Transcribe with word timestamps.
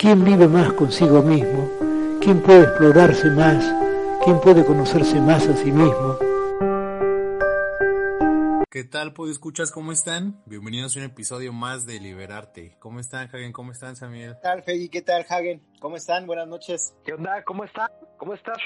¿Quién 0.00 0.24
vive 0.24 0.48
más 0.48 0.72
consigo 0.72 1.20
mismo? 1.20 1.68
¿Quién 2.22 2.40
puede 2.40 2.62
explorarse 2.62 3.30
más? 3.32 3.62
¿Quién 4.24 4.40
puede 4.40 4.64
conocerse 4.64 5.20
más 5.20 5.46
a 5.46 5.54
sí 5.54 5.70
mismo? 5.70 6.16
¿Qué 8.70 8.84
tal, 8.84 9.12
pues 9.12 9.32
escuchas? 9.32 9.70
¿Cómo 9.70 9.92
están? 9.92 10.40
Bienvenidos 10.46 10.96
a 10.96 11.00
un 11.00 11.04
episodio 11.04 11.52
más 11.52 11.84
de 11.84 12.00
Liberarte. 12.00 12.78
¿Cómo 12.78 12.98
están, 12.98 13.28
Hagen? 13.28 13.52
¿Cómo 13.52 13.72
están, 13.72 13.94
Samuel? 13.94 14.36
¿Qué 14.36 14.40
tal, 14.42 14.62
Fegi? 14.62 14.88
¿Qué 14.88 15.02
tal, 15.02 15.26
Hagen? 15.28 15.62
¿Cómo 15.80 15.96
están? 15.96 16.26
Buenas 16.26 16.46
noches. 16.46 16.94
¿Qué 17.06 17.14
onda? 17.14 17.42
¿Cómo 17.42 17.64
están? 17.64 17.88
¿Cómo 18.18 18.34
estás? 18.34 18.58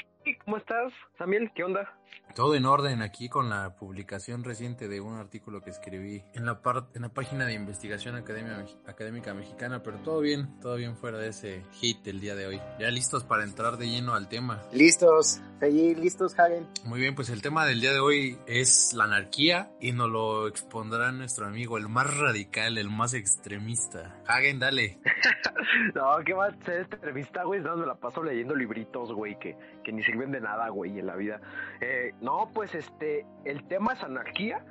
¿Cómo 0.43 0.57
estás, 0.57 0.91
Samuel? 1.17 1.49
¿Qué 1.55 1.63
onda? 1.63 1.89
Todo 2.35 2.55
en 2.55 2.65
orden 2.65 3.01
aquí 3.01 3.29
con 3.29 3.49
la 3.49 3.75
publicación 3.77 4.43
reciente 4.43 4.89
de 4.89 4.99
un 4.99 5.15
artículo 5.15 5.61
que 5.61 5.69
escribí 5.69 6.23
en 6.33 6.45
la 6.45 6.59
en 6.93 7.03
la 7.03 7.09
página 7.09 7.45
de 7.45 7.53
investigación 7.53 8.15
Academia, 8.15 8.65
académica 8.85 9.33
mexicana, 9.33 9.81
pero 9.83 9.99
todo 9.99 10.19
bien, 10.19 10.59
todo 10.59 10.75
bien 10.75 10.97
fuera 10.97 11.17
de 11.17 11.29
ese 11.29 11.63
hit 11.71 12.03
del 12.03 12.19
día 12.19 12.35
de 12.35 12.47
hoy. 12.47 12.61
Ya 12.79 12.89
listos 12.89 13.23
para 13.23 13.45
entrar 13.45 13.77
de 13.77 13.87
lleno 13.87 14.15
al 14.15 14.27
tema. 14.27 14.61
Listos, 14.73 15.39
Fegi, 15.59 15.95
listos, 15.95 16.37
Hagen. 16.37 16.67
Muy 16.83 16.99
bien, 16.99 17.15
pues 17.15 17.29
el 17.29 17.41
tema 17.41 17.65
del 17.65 17.79
día 17.79 17.93
de 17.93 17.99
hoy 17.99 18.37
es 18.47 18.91
la 18.93 19.05
anarquía 19.05 19.71
y 19.79 19.93
nos 19.93 20.09
lo 20.09 20.47
expondrá 20.49 21.13
nuestro 21.13 21.45
amigo, 21.45 21.77
el 21.77 21.87
más 21.87 22.17
radical, 22.17 22.77
el 22.77 22.89
más 22.89 23.13
extremista. 23.13 24.21
Hagen, 24.27 24.59
dale. 24.59 24.99
no, 25.95 26.17
qué 26.25 26.35
más 26.35 26.53
ser 26.65 26.89
extremista, 27.05 27.43
güey. 27.43 27.61
Me 27.61 27.85
la 27.85 27.95
paso 27.95 28.23
leyendo 28.23 28.55
libritos, 28.55 29.13
güey, 29.13 29.37
que, 29.37 29.55
que 29.83 29.91
ni 29.91 30.03
sirven 30.03 30.31
de 30.31 30.41
nada, 30.41 30.69
güey, 30.69 30.99
en 30.99 31.05
la 31.05 31.15
vida. 31.15 31.39
Eh, 31.79 32.13
no, 32.21 32.49
pues 32.53 32.73
este, 32.73 33.25
el 33.43 33.67
tema 33.67 33.93
es 33.93 34.03
anarquía. 34.03 34.65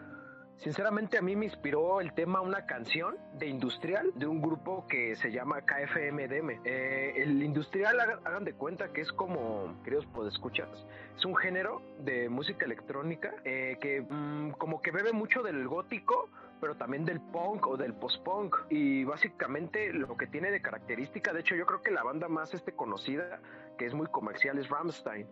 Sinceramente 0.56 1.18
a 1.18 1.22
mí 1.22 1.36
me 1.36 1.46
inspiró 1.46 2.00
el 2.00 2.12
tema 2.14 2.40
una 2.40 2.64
canción 2.64 3.16
de 3.38 3.48
industrial 3.48 4.12
de 4.14 4.26
un 4.26 4.40
grupo 4.40 4.86
que 4.88 5.16
se 5.16 5.30
llama 5.30 5.62
KFMDM. 5.62 6.60
Eh, 6.64 7.12
el 7.16 7.42
industrial, 7.42 7.98
hagan, 8.00 8.44
de 8.44 8.54
cuenta 8.54 8.92
que 8.92 9.00
es 9.00 9.12
como, 9.12 9.80
queridos 9.84 10.06
escuchas, 10.28 10.68
es 11.16 11.24
un 11.24 11.36
género 11.36 11.82
de 11.98 12.28
música 12.28 12.64
electrónica 12.64 13.34
eh, 13.44 13.76
que 13.80 14.00
mm, 14.08 14.52
como 14.52 14.80
que 14.80 14.90
bebe 14.90 15.12
mucho 15.12 15.42
del 15.42 15.66
gótico, 15.66 16.30
pero 16.60 16.76
también 16.76 17.04
del 17.04 17.20
punk 17.20 17.66
o 17.66 17.76
del 17.76 17.94
post-punk. 17.94 18.56
Y 18.70 19.04
básicamente 19.04 19.92
lo 19.92 20.16
que 20.16 20.26
tiene 20.26 20.50
de 20.50 20.60
característica, 20.60 21.32
de 21.32 21.40
hecho 21.40 21.54
yo 21.54 21.66
creo 21.66 21.82
que 21.82 21.90
la 21.90 22.02
banda 22.02 22.28
más 22.28 22.54
este, 22.54 22.72
conocida, 22.72 23.40
que 23.78 23.86
es 23.86 23.94
muy 23.94 24.06
comercial, 24.06 24.58
es 24.58 24.68
Rammstein 24.68 25.26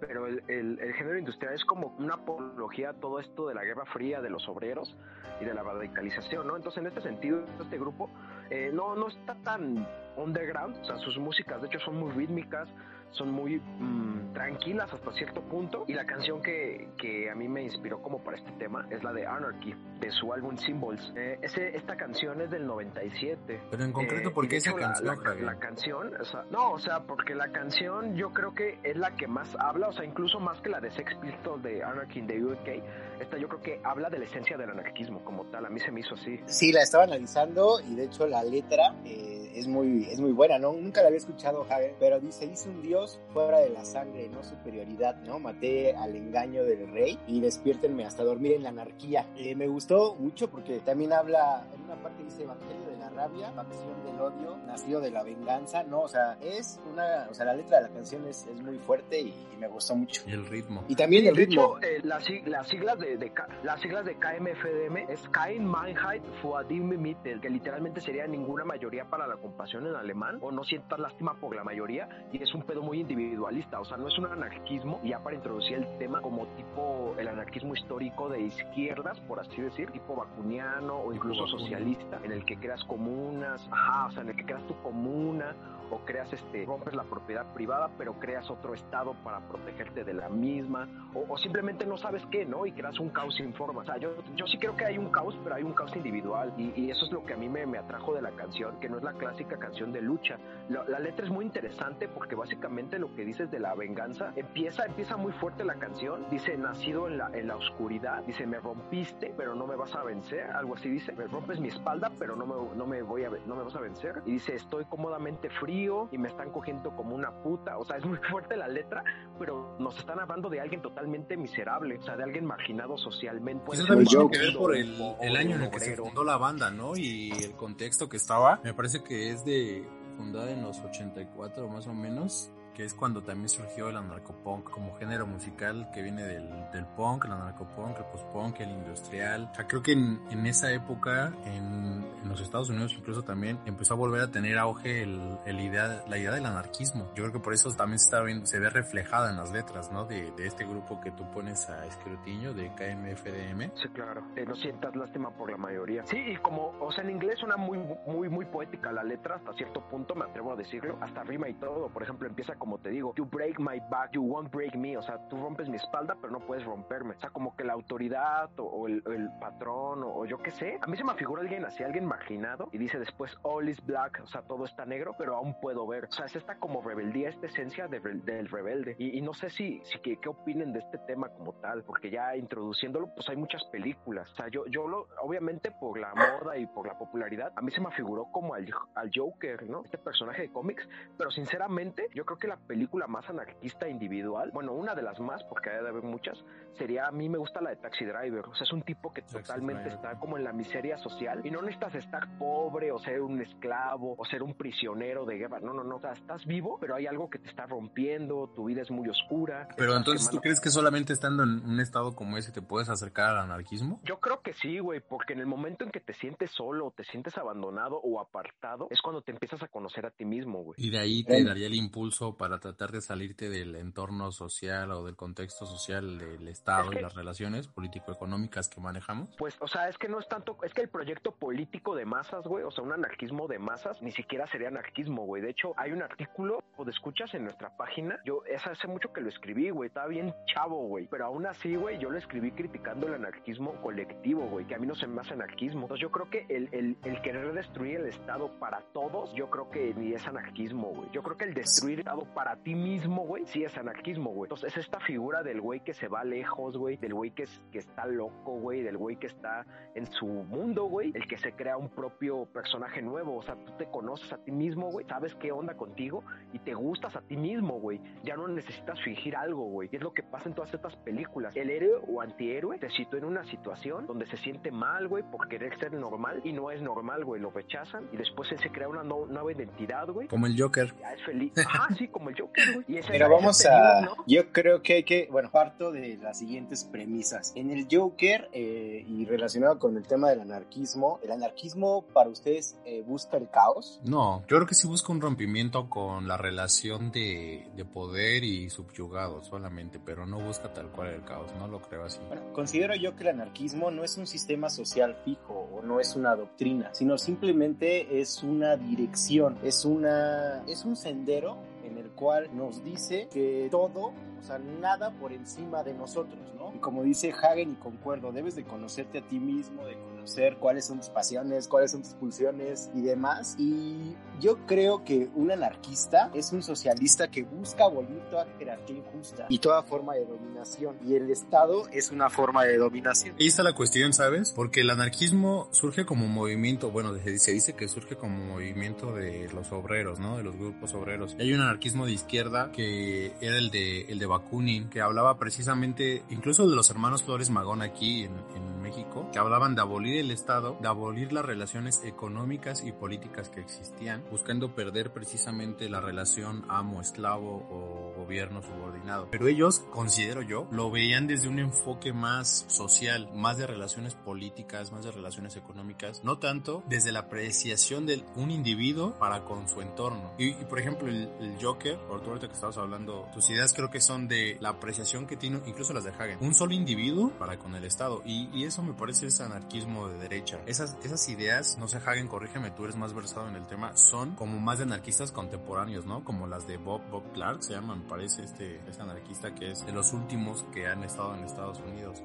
pero 0.00 0.26
el, 0.26 0.42
el, 0.48 0.94
género 0.94 1.18
industrial 1.18 1.54
es 1.54 1.64
como 1.64 1.94
una 1.98 2.14
apología 2.14 2.90
a 2.90 2.94
todo 2.94 3.20
esto 3.20 3.46
de 3.46 3.54
la 3.54 3.64
Guerra 3.64 3.84
Fría, 3.86 4.20
de 4.20 4.30
los 4.30 4.48
obreros 4.48 4.96
y 5.40 5.44
de 5.44 5.54
la 5.54 5.62
radicalización, 5.62 6.46
¿no? 6.46 6.56
Entonces, 6.56 6.80
en 6.80 6.86
este 6.88 7.02
sentido, 7.02 7.44
este 7.60 7.78
grupo 7.78 8.10
eh, 8.50 8.70
no, 8.72 8.96
no 8.96 9.08
está 9.08 9.34
tan 9.44 9.86
underground, 10.16 10.76
o 10.78 10.84
sea, 10.84 10.96
sus 10.96 11.18
músicas 11.18 11.60
de 11.60 11.68
hecho 11.68 11.80
son 11.80 11.96
muy 11.96 12.10
rítmicas, 12.12 12.68
son 13.12 13.32
muy 13.32 13.58
mm, 13.58 14.32
tranquilas 14.32 14.92
hasta 14.92 15.12
cierto 15.12 15.42
punto. 15.42 15.84
Y 15.88 15.94
la 15.94 16.04
canción 16.04 16.40
que, 16.42 16.88
que, 16.96 17.30
a 17.30 17.34
mí 17.34 17.48
me 17.48 17.62
inspiró 17.62 18.00
como 18.02 18.22
para 18.22 18.36
este 18.36 18.50
tema 18.52 18.86
es 18.90 19.02
la 19.02 19.12
de 19.12 19.26
Anarchy, 19.26 19.74
de 20.00 20.10
su 20.12 20.32
álbum 20.32 20.56
Symbols. 20.56 21.12
Eh, 21.16 21.38
ese, 21.42 21.76
esta 21.76 21.96
canción 21.96 22.40
es 22.40 22.50
del 22.50 22.66
97. 22.66 23.60
Pero 23.70 23.84
en 23.84 23.92
concreto, 23.92 24.28
eh, 24.28 24.32
¿por 24.32 24.48
qué 24.48 24.56
esa 24.56 24.74
canción? 24.74 25.18
La, 25.42 25.58
canción, 25.58 26.14
o 26.20 26.24
sea, 26.24 26.44
no, 26.50 26.72
o 26.72 26.78
sea, 26.78 27.00
porque 27.00 27.34
la 27.34 27.50
canción 27.50 28.14
yo 28.14 28.32
creo 28.32 28.54
que 28.54 28.78
es 28.82 28.96
la 28.96 29.16
que 29.16 29.26
más 29.26 29.48
habla, 29.58 29.88
o 29.88 29.92
sea, 29.92 30.04
incluso 30.04 30.38
más 30.40 30.60
que 30.60 30.70
la 30.70 30.80
de 30.80 30.90
Sex 30.90 31.14
Pistols 31.16 31.62
de 31.62 31.82
Anarchy 31.82 32.20
in 32.20 32.26
the 32.26 32.42
UK. 32.42 32.82
Esta 33.20 33.36
yo 33.36 33.48
creo 33.48 33.60
que 33.60 33.80
habla 33.84 34.08
de 34.08 34.18
la 34.18 34.24
esencia 34.24 34.56
del 34.56 34.70
anarquismo 34.70 35.22
como 35.24 35.44
tal. 35.46 35.66
A 35.66 35.70
mí 35.70 35.80
se 35.80 35.90
me 35.90 36.00
hizo 36.00 36.14
así. 36.14 36.40
Sí, 36.46 36.72
la 36.72 36.82
estaba 36.82 37.04
analizando 37.04 37.80
y 37.80 37.94
de 37.94 38.04
hecho 38.04 38.26
la 38.26 38.42
letra 38.42 38.94
eh, 39.04 39.49
es, 39.54 39.66
muy, 39.66 40.06
es 40.10 40.20
muy 40.20 40.32
buena, 40.32 40.58
¿no? 40.58 40.72
Nunca 40.72 41.00
la 41.00 41.08
había 41.08 41.18
escuchado, 41.18 41.64
Javier, 41.64 41.94
pero 41.98 42.20
dice, 42.20 42.46
hice 42.46 42.68
un 42.68 42.82
dios 42.82 43.20
fuera 43.32 43.58
de 43.58 43.70
la 43.70 43.84
sangre, 43.84 44.28
no 44.28 44.42
superioridad, 44.42 45.16
¿no? 45.22 45.38
Maté 45.38 45.94
al 45.94 46.16
engaño 46.16 46.64
del 46.64 46.90
rey 46.90 47.18
y 47.26 47.40
despiértenme 47.40 48.04
hasta 48.04 48.24
dormir 48.24 48.52
en 48.52 48.62
la 48.62 48.70
anarquía. 48.70 49.26
Eh, 49.36 49.54
me 49.54 49.66
gustó 49.68 50.14
mucho 50.16 50.50
porque 50.50 50.80
también 50.80 51.12
habla, 51.12 51.66
en 51.74 51.82
una 51.82 51.96
parte 52.02 52.22
dice 52.22 52.42
Evangelio 52.42 52.89
rabia, 53.20 53.52
facción 53.52 54.02
del 54.04 54.18
odio, 54.18 54.56
nacido 54.66 55.00
de 55.00 55.10
la 55.10 55.22
venganza, 55.22 55.82
¿no? 55.82 56.00
O 56.00 56.08
sea, 56.08 56.38
es 56.40 56.80
una, 56.90 57.26
o 57.30 57.34
sea, 57.34 57.44
la 57.44 57.54
letra 57.54 57.78
de 57.78 57.88
la 57.88 57.94
canción 57.94 58.26
es, 58.26 58.46
es 58.46 58.62
muy 58.62 58.78
fuerte 58.78 59.20
y, 59.20 59.34
me 59.60 59.68
gustó 59.68 59.94
mucho. 59.94 60.22
Y 60.26 60.32
el 60.32 60.46
ritmo. 60.46 60.82
Y 60.88 60.96
también 60.96 61.26
el 61.26 61.36
ritmo. 61.36 61.76
Hecho, 61.76 61.86
eh, 61.86 62.00
las, 62.02 62.24
siglas 62.24 62.98
de, 62.98 63.18
de, 63.18 63.30
las 63.62 63.78
siglas 63.82 64.06
de 64.06 64.14
KMFDM 64.14 65.10
es 65.10 65.28
Kein 65.28 65.70
Meinheit 65.70 66.22
für 66.40 66.64
die 66.66 66.80
Mittel, 66.80 67.42
que 67.42 67.50
literalmente 67.50 68.00
sería 68.00 68.26
ninguna 68.26 68.64
mayoría 68.64 69.04
para 69.04 69.26
la 69.26 69.36
compasión 69.36 69.86
en 69.86 69.96
alemán, 69.96 70.38
o 70.40 70.50
no 70.50 70.64
sientas 70.64 70.98
lástima 70.98 71.34
por 71.38 71.54
la 71.54 71.62
mayoría, 71.62 72.08
y 72.32 72.42
es 72.42 72.54
un 72.54 72.62
pedo 72.62 72.80
muy 72.80 73.00
individualista, 73.00 73.80
o 73.80 73.84
sea, 73.84 73.98
no 73.98 74.08
es 74.08 74.16
un 74.18 74.26
anarquismo, 74.26 74.98
ya 75.04 75.22
para 75.22 75.36
introducir 75.36 75.76
el 75.76 75.98
tema 75.98 76.22
como 76.22 76.46
tipo 76.56 77.14
el 77.18 77.28
anarquismo 77.28 77.74
histórico 77.74 78.30
de 78.30 78.40
izquierdas, 78.40 79.20
por 79.20 79.40
así 79.40 79.60
decir, 79.60 79.90
tipo 79.90 80.16
vacuniano 80.16 81.00
o 81.00 81.12
incluso 81.12 81.46
socialista, 81.46 82.18
en 82.22 82.32
el 82.32 82.46
que 82.46 82.56
creas 82.56 82.82
comunas, 83.10 83.68
ajá, 83.70 84.06
o 84.06 84.10
sea, 84.12 84.22
en 84.22 84.28
el 84.30 84.36
que 84.36 84.44
creas 84.44 84.66
tu 84.66 84.74
comuna, 84.82 85.54
o 85.90 85.98
creas 86.04 86.32
este, 86.32 86.64
rompes 86.64 86.94
la 86.94 87.04
propiedad 87.04 87.46
privada, 87.52 87.90
pero 87.98 88.14
creas 88.14 88.50
otro 88.50 88.74
estado 88.74 89.14
para 89.24 89.40
protegerte 89.40 90.04
de 90.04 90.14
la 90.14 90.28
misma, 90.28 90.88
o, 91.14 91.36
simplemente 91.36 91.86
no 91.86 91.96
sabes 91.96 92.24
qué, 92.30 92.44
¿no? 92.44 92.66
Y 92.66 92.72
creas 92.72 92.98
un 93.00 93.10
caos 93.10 93.34
sin 93.34 93.52
forma. 93.54 93.80
O 93.80 93.84
sea, 93.84 93.96
yo, 93.96 94.14
yo 94.36 94.46
sí 94.46 94.58
creo 94.58 94.76
que 94.76 94.84
hay 94.84 94.98
un 94.98 95.10
caos, 95.10 95.36
pero 95.42 95.56
hay 95.56 95.62
un 95.62 95.72
caos 95.72 95.94
individual, 95.96 96.52
y, 96.56 96.90
eso 96.90 97.04
es 97.04 97.12
lo 97.12 97.24
que 97.24 97.34
a 97.34 97.36
mí 97.36 97.48
me, 97.48 97.66
me, 97.66 97.78
atrajo 97.78 98.14
de 98.14 98.22
la 98.22 98.30
canción, 98.32 98.78
que 98.80 98.88
no 98.88 98.98
es 98.98 99.04
la 99.04 99.12
clásica 99.12 99.58
canción 99.58 99.92
de 99.92 100.02
lucha. 100.02 100.38
La, 100.68 100.84
la, 100.84 100.98
letra 100.98 101.24
es 101.24 101.30
muy 101.30 101.44
interesante 101.44 102.08
porque 102.08 102.34
básicamente 102.34 102.98
lo 102.98 103.14
que 103.14 103.24
dices 103.24 103.50
de 103.50 103.60
la 103.60 103.74
venganza, 103.74 104.32
empieza, 104.36 104.86
empieza 104.86 105.16
muy 105.16 105.32
fuerte 105.32 105.64
la 105.64 105.74
canción, 105.74 106.26
dice, 106.30 106.56
nacido 106.56 107.08
en 107.08 107.18
la, 107.18 107.30
en 107.32 107.48
la 107.48 107.56
oscuridad, 107.56 108.22
dice, 108.24 108.46
me 108.46 108.58
rompiste, 108.58 109.32
pero 109.36 109.54
no 109.54 109.66
me 109.66 109.76
vas 109.76 109.94
a 109.94 110.02
vencer, 110.02 110.50
algo 110.50 110.74
así 110.74 110.88
dice, 110.88 111.12
me 111.12 111.26
rompes 111.26 111.60
mi 111.60 111.68
espalda, 111.68 112.10
pero 112.18 112.36
no 112.36 112.46
me, 112.46 112.76
no 112.76 112.86
me 112.86 113.02
voy 113.02 113.24
a, 113.24 113.30
no 113.46 113.56
me 113.56 113.62
vas 113.62 113.76
a 113.76 113.80
vencer, 113.80 114.22
y 114.26 114.32
dice, 114.32 114.54
estoy 114.54 114.84
cómodamente 114.86 115.48
frío, 115.50 115.79
y 116.10 116.18
me 116.18 116.28
están 116.28 116.50
cogiendo 116.50 116.94
como 116.94 117.14
una 117.14 117.30
puta. 117.42 117.78
O 117.78 117.84
sea, 117.84 117.96
es 117.96 118.04
muy 118.04 118.18
fuerte 118.30 118.56
la 118.56 118.68
letra, 118.68 119.02
pero 119.38 119.76
nos 119.78 119.98
están 119.98 120.20
hablando 120.20 120.48
de 120.48 120.60
alguien 120.60 120.82
totalmente 120.82 121.36
miserable, 121.36 121.98
o 121.98 122.02
sea, 122.02 122.16
de 122.16 122.24
alguien 122.24 122.44
marginado 122.44 122.96
socialmente. 122.98 123.64
Eso 123.72 123.86
también 123.86 124.08
tiene 124.08 124.30
que 124.30 124.38
ver 124.38 124.56
por 124.56 124.74
el, 124.74 125.16
el 125.20 125.36
año 125.36 125.56
en 125.56 125.62
el 125.62 125.70
que 125.70 125.80
se 125.80 125.96
fundó 125.96 126.24
la 126.24 126.36
banda, 126.36 126.70
¿no? 126.70 126.96
Y 126.96 127.30
el 127.42 127.52
contexto 127.52 128.08
que 128.08 128.16
estaba. 128.16 128.60
Me 128.62 128.74
parece 128.74 129.02
que 129.02 129.30
es 129.30 129.44
de 129.44 129.88
fundada 130.16 130.50
en 130.50 130.62
los 130.62 130.78
84 130.80 131.68
más 131.68 131.86
o 131.86 131.94
menos 131.94 132.52
que 132.80 132.86
es 132.86 132.94
cuando 132.94 133.22
también 133.22 133.50
surgió 133.50 133.90
el 133.90 133.96
anarcopunk 133.98 134.70
como 134.70 134.96
género 134.96 135.26
musical 135.26 135.90
que 135.92 136.00
viene 136.00 136.22
del, 136.22 136.48
del 136.72 136.86
punk, 136.86 137.26
el 137.26 137.32
anarcopunk, 137.32 137.98
el 137.98 138.04
postpunk, 138.06 138.58
el 138.60 138.70
industrial. 138.70 139.50
O 139.52 139.54
sea, 139.54 139.66
creo 139.66 139.82
que 139.82 139.92
en, 139.92 140.18
en 140.30 140.46
esa 140.46 140.72
época, 140.72 141.30
en, 141.44 142.02
en, 142.22 142.26
los 142.30 142.40
Estados 142.40 142.70
Unidos 142.70 142.94
incluso 142.96 143.20
también, 143.22 143.58
empezó 143.66 143.92
a 143.92 143.96
volver 143.98 144.22
a 144.22 144.30
tener 144.30 144.56
auge 144.58 145.02
el, 145.02 145.20
el 145.44 145.60
idea, 145.60 146.02
la 146.08 146.16
idea 146.16 146.30
del 146.30 146.46
anarquismo. 146.46 147.08
Yo 147.14 147.24
creo 147.24 147.32
que 147.32 147.40
por 147.40 147.52
eso 147.52 147.70
también 147.74 147.98
se, 147.98 148.06
está 148.06 148.22
viendo, 148.22 148.46
se 148.46 148.58
ve 148.58 148.70
reflejada 148.70 149.28
en 149.28 149.36
las 149.36 149.52
letras, 149.52 149.92
¿no? 149.92 150.06
De, 150.06 150.30
de 150.30 150.46
este 150.46 150.64
grupo 150.64 151.02
que 151.02 151.10
tú 151.10 151.30
pones 151.32 151.68
a 151.68 151.84
escrutinio, 151.84 152.54
de 152.54 152.68
KMFDM. 152.68 153.72
Sí, 153.74 153.88
claro. 153.92 154.22
Eh, 154.36 154.46
no 154.46 154.56
sientas 154.56 154.96
lástima 154.96 155.30
por 155.32 155.50
la 155.50 155.58
mayoría. 155.58 156.06
Sí, 156.06 156.16
y 156.16 156.36
como, 156.38 156.68
o 156.80 156.90
sea, 156.92 157.04
en 157.04 157.10
inglés 157.10 157.40
suena 157.40 157.58
muy, 157.58 157.76
muy, 158.06 158.30
muy 158.30 158.46
poética 158.46 158.90
la 158.90 159.04
letra 159.04 159.34
hasta 159.34 159.52
cierto 159.52 159.82
punto, 159.82 160.14
me 160.14 160.24
atrevo 160.24 160.54
a 160.54 160.56
decirlo, 160.56 160.96
hasta 161.02 161.22
rima 161.24 161.46
y 161.46 161.54
todo. 161.54 161.90
Por 161.90 162.04
ejemplo, 162.04 162.26
empieza 162.26 162.54
como 162.54 162.69
te 162.78 162.90
digo, 162.90 163.14
you 163.16 163.24
break 163.24 163.58
my 163.58 163.80
back, 163.90 164.12
you 164.12 164.22
won't 164.22 164.50
break 164.50 164.74
me, 164.74 164.96
o 164.96 165.02
sea, 165.02 165.18
tú 165.28 165.36
rompes 165.36 165.68
mi 165.68 165.76
espalda, 165.76 166.16
pero 166.20 166.32
no 166.32 166.40
puedes 166.40 166.64
romperme. 166.64 167.14
O 167.14 167.20
sea, 167.20 167.30
como 167.30 167.56
que 167.56 167.64
la 167.64 167.72
autoridad 167.72 168.50
o, 168.58 168.86
el, 168.86 169.02
patrón 169.40 170.02
o, 170.04 170.24
yo 170.26 170.38
qué 170.38 170.50
sé. 170.50 170.78
A 170.80 170.86
mí 170.86 170.96
se 170.96 171.04
me 171.04 171.14
figura 171.14 171.42
alguien 171.42 171.64
así, 171.64 171.82
alguien 171.82 172.06
marginado, 172.06 172.68
y 172.72 172.78
dice 172.78 172.98
después, 172.98 173.36
all 173.42 173.68
is 173.68 173.84
black, 173.84 174.20
o 174.22 174.26
sea, 174.26 174.42
todo 174.42 174.64
está 174.64 174.84
negro, 174.84 175.14
pero 175.18 175.36
aún 175.36 175.58
puedo 175.60 175.86
ver. 175.86 176.04
O 176.04 176.12
sea, 176.12 176.26
es 176.26 176.36
esta 176.36 176.56
como 176.56 176.82
rebeldía, 176.82 177.28
esta 177.28 177.46
esencia 177.46 177.88
del 177.88 178.48
rebelde. 178.48 178.96
Y, 178.98 179.20
no 179.20 179.34
sé 179.34 179.50
si, 179.50 179.80
si 179.84 179.98
qué, 180.00 180.18
qué 180.20 180.28
opinen 180.28 180.72
de 180.72 180.80
este 180.80 180.98
tema 181.06 181.28
como 181.28 181.54
tal, 181.54 181.84
porque 181.84 182.10
ya 182.10 182.36
introduciéndolo, 182.36 183.12
pues 183.14 183.28
hay 183.28 183.36
muchas 183.36 183.64
películas. 183.64 184.30
O 184.32 184.34
sea, 184.36 184.48
yo, 184.48 184.66
yo 184.66 184.88
lo, 184.88 185.08
obviamente 185.22 185.70
por 185.70 185.98
la 185.98 186.14
moda 186.14 186.56
y 186.56 186.66
por 186.66 186.86
la 186.86 186.98
popularidad, 186.98 187.52
a 187.56 187.62
mí 187.62 187.70
se 187.70 187.80
me 187.80 187.90
figuró 187.90 188.26
como 188.32 188.54
al, 188.54 188.68
al 188.94 189.10
Joker, 189.14 189.68
¿no? 189.68 189.82
Este 189.84 189.98
personaje 189.98 190.42
de 190.42 190.52
cómics, 190.52 190.88
pero 191.16 191.30
sinceramente, 191.30 192.08
yo 192.14 192.24
creo 192.24 192.38
que 192.38 192.48
la 192.50 192.56
película 192.56 193.06
más 193.06 193.28
anarquista 193.30 193.88
individual, 193.88 194.50
bueno, 194.52 194.72
una 194.72 194.96
de 194.96 195.02
las 195.02 195.20
más, 195.20 195.42
porque 195.44 195.70
hay 195.70 195.82
de 195.82 195.88
haber 195.88 196.02
muchas, 196.02 196.36
sería 196.76 197.06
a 197.06 197.12
mí 197.12 197.28
me 197.28 197.38
gusta 197.38 197.60
la 197.60 197.70
de 197.70 197.76
Taxi 197.76 198.04
Driver. 198.04 198.44
O 198.46 198.54
sea, 198.56 198.64
es 198.64 198.72
un 198.72 198.82
tipo 198.82 199.12
que 199.12 199.22
totalmente 199.22 199.88
está 199.88 200.18
como 200.18 200.36
en 200.36 200.42
la 200.42 200.52
miseria 200.52 200.98
social 200.98 201.40
y 201.44 201.50
no 201.50 201.62
necesitas 201.62 201.94
estar 201.94 202.38
pobre 202.38 202.90
o 202.90 202.98
ser 202.98 203.20
un 203.20 203.40
esclavo 203.40 204.16
o 204.18 204.24
ser 204.24 204.42
un 204.42 204.54
prisionero 204.54 205.24
de 205.24 205.38
guerra. 205.38 205.60
No, 205.60 205.72
no, 205.72 205.84
no. 205.84 205.96
O 205.96 206.00
sea, 206.00 206.12
estás 206.12 206.44
vivo, 206.44 206.78
pero 206.80 206.96
hay 206.96 207.06
algo 207.06 207.30
que 207.30 207.38
te 207.38 207.48
está 207.48 207.66
rompiendo, 207.66 208.52
tu 208.56 208.64
vida 208.64 208.82
es 208.82 208.90
muy 208.90 209.08
oscura. 209.08 209.68
Pero 209.76 209.96
entonces, 209.96 210.28
¿tú 210.28 210.38
crees 210.40 210.60
que 210.60 210.70
solamente 210.70 211.12
estando 211.12 211.44
en 211.44 211.64
un 211.64 211.78
estado 211.78 212.16
como 212.16 212.36
ese 212.36 212.50
te 212.50 212.62
puedes 212.62 212.88
acercar 212.88 213.36
al 213.36 213.44
anarquismo? 213.44 214.00
Yo 214.02 214.18
creo 214.18 214.40
que 214.40 214.54
sí, 214.54 214.80
güey, 214.80 215.00
porque 215.00 215.34
en 215.34 215.38
el 215.38 215.46
momento 215.46 215.84
en 215.84 215.90
que 215.90 216.00
te 216.00 216.14
sientes 216.14 216.50
solo 216.50 216.88
o 216.88 216.90
te 216.90 217.04
sientes 217.04 217.38
abandonado 217.38 218.00
o 218.02 218.20
apartado, 218.20 218.88
es 218.90 219.00
cuando 219.00 219.22
te 219.22 219.30
empiezas 219.30 219.62
a 219.62 219.68
conocer 219.68 220.04
a 220.04 220.10
ti 220.10 220.24
mismo, 220.24 220.64
güey. 220.64 220.74
Y 220.78 220.90
de 220.90 220.98
ahí 220.98 221.22
te 221.22 221.44
daría 221.44 221.68
el 221.68 221.74
impulso 221.74 222.36
para 222.40 222.58
tratar 222.58 222.90
de 222.90 223.02
salirte 223.02 223.50
del 223.50 223.76
entorno 223.76 224.32
social 224.32 224.90
o 224.92 225.04
del 225.04 225.14
contexto 225.14 225.66
social 225.66 226.16
del 226.18 226.48
Estado 226.48 226.90
y 226.90 226.98
las 226.98 227.14
relaciones 227.14 227.68
político-económicas 227.68 228.66
que 228.70 228.80
manejamos. 228.80 229.28
Pues, 229.36 229.58
o 229.60 229.68
sea, 229.68 229.90
es 229.90 229.98
que 229.98 230.08
no 230.08 230.18
es 230.18 230.26
tanto, 230.26 230.56
es 230.62 230.72
que 230.72 230.80
el 230.80 230.88
proyecto 230.88 231.32
político 231.32 231.94
de 231.94 232.06
masas, 232.06 232.46
güey, 232.46 232.64
o 232.64 232.70
sea, 232.70 232.82
un 232.82 232.92
anarquismo 232.92 233.46
de 233.46 233.58
masas, 233.58 234.00
ni 234.00 234.10
siquiera 234.10 234.46
sería 234.46 234.68
anarquismo, 234.68 235.26
güey. 235.26 235.42
De 235.42 235.50
hecho, 235.50 235.74
hay 235.76 235.92
un 235.92 236.02
artículo, 236.02 236.64
o 236.78 236.84
de 236.86 236.92
escuchas 236.92 237.34
en 237.34 237.44
nuestra 237.44 237.76
página, 237.76 238.18
yo, 238.24 238.42
es 238.46 238.66
hace 238.66 238.86
mucho 238.88 239.12
que 239.12 239.20
lo 239.20 239.28
escribí, 239.28 239.68
güey, 239.68 239.88
estaba 239.88 240.06
bien 240.06 240.34
chavo, 240.46 240.86
güey, 240.86 241.08
pero 241.08 241.26
aún 241.26 241.44
así, 241.44 241.76
güey, 241.76 241.98
yo 241.98 242.08
lo 242.08 242.16
escribí 242.16 242.52
criticando 242.52 243.06
el 243.06 243.16
anarquismo 243.16 243.74
colectivo, 243.82 244.46
güey, 244.48 244.66
que 244.66 244.76
a 244.76 244.78
mí 244.78 244.86
no 244.86 244.94
se 244.94 245.06
me 245.06 245.20
hace 245.20 245.34
anarquismo. 245.34 245.82
Entonces 245.82 246.00
yo 246.00 246.10
creo 246.10 246.30
que 246.30 246.46
el, 246.48 246.70
el, 246.72 246.96
el 247.04 247.20
querer 247.20 247.52
destruir 247.52 247.96
el 247.96 248.06
Estado 248.06 248.58
para 248.58 248.80
todos, 248.94 249.30
yo 249.34 249.50
creo 249.50 249.70
que 249.70 249.92
ni 249.92 250.14
es 250.14 250.26
anarquismo, 250.26 250.94
güey. 250.94 251.10
Yo 251.12 251.22
creo 251.22 251.36
que 251.36 251.44
el 251.44 251.52
destruir 251.52 251.90
el 251.94 252.00
Estado 252.00 252.29
para 252.34 252.56
ti 252.56 252.74
mismo, 252.74 253.24
güey, 253.24 253.44
sí 253.46 253.64
es 253.64 253.76
anarquismo, 253.76 254.30
güey. 254.30 254.46
Entonces 254.46 254.72
es 254.72 254.84
esta 254.84 255.00
figura 255.00 255.42
del 255.42 255.60
güey 255.60 255.80
que 255.80 255.94
se 255.94 256.08
va 256.08 256.24
lejos, 256.24 256.76
güey, 256.76 256.96
del 256.96 257.14
güey 257.14 257.30
que, 257.30 257.44
es, 257.44 257.62
que 257.72 257.78
está 257.78 258.06
loco, 258.06 258.58
güey, 258.58 258.82
del 258.82 258.96
güey 258.96 259.16
que 259.16 259.26
está 259.26 259.66
en 259.94 260.06
su 260.12 260.26
mundo, 260.26 260.84
güey, 260.84 261.12
el 261.14 261.26
que 261.26 261.38
se 261.38 261.52
crea 261.52 261.76
un 261.76 261.88
propio 261.88 262.46
personaje 262.46 263.02
nuevo. 263.02 263.36
O 263.36 263.42
sea, 263.42 263.56
tú 263.56 263.72
te 263.78 263.86
conoces 263.86 264.32
a 264.32 264.38
ti 264.38 264.52
mismo, 264.52 264.90
güey, 264.90 265.06
sabes 265.06 265.34
qué 265.36 265.52
onda 265.52 265.76
contigo 265.76 266.22
y 266.52 266.58
te 266.58 266.74
gustas 266.74 267.16
a 267.16 267.22
ti 267.22 267.36
mismo, 267.36 267.80
güey. 267.80 268.00
Ya 268.22 268.36
no 268.36 268.48
necesitas 268.48 269.00
fingir 269.02 269.36
algo, 269.36 269.64
güey. 269.64 269.88
Y 269.92 269.96
es 269.96 270.02
lo 270.02 270.12
que 270.12 270.22
pasa 270.22 270.48
en 270.48 270.54
todas 270.54 270.72
estas 270.74 270.96
películas. 270.96 271.54
El 271.56 271.70
héroe 271.70 272.02
o 272.08 272.20
antihéroe 272.20 272.78
te 272.78 272.90
citó 272.90 273.16
en 273.16 273.24
una 273.24 273.44
situación 273.44 274.06
donde 274.06 274.26
se 274.26 274.36
siente 274.36 274.70
mal, 274.70 275.08
güey, 275.08 275.22
por 275.22 275.48
querer 275.48 275.78
ser 275.78 275.92
normal 275.92 276.40
y 276.44 276.52
no 276.52 276.70
es 276.70 276.82
normal, 276.82 277.24
güey. 277.24 277.40
Lo 277.40 277.50
rechazan 277.50 278.08
y 278.12 278.16
después 278.16 278.50
él 278.52 278.58
se 278.58 278.70
crea 278.70 278.88
una 278.88 279.02
nueva 279.02 279.52
identidad, 279.52 280.08
güey. 280.08 280.28
Como 280.28 280.46
el 280.46 280.60
Joker. 280.60 280.94
Ya 281.00 281.12
es 281.12 281.22
feliz. 281.24 281.52
Ajá, 281.58 281.94
sí, 281.94 282.08
como 282.08 282.19
el 282.28 282.38
Joker. 282.38 282.84
Y 282.86 283.00
Pero 283.08 283.30
vamos 283.30 283.64
a. 283.66 284.14
Yo 284.26 284.52
creo 284.52 284.82
que 284.82 284.94
hay 284.94 285.04
que. 285.04 285.28
Bueno, 285.30 285.50
parto 285.50 285.90
de 285.92 286.18
las 286.18 286.38
siguientes 286.38 286.84
premisas. 286.84 287.52
En 287.54 287.70
el 287.70 287.86
Joker, 287.90 288.48
eh, 288.52 289.04
y 289.08 289.24
relacionado 289.24 289.78
con 289.78 289.96
el 289.96 290.06
tema 290.06 290.30
del 290.30 290.40
anarquismo, 290.40 291.20
¿el 291.22 291.32
anarquismo 291.32 292.02
para 292.12 292.28
ustedes 292.28 292.76
eh, 292.84 293.02
busca 293.06 293.36
el 293.36 293.48
caos? 293.48 294.00
No, 294.04 294.40
yo 294.42 294.56
creo 294.56 294.66
que 294.66 294.74
sí 294.74 294.86
busca 294.86 295.12
un 295.12 295.20
rompimiento 295.20 295.88
con 295.88 296.28
la 296.28 296.36
relación 296.36 297.10
de, 297.10 297.66
de 297.74 297.84
poder 297.84 298.44
y 298.44 298.68
subyugado 298.70 299.42
solamente, 299.42 299.98
pero 300.04 300.26
no 300.26 300.40
busca 300.40 300.72
tal 300.72 300.88
cual 300.90 301.08
el 301.08 301.24
caos, 301.24 301.50
no 301.58 301.68
lo 301.68 301.80
creo 301.80 302.04
así. 302.04 302.18
Bueno, 302.28 302.52
considero 302.52 302.94
yo 302.94 303.16
que 303.16 303.22
el 303.22 303.28
anarquismo 303.28 303.90
no 303.90 304.04
es 304.04 304.16
un 304.16 304.26
sistema 304.26 304.68
social 304.68 305.16
fijo 305.24 305.68
o 305.72 305.82
no 305.82 306.00
es 306.00 306.16
una 306.16 306.34
doctrina, 306.34 306.90
sino 306.92 307.18
simplemente 307.18 308.20
es 308.20 308.42
una 308.42 308.76
dirección, 308.76 309.58
es 309.62 309.84
una 309.84 310.62
es 310.66 310.84
un 310.84 310.96
sendero 310.96 311.58
en 311.90 311.98
el 311.98 312.10
cual 312.10 312.48
nos 312.56 312.82
dice 312.82 313.28
que 313.32 313.68
todo 313.70 314.12
o 314.40 314.42
sea, 314.42 314.58
nada 314.58 315.10
por 315.10 315.32
encima 315.32 315.82
de 315.82 315.92
nosotros, 315.92 316.40
¿no? 316.56 316.72
Y 316.74 316.78
como 316.78 317.02
dice 317.02 317.30
Hagen 317.30 317.72
y 317.72 317.74
concuerdo, 317.74 318.32
debes 318.32 318.56
de 318.56 318.64
conocerte 318.64 319.18
a 319.18 319.22
ti 319.22 319.38
mismo, 319.38 319.84
de 319.84 319.96
conocer 320.20 320.56
cuáles 320.58 320.84
son 320.86 320.98
tus 320.98 321.08
pasiones, 321.08 321.66
cuáles 321.66 321.92
son 321.92 322.02
tus 322.02 322.12
pulsiones 322.12 322.90
y 322.94 323.00
demás. 323.00 323.56
Y 323.58 324.14
yo 324.38 324.66
creo 324.66 325.02
que 325.04 325.30
un 325.34 325.50
anarquista 325.50 326.30
es 326.34 326.52
un 326.52 326.62
socialista 326.62 327.30
que 327.30 327.42
busca 327.42 327.84
abolir 327.84 328.20
toda 328.30 328.46
jerarquía 328.58 328.98
injusta 328.98 329.46
y 329.48 329.58
toda 329.58 329.82
forma 329.82 330.14
de 330.14 330.26
dominación. 330.26 330.98
Y 331.06 331.14
el 331.14 331.30
Estado 331.30 331.88
es 331.88 332.10
una 332.10 332.28
forma 332.28 332.64
de 332.64 332.76
dominación. 332.76 333.36
Ahí 333.38 333.46
está 333.46 333.62
la 333.62 333.72
cuestión, 333.72 334.12
¿sabes? 334.12 334.52
Porque 334.52 334.82
el 334.82 334.90
anarquismo 334.90 335.68
surge 335.70 336.04
como 336.04 336.26
movimiento, 336.26 336.90
bueno, 336.90 337.14
se 337.38 337.52
dice 337.52 337.74
que 337.74 337.88
surge 337.88 338.16
como 338.16 338.44
movimiento 338.44 339.14
de 339.14 339.48
los 339.52 339.72
obreros, 339.72 340.18
¿no? 340.18 340.36
De 340.36 340.42
los 340.42 340.56
grupos 340.56 340.92
obreros. 340.94 341.34
Y 341.38 341.42
hay 341.42 341.52
un 341.54 341.60
anarquismo 341.60 342.06
de 342.06 342.12
izquierda 342.12 342.70
que 342.72 343.32
era 343.40 343.56
el 343.56 343.70
de, 343.70 344.02
el 344.02 344.18
de 344.18 344.26
Bakunin, 344.26 344.90
que 344.90 345.00
hablaba 345.00 345.38
precisamente, 345.38 346.22
incluso 346.28 346.68
de 346.68 346.76
los 346.76 346.90
hermanos 346.90 347.22
Flores 347.22 347.50
Magón 347.50 347.82
aquí 347.82 348.24
en, 348.24 348.32
en 348.54 348.69
México, 348.90 349.28
que 349.32 349.38
hablaban 349.38 349.76
de 349.76 349.82
abolir 349.82 350.18
el 350.18 350.32
Estado, 350.32 350.76
de 350.80 350.88
abolir 350.88 351.32
las 351.32 351.44
relaciones 351.44 352.02
económicas 352.04 352.82
y 352.84 352.90
políticas 352.90 353.48
que 353.48 353.60
existían, 353.60 354.24
buscando 354.32 354.74
perder 354.74 355.12
precisamente 355.12 355.88
la 355.88 356.00
relación 356.00 356.64
amo-esclavo 356.68 357.68
o 357.70 358.14
gobierno 358.16 358.62
subordinado. 358.62 359.28
Pero 359.30 359.46
ellos, 359.46 359.84
considero 359.92 360.42
yo, 360.42 360.66
lo 360.72 360.90
veían 360.90 361.28
desde 361.28 361.48
un 361.48 361.60
enfoque 361.60 362.12
más 362.12 362.64
social, 362.66 363.30
más 363.32 363.58
de 363.58 363.68
relaciones 363.68 364.16
políticas, 364.16 364.90
más 364.90 365.04
de 365.04 365.12
relaciones 365.12 365.54
económicas, 365.54 366.24
no 366.24 366.38
tanto 366.38 366.82
desde 366.88 367.12
la 367.12 367.20
apreciación 367.20 368.06
de 368.06 368.24
un 368.34 368.50
individuo 368.50 369.14
para 369.20 369.44
con 369.44 369.68
su 369.68 369.82
entorno. 369.82 370.32
Y, 370.36 370.48
y 370.48 370.64
por 370.68 370.80
ejemplo, 370.80 371.06
el, 371.06 371.30
el 371.38 371.56
Joker, 371.62 371.96
por 372.08 372.24
ahorita 372.24 372.48
que 372.48 372.54
estabas 372.54 372.76
hablando, 372.76 373.28
tus 373.32 373.48
ideas 373.50 373.72
creo 373.72 373.88
que 373.88 374.00
son 374.00 374.26
de 374.26 374.56
la 374.60 374.70
apreciación 374.70 375.28
que 375.28 375.36
tiene, 375.36 375.60
incluso 375.66 375.92
las 375.92 376.02
de 376.02 376.10
Hagen, 376.10 376.38
un 376.40 376.54
solo 376.54 376.74
individuo 376.74 377.30
para 377.38 377.56
con 377.56 377.76
el 377.76 377.84
Estado. 377.84 378.22
Y, 378.24 378.48
y 378.52 378.64
eso 378.64 378.79
me 378.82 378.92
parece 378.92 379.26
es 379.26 379.40
anarquismo 379.40 380.08
de 380.08 380.18
derecha. 380.18 380.60
Esas, 380.66 380.96
esas 381.02 381.28
ideas, 381.28 381.76
no 381.78 381.88
sé, 381.88 381.98
Hagen, 381.98 382.28
corrígeme, 382.28 382.70
tú 382.70 382.84
eres 382.84 382.96
más 382.96 383.14
versado 383.14 383.48
en 383.48 383.56
el 383.56 383.66
tema, 383.66 383.96
son 383.96 384.34
como 384.34 384.58
más 384.58 384.78
de 384.78 384.84
anarquistas 384.84 385.32
contemporáneos, 385.32 386.06
¿no? 386.06 386.24
Como 386.24 386.46
las 386.46 386.66
de 386.66 386.76
Bob, 386.76 387.02
Bob 387.10 387.32
Clark, 387.32 387.62
se 387.62 387.74
llama, 387.74 387.96
me 387.96 388.04
parece, 388.04 388.42
este, 388.42 388.80
este 388.88 389.02
anarquista 389.02 389.54
que 389.54 389.72
es 389.72 389.84
de 389.84 389.92
los 389.92 390.12
últimos 390.12 390.64
que 390.72 390.86
han 390.86 391.04
estado 391.04 391.34
en 391.34 391.44
Estados 391.44 391.80
Unidos. 391.80 392.22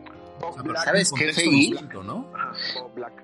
¿Sabes 0.83 1.11
qué, 1.11 1.33
Fegui? 1.33 1.75
¿no? 1.93 2.31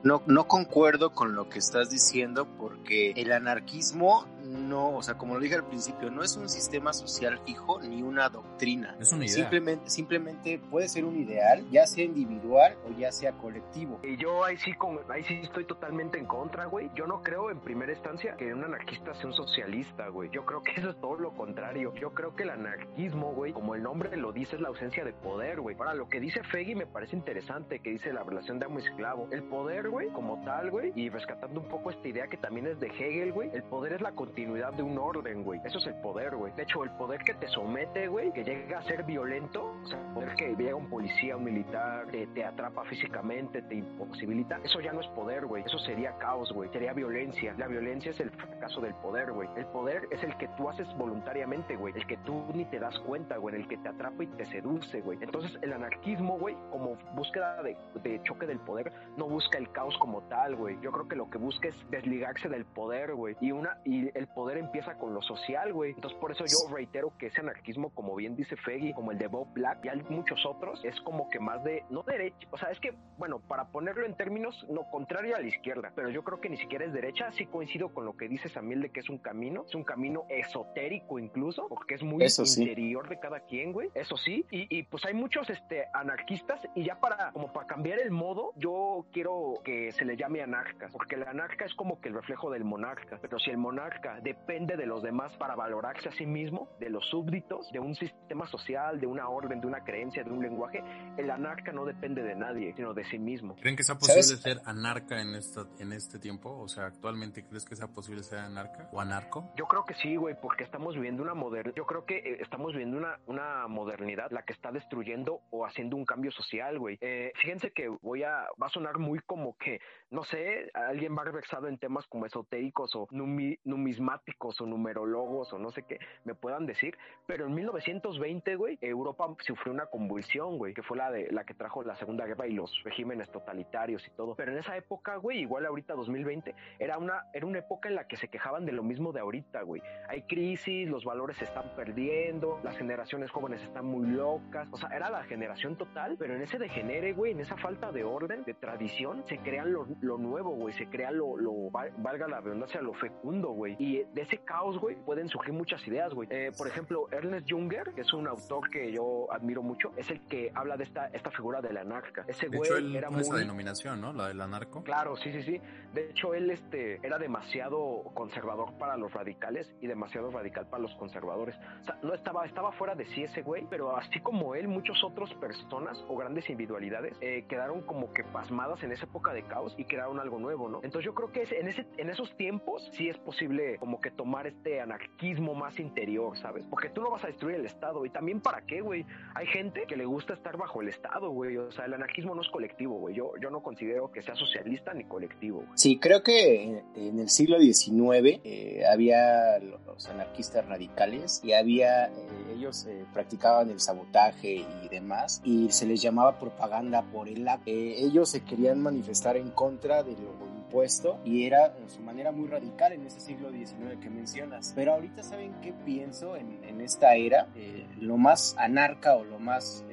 no, 0.04 0.24
no 0.26 0.48
concuerdo 0.48 1.14
con 1.14 1.36
lo 1.36 1.50
que 1.50 1.60
estás 1.60 1.90
diciendo 1.90 2.48
porque 2.58 3.12
el 3.16 3.32
anarquismo 3.32 4.26
no, 4.52 4.96
o 4.96 5.04
sea, 5.04 5.18
como 5.18 5.36
lo 5.36 5.40
dije 5.40 5.56
al 5.56 5.66
principio, 5.66 6.10
no 6.12 6.24
es 6.24 6.36
un 6.36 6.50
sistema 6.50 6.94
social 6.94 7.40
fijo 7.46 7.80
ni 7.82 8.02
una 8.02 8.30
doctrina. 8.30 8.96
Es 9.00 9.12
una 9.12 9.26
idea. 9.26 9.36
Simplemente, 9.36 9.90
simplemente 9.90 10.60
puede 10.70 10.88
ser 10.90 11.06
un 11.06 11.20
ideal, 11.20 11.66
ya 11.72 11.86
sea 11.88 12.04
individual 12.04 12.76
o 12.86 12.92
ya 12.98 13.12
sea 13.12 13.32
colectivo. 13.34 14.00
Y 14.04 14.18
yo 14.18 14.44
ahí 14.44 14.58
sí, 14.58 14.74
con, 14.74 15.00
ahí 15.10 15.24
sí 15.24 15.40
estoy 15.42 15.66
totalmente 15.66 16.18
en 16.18 16.26
contra, 16.26 16.66
güey. 16.66 16.90
Yo 16.96 17.08
no 17.08 17.22
creo 17.24 17.50
en 17.50 17.60
primera 17.60 17.92
instancia 17.94 18.36
que 18.36 18.54
un 18.54 18.64
anarquista 18.64 19.14
sea 19.16 19.28
un 19.28 19.34
socialista, 19.34 20.10
güey. 20.10 20.30
Yo 20.32 20.46
creo 20.46 20.62
que 20.62 20.72
eso 20.72 20.90
es 20.90 21.00
todo 21.00 21.16
lo 21.16 21.34
contrario. 21.34 21.94
Yo 21.96 22.14
creo 22.14 22.36
que 22.36 22.44
el 22.44 22.50
anarquismo, 22.50 23.34
güey, 23.34 23.54
como 23.54 23.76
el 23.76 23.84
nombre 23.84 24.16
lo 24.18 24.32
dice, 24.32 24.56
es 24.56 24.62
la 24.62 24.70
ausencia 24.70 25.06
de 25.06 25.14
poder, 25.14 25.62
güey. 25.62 25.76
Ahora, 25.78 25.94
lo 25.94 26.10
que 26.10 26.20
dice 26.20 26.44
Feggy 26.44 26.76
me 26.76 26.88
parece 26.88 27.11
interesante, 27.14 27.80
que 27.80 27.92
dice 27.92 28.14
la 28.14 28.24
relación 28.24 28.60
de 28.60 28.66
amo 28.66 28.80
y 28.80 28.84
esclavo. 28.84 29.28
El 29.32 29.44
poder, 29.44 29.90
güey, 29.90 30.10
como 30.10 30.42
tal, 30.44 30.72
güey, 30.72 30.92
y 30.96 31.10
rescatando 31.10 31.60
un 31.60 31.68
poco 31.68 31.90
esta 31.90 32.08
idea 32.08 32.28
que 32.28 32.38
también 32.38 32.68
es 32.68 32.80
de 32.80 32.88
Hegel, 32.88 33.34
güey, 33.34 33.50
el 33.54 33.64
poder 33.64 33.94
es 33.94 34.02
la 34.02 34.12
continuidad 34.12 34.74
de 34.74 34.84
un 34.84 34.98
orden, 34.98 35.44
güey. 35.44 35.60
Eso 35.66 35.80
es 35.80 35.88
el 35.88 35.96
poder, 36.02 36.36
güey. 36.36 36.54
De 36.54 36.64
hecho, 36.64 36.84
el 36.84 36.92
poder 36.92 37.22
que 37.22 37.34
te 37.34 37.48
somete, 37.48 38.08
güey, 38.08 38.32
que 38.34 38.44
llega 38.44 38.80
a 38.80 38.84
ser 38.84 39.04
violento, 39.04 39.74
o 39.84 39.88
sea, 39.88 40.00
el 40.00 40.14
poder 40.14 40.36
que 40.36 40.56
llega 40.56 40.76
un 40.76 40.90
policía, 40.90 41.38
un 41.38 41.44
militar, 41.44 42.08
te, 42.08 42.28
te 42.28 42.46
atrapa 42.46 42.84
físicamente, 42.86 43.62
te 43.64 43.76
imposibilita, 43.76 44.60
eso 44.64 44.80
ya 44.80 44.94
no 44.94 45.02
es 45.02 45.08
poder, 45.08 45.46
güey. 45.46 45.64
Eso 45.64 45.80
sería 45.80 46.18
caos, 46.18 46.52
güey. 46.54 46.70
Sería 46.70 46.94
violencia. 46.94 47.54
La 47.58 47.68
violencia 47.68 48.12
es 48.12 48.20
el 48.20 48.30
fracaso 48.32 48.82
del 48.82 48.94
poder, 48.96 49.32
güey. 49.32 49.50
El 49.56 49.66
poder 49.68 50.08
es 50.12 50.24
el 50.24 50.36
que 50.38 50.48
tú 50.58 50.70
haces 50.70 50.88
voluntariamente, 50.98 51.76
güey. 51.76 51.94
El 51.96 52.06
que 52.06 52.18
tú 52.18 52.46
ni 52.54 52.66
te 52.66 52.80
das 52.80 52.98
cuenta, 53.00 53.38
güey. 53.38 53.56
El 53.56 53.68
que 53.68 53.78
te 53.78 53.90
atrapa 53.90 54.24
y 54.24 54.28
te 54.28 54.46
seduce, 54.48 55.02
güey. 55.02 55.18
Entonces, 55.22 55.58
el 55.62 55.74
anarquismo, 55.74 56.38
güey, 56.38 56.56
como 56.70 56.91
búsqueda 57.16 57.62
de, 57.64 57.78
de 58.04 58.22
choque 58.24 58.46
del 58.46 58.60
poder, 58.60 58.92
no 59.18 59.28
busca 59.28 59.58
el 59.58 59.72
caos 59.72 59.98
como 59.98 60.22
tal, 60.24 60.56
güey. 60.56 60.78
Yo 60.82 60.92
creo 60.92 61.08
que 61.08 61.16
lo 61.16 61.30
que 61.30 61.38
busca 61.38 61.68
es 61.68 61.76
desligarse 61.90 62.50
del 62.50 62.66
poder, 62.66 63.14
güey. 63.14 63.36
Y 63.42 63.52
una, 63.52 63.80
y 63.86 64.16
el 64.18 64.28
poder 64.28 64.58
empieza 64.58 64.98
con 64.98 65.14
lo 65.14 65.22
social, 65.22 65.74
güey. 65.74 65.92
Entonces, 65.92 66.20
por 66.20 66.32
eso 66.32 66.46
yo 66.46 66.74
reitero 66.74 67.14
que 67.18 67.28
ese 67.28 67.42
anarquismo, 67.42 67.90
como 67.90 68.16
bien 68.16 68.36
dice 68.36 68.56
Feggy, 68.56 68.94
como 68.94 69.12
el 69.12 69.18
de 69.18 69.28
Bob 69.28 69.48
Black 69.54 69.86
y 69.86 69.90
hay 69.90 70.02
muchos 70.10 70.46
otros, 70.46 70.84
es 70.84 71.00
como 71.02 71.30
que 71.30 71.40
más 71.40 71.64
de, 71.64 71.84
no 71.90 72.04
derecha, 72.04 72.48
o 72.52 72.58
sea, 72.58 72.70
es 72.72 72.80
que, 72.80 72.94
bueno, 73.18 73.40
para 73.40 73.66
ponerlo 73.66 74.06
en 74.06 74.16
términos, 74.16 74.66
no 74.70 74.84
contrario 74.90 75.36
a 75.36 75.40
la 75.40 75.48
izquierda, 75.48 75.92
pero 75.96 76.10
yo 76.10 76.24
creo 76.24 76.42
que 76.42 76.50
ni 76.50 76.58
siquiera 76.58 76.86
es 76.86 76.94
derecha, 76.94 77.32
sí 77.32 77.46
coincido 77.46 77.90
con 77.94 78.06
lo 78.06 78.16
que 78.18 78.28
dice 78.28 78.50
Samuel 78.50 78.82
de 78.82 78.90
que 78.90 79.00
es 79.00 79.10
un 79.10 79.18
camino, 79.18 79.64
es 79.68 79.76
un 79.76 79.84
camino 79.84 80.26
esotérico 80.30 81.20
incluso, 81.20 81.68
porque 81.68 81.96
es 81.96 82.04
muy 82.04 82.24
Eso 82.24 82.46
sí. 82.46 82.62
interior 82.62 83.08
de 83.10 83.20
cada 83.20 83.42
quien, 83.42 83.72
güey, 83.74 83.90
eso 83.94 84.18
sí, 84.18 84.46
y, 84.52 84.68
y 84.76 84.84
pues 84.84 85.06
hay 85.06 85.14
muchos, 85.14 85.50
este, 85.50 85.86
anarquistas, 85.94 86.62
y 86.76 86.81
ya 86.84 87.00
para, 87.00 87.32
como 87.32 87.52
para 87.54 87.68
cambiar 87.68 88.00
el 88.00 88.12
modo, 88.12 88.54
yo 88.56 88.72
yo 88.72 89.06
quiero 89.12 89.56
que 89.64 89.92
se 89.92 90.06
le 90.06 90.16
llame 90.16 90.42
anarca, 90.42 90.90
porque 90.92 91.16
el 91.16 91.24
anarca 91.24 91.66
es 91.66 91.74
como 91.76 92.00
que 92.00 92.10
el 92.10 92.16
reflejo 92.16 92.50
del 92.50 92.64
monarca, 92.64 93.20
pero 93.22 93.38
si 93.40 93.50
el 93.50 93.58
monarca 93.58 94.20
depende 94.22 94.78
de 94.78 94.86
los 94.86 95.04
demás 95.04 95.36
para 95.38 95.56
valorarse 95.56 96.10
a 96.10 96.12
sí 96.14 96.26
mismo, 96.26 96.70
de 96.80 96.90
los 96.90 97.06
súbditos, 97.10 97.70
de 97.72 97.80
un 97.80 97.96
sistema 97.96 98.48
social, 98.48 99.00
de 99.00 99.08
una 99.08 99.28
orden, 99.28 99.60
de 99.60 99.68
una 99.68 99.84
creencia, 99.84 100.24
de 100.24 100.32
un 100.32 100.42
lenguaje, 100.42 100.84
el 101.18 101.30
anarca 101.30 101.72
no 101.72 101.86
depende 101.86 102.24
de 102.24 102.36
nadie, 102.36 102.74
sino 102.76 102.94
de 102.94 103.04
sí 103.06 103.20
mismo. 103.20 103.56
¿Creen 103.58 103.76
que 103.76 103.84
sea 103.84 103.96
posible 103.96 104.24
ser 104.24 104.62
anarca 104.66 105.22
en, 105.22 105.36
esta, 105.36 105.66
en 105.80 105.92
este 105.92 106.20
tiempo? 106.20 106.58
O 106.58 106.68
sea, 106.68 106.86
actualmente, 106.86 107.46
¿crees 107.46 107.66
que 107.66 107.76
sea 107.76 107.88
posible 107.88 108.24
ser 108.24 108.40
anarca 108.40 108.90
o 108.94 109.02
anarco? 109.02 109.52
Yo 109.58 109.66
creo 109.66 109.86
que 109.86 109.96
sí, 109.96 110.16
güey, 110.16 110.36
porque 110.42 110.64
estamos 110.64 110.96
viviendo 110.96 111.24
una 111.24 111.34
modernidad, 111.34 111.76
yo 111.76 111.86
creo 111.86 112.06
que 112.06 112.18
eh, 112.18 112.38
estamos 112.42 112.72
viviendo 112.72 112.98
una, 112.98 113.20
una 113.28 113.68
modernidad 113.68 114.32
la 114.32 114.44
que 114.44 114.54
está 114.54 114.72
destruyendo 114.72 115.42
o 115.50 115.66
haciendo 115.66 115.98
un 115.98 116.06
cambio 116.06 116.32
social, 116.32 116.71
güey. 116.78 116.98
Eh, 117.02 117.32
fíjense 117.36 117.72
que 117.72 117.88
voy 117.88 118.24
a, 118.24 118.48
va 118.62 118.68
a 118.68 118.70
sonar 118.70 119.00
muy 119.00 119.20
como 119.20 119.58
que, 119.58 119.80
no 120.10 120.24
sé, 120.24 120.70
alguien 120.74 121.16
va 121.18 121.24
versado 121.32 121.68
en 121.68 121.78
temas 121.78 122.08
como 122.08 122.26
esotéricos 122.26 122.96
o 122.96 123.08
numismáticos 123.12 124.60
o 124.62 124.66
numerólogos 124.66 125.54
o 125.54 125.60
no 125.60 125.72
sé 125.72 125.84
qué 125.84 126.00
me 126.24 126.36
puedan 126.36 126.66
decir, 126.66 126.98
pero 127.28 127.46
en 127.46 127.54
1920, 127.54 128.56
güey, 128.56 128.78
Europa 128.82 129.28
sufrió 129.40 129.74
una 129.74 129.86
convulsión, 129.86 130.58
güey, 130.58 130.74
que 130.74 130.84
fue 130.84 130.98
la 130.98 131.12
de 131.12 131.32
la 131.32 131.44
que 131.44 131.54
trajo 131.54 131.84
la 131.84 131.96
Segunda 131.96 132.26
Guerra 132.26 132.48
y 132.48 132.54
los 132.54 132.84
regímenes 132.84 133.30
totalitarios 133.30 134.08
y 134.08 134.12
todo. 134.12 134.36
Pero 134.36 134.52
en 134.52 134.58
esa 134.58 134.76
época, 134.76 135.18
güey, 135.18 135.40
igual 135.40 135.66
ahorita 135.66 135.94
2020, 135.94 136.56
era 136.80 136.98
una 136.98 137.26
era 137.34 137.46
una 137.46 137.60
época 137.60 137.90
en 137.90 137.96
la 137.96 138.08
que 138.08 138.18
se 138.18 138.28
quejaban 138.28 138.66
de 138.66 138.72
lo 138.72 138.84
mismo 138.84 139.12
de 139.12 139.20
ahorita, 139.20 139.62
güey. 139.62 139.82
Hay 140.08 140.24
crisis, 140.24 140.88
los 140.90 141.06
valores 141.06 141.38
se 141.38 141.46
están 141.46 141.76
perdiendo, 141.76 142.60
las 142.64 142.78
generaciones 142.78 143.32
jóvenes 143.32 143.62
están 143.62 143.86
muy 143.86 144.08
locas, 144.08 144.68
o 144.72 144.78
sea, 144.78 144.90
era 144.90 145.10
la 145.10 145.24
generación 145.24 145.78
total, 145.78 146.16
pero 146.18 146.36
en 146.36 146.42
ese 146.42 146.58
degenere, 146.62 147.14
güey, 147.14 147.34
en 147.34 147.42
esa 147.42 147.58
falta 147.58 147.92
de 147.92 148.04
orden, 148.04 148.44
de 148.46 148.54
tradición, 148.54 149.24
se 149.28 149.38
crean 149.40 149.74
lo, 149.74 149.86
lo 150.00 150.18
nuevo, 150.18 150.52
güey, 150.52 150.74
se 150.76 150.88
crea 150.88 151.12
lo, 151.12 151.36
lo, 151.36 151.70
valga 151.72 152.28
la 152.28 152.40
redundancia, 152.40 152.82
lo 152.82 152.94
fecundo, 152.94 153.50
güey. 153.50 153.76
Y 153.80 154.04
de 154.14 154.22
ese 154.22 154.38
caos, 154.38 154.80
güey, 154.80 154.96
pueden 154.96 155.28
surgir 155.28 155.54
muchas 155.54 155.86
ideas, 155.88 156.14
güey. 156.14 156.30
Eh, 156.32 156.52
por 156.58 156.68
ejemplo, 156.68 157.08
Ernest 157.12 157.50
Junger, 157.50 157.94
que 157.94 158.02
es 158.02 158.14
un 158.14 158.28
autor 158.28 158.70
que 158.70 158.92
yo 158.92 159.28
admiro 159.32 159.62
mucho, 159.62 159.92
es 159.98 160.10
el 160.10 160.22
que 160.28 160.52
habla 160.56 160.78
de 160.78 160.86
esta, 160.86 161.08
esta 161.08 161.32
figura 161.32 161.62
de 161.62 161.74
la 161.74 161.82
anarca. 161.82 162.24
Ese 162.28 162.48
güey 162.48 162.96
era 162.96 163.10
muy... 163.10 163.22
esa 163.22 163.36
denominación, 163.36 164.00
¿no? 164.00 164.14
La 164.14 164.28
del 164.28 164.40
anarco. 164.40 164.84
Claro, 164.84 165.16
sí, 165.18 165.32
sí, 165.32 165.44
sí. 165.44 165.62
De 165.94 166.12
hecho, 166.12 166.34
él 166.34 166.50
este, 166.52 167.06
era 167.06 167.18
demasiado 167.18 168.04
conservador 168.14 168.78
para 168.78 168.96
los 168.98 169.12
radicales 169.12 169.74
y 169.82 169.88
demasiado 169.88 170.30
radical 170.32 170.68
para 170.68 170.84
los 170.84 170.96
conservadores. 170.96 171.56
O 171.82 171.84
sea, 171.86 172.00
no 172.04 172.14
estaba, 172.14 172.46
estaba 172.46 172.72
fuera 172.74 172.96
de 172.96 173.06
sí 173.08 173.24
ese 173.24 173.42
güey, 173.42 173.66
pero 173.70 173.98
así 173.98 174.20
como 174.20 174.56
él, 174.56 174.68
muchas 174.68 175.04
otras 175.04 175.34
personas 175.36 175.98
o 176.08 176.16
grandes 176.16 176.50
individualidades 176.52 177.18
eh, 177.22 177.46
quedaron 177.48 177.82
como 177.82 178.14
que 178.14 178.24
pasmadas 178.24 178.84
en 178.84 178.92
esa 178.92 179.06
época 179.06 179.34
de 179.34 179.44
caos 179.44 179.74
y 179.78 179.86
crearon 179.86 180.20
algo 180.20 180.40
nuevo, 180.40 180.70
¿no? 180.70 180.82
Entonces 180.84 181.06
yo 181.06 181.14
creo 181.14 181.32
que 181.32 181.44
en, 181.56 181.68
ese, 181.68 181.86
en 181.98 182.10
esos 182.10 182.36
tiempos 182.38 182.90
sí 182.94 183.10
es 183.10 183.18
posible 183.18 183.78
como 183.80 184.00
que 184.00 184.12
tomar 184.12 184.48
este 184.48 184.82
anarquismo 184.82 185.56
más 185.56 185.80
interior, 185.80 186.38
¿sabes? 186.38 186.66
Porque 186.70 186.90
tú 186.90 187.02
no 187.02 187.12
vas 187.12 187.24
a 187.24 187.28
destruir 187.28 187.56
el 187.56 187.66
Estado. 187.66 188.06
Y 188.06 188.10
también 188.10 188.42
para 188.42 188.62
qué, 188.66 188.82
güey. 188.82 189.06
Hay 189.36 189.48
gente 189.48 189.86
que 189.88 189.96
le 189.96 190.06
gusta 190.06 190.34
estar 190.34 190.58
bajo 190.58 190.82
el 190.82 190.90
Estado, 190.90 191.30
güey. 191.30 191.58
O 191.58 191.72
sea, 191.72 191.86
el 191.86 191.94
anarquismo 191.94 192.36
no 192.36 192.42
es 192.42 192.50
colectivo, 192.50 193.00
güey. 193.00 193.16
Yo, 193.16 193.34
yo 193.42 193.50
no 193.50 193.62
considero 193.62 194.12
que 194.12 194.22
sea 194.22 194.36
socialista 194.36 194.94
ni 194.94 195.06
colectivo. 195.06 195.66
Sí, 195.76 196.00
creo 196.00 196.24
que 196.24 196.84
en, 196.96 197.20
el 197.20 197.30
siglo 197.30 197.60
XIX 197.60 198.42
eh, 198.44 198.84
había 198.92 199.60
los 199.60 200.08
anarquistas 200.08 200.66
radicales 200.68 201.42
y 201.44 201.54
había, 201.54 202.08
eh, 202.08 202.12
ellos 202.56 202.88
practicaban 203.14 203.70
el 203.70 203.80
sabotaje 203.80 204.66
y 204.84 204.90
demás 204.90 205.42
y 205.44 205.70
se 205.72 205.86
les 205.86 206.02
llamaba 206.02 206.40
propaganda 206.42 207.04
por 207.04 207.30
el 207.30 207.48
ellos 207.66 208.30
se 208.30 208.44
querían 208.44 208.82
manifestar 208.82 209.38
en 209.38 209.52
contra 209.52 210.04
de 210.04 210.12
lo 210.14 210.52
puesto 210.70 211.20
y 211.24 211.46
era 211.46 211.74
su 211.88 212.02
manera 212.02 212.32
muy 212.32 212.48
radical 212.48 212.94
en 212.94 213.06
ese 213.06 213.20
siglo 213.20 213.52
XIX 213.52 214.00
que 214.02 214.10
mencionas. 214.10 214.72
Pero 214.76 214.94
ahorita 214.94 215.22
saben 215.22 215.54
qué 215.62 215.74
pienso 215.74 216.36
en, 216.36 216.64
en 216.64 216.82
esta 216.82 217.16
era, 217.16 217.48
eh, 217.56 217.86
lo 218.00 218.18
más 218.18 218.56
anarca 218.58 219.16
o 219.16 219.24
lo 219.24 219.38
más 219.38 219.86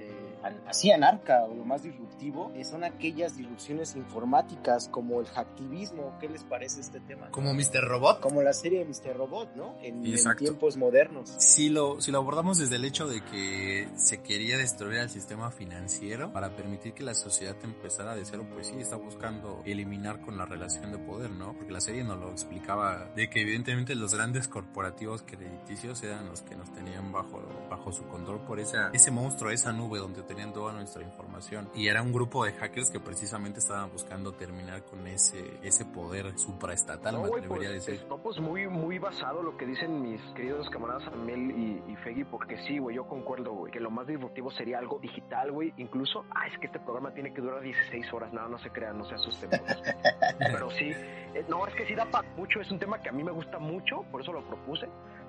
así 0.67 0.91
anarca 0.91 1.45
o 1.45 1.55
lo 1.55 1.65
más 1.65 1.83
disruptivo 1.83 2.08
eh, 2.21 2.65
son 2.65 2.85
aquellas 2.85 3.37
disrupciones 3.37 3.95
informáticas 3.95 4.89
como 4.89 5.21
el 5.21 5.27
hacktivismo. 5.27 6.17
¿Qué 6.21 6.29
les 6.29 6.43
parece 6.43 6.81
este 6.81 7.01
tema? 7.01 7.31
Como 7.31 7.55
Mr. 7.55 7.87
Robot. 7.87 8.21
Como 8.21 8.43
la 8.43 8.53
serie 8.53 8.81
de 8.81 8.85
Mr. 8.85 9.17
Robot, 9.17 9.55
¿no? 9.55 9.77
En, 9.83 10.03
tiempos 10.37 10.77
modernos. 10.77 11.35
Si 11.39 11.69
lo, 11.69 12.01
si 12.01 12.11
lo 12.11 12.19
abordamos 12.19 12.59
desde 12.59 12.77
el 12.77 12.85
hecho 12.85 13.07
de 13.07 13.23
que 13.25 13.89
se 13.97 14.21
quería 14.23 14.59
destruir 14.59 14.99
el 14.99 15.11
sistema 15.11 15.51
financiero 15.51 16.33
para 16.33 16.57
permitir 16.57 16.93
que 16.93 17.03
la 17.03 17.15
sociedad 17.15 17.57
empezara 17.63 18.15
de 18.15 18.25
cero, 18.25 18.47
pues 18.53 18.69
sí, 18.69 18.77
está 18.79 18.97
buscando 18.97 19.63
eliminar 19.65 20.21
con 20.21 20.37
la 20.37 20.45
relación 20.45 20.93
de 20.93 20.99
poder, 20.99 21.31
¿no? 21.31 21.55
Porque 21.55 21.73
la 21.73 21.81
serie 21.81 22.05
nos 22.05 22.19
lo 22.19 22.31
explicaba 22.31 23.11
de 23.15 23.31
que 23.31 23.43
evidentemente 23.43 23.95
los 23.95 24.15
grandes 24.15 24.49
corporativos 24.49 25.23
crediticios 25.23 26.03
eran 26.03 26.29
los 26.29 26.43
que 26.43 26.57
nos 26.57 26.73
tenían 26.73 27.13
bajo, 27.13 27.41
bajo 27.71 27.93
su 27.93 28.05
control 28.05 28.41
por 28.41 28.61
esa, 28.61 28.91
ese 28.93 29.11
monstruo, 29.11 29.51
esa 29.51 29.73
nube 29.73 29.99
donde 29.99 30.23
tenían 30.23 30.53
toda 30.53 30.73
nuestra 30.73 31.03
información. 31.03 31.69
Y 31.75 31.89
era 31.89 32.03
un 32.09 32.15
grupo 32.15 32.45
de 32.47 32.53
hackers 32.53 32.91
que 32.91 33.01
precisamente 33.01 33.59
estaban 33.59 33.93
buscando 33.93 34.33
terminar 34.33 34.83
con 34.85 35.07
ese, 35.07 35.59
ese 35.63 35.85
poder 35.85 36.39
supraestatal, 36.39 37.13
no, 37.15 37.23
me 37.23 37.29
atrevería 37.29 37.69
pues, 37.69 37.69
a 37.69 37.73
decir. 37.73 38.07
No, 38.09 38.17
pues 38.17 38.41
muy, 38.41 38.67
muy 38.67 38.99
basado 38.99 39.43
lo 39.43 39.59
que 39.59 39.67
dicen 39.67 40.01
mis 40.01 40.21
queridos 40.35 40.71
camaradas 40.71 41.07
Amel 41.09 41.51
y, 41.51 41.93
y 41.93 41.97
Feggy, 41.97 42.25
porque 42.25 42.57
sí, 42.67 42.79
güey, 42.79 42.97
yo 42.97 43.07
concuerdo, 43.07 43.53
güey, 43.53 43.71
que 43.71 43.79
lo 43.79 43.91
más 43.91 44.07
disruptivo 44.07 44.51
sería 44.51 44.79
algo 44.79 44.99
digital, 44.99 45.53
güey. 45.53 45.75
Incluso, 45.77 46.25
ah, 46.31 46.47
es 46.47 46.59
que 46.59 46.67
este 46.67 46.81
programa 46.81 47.13
tiene 47.13 47.35
que 47.35 47.43
durar 47.43 47.61
16 47.61 48.11
horas, 48.15 48.33
nada, 48.33 48.49
no, 48.49 48.59
se 48.59 48.71
crean, 48.71 48.97
no 48.97 49.05
se 49.05 49.15
asusten. 49.15 49.51
Pero 50.39 50.71
sí, 50.71 50.93
eh, 51.35 51.45
no, 51.49 51.67
es 51.67 51.75
que 51.75 51.87
sí 51.87 51.95
da 51.95 52.07
para 52.07 52.27
mucho, 52.37 52.61
es 52.63 52.71
un 52.71 52.79
tema 52.79 53.03
que 53.03 53.11
a 53.11 53.13
mí 53.13 53.23
me 53.23 53.33
gusta 53.33 53.59
mucho, 53.59 54.03
por 54.11 54.23
eso 54.23 54.33
lo 54.33 54.43
propuse 54.47 54.89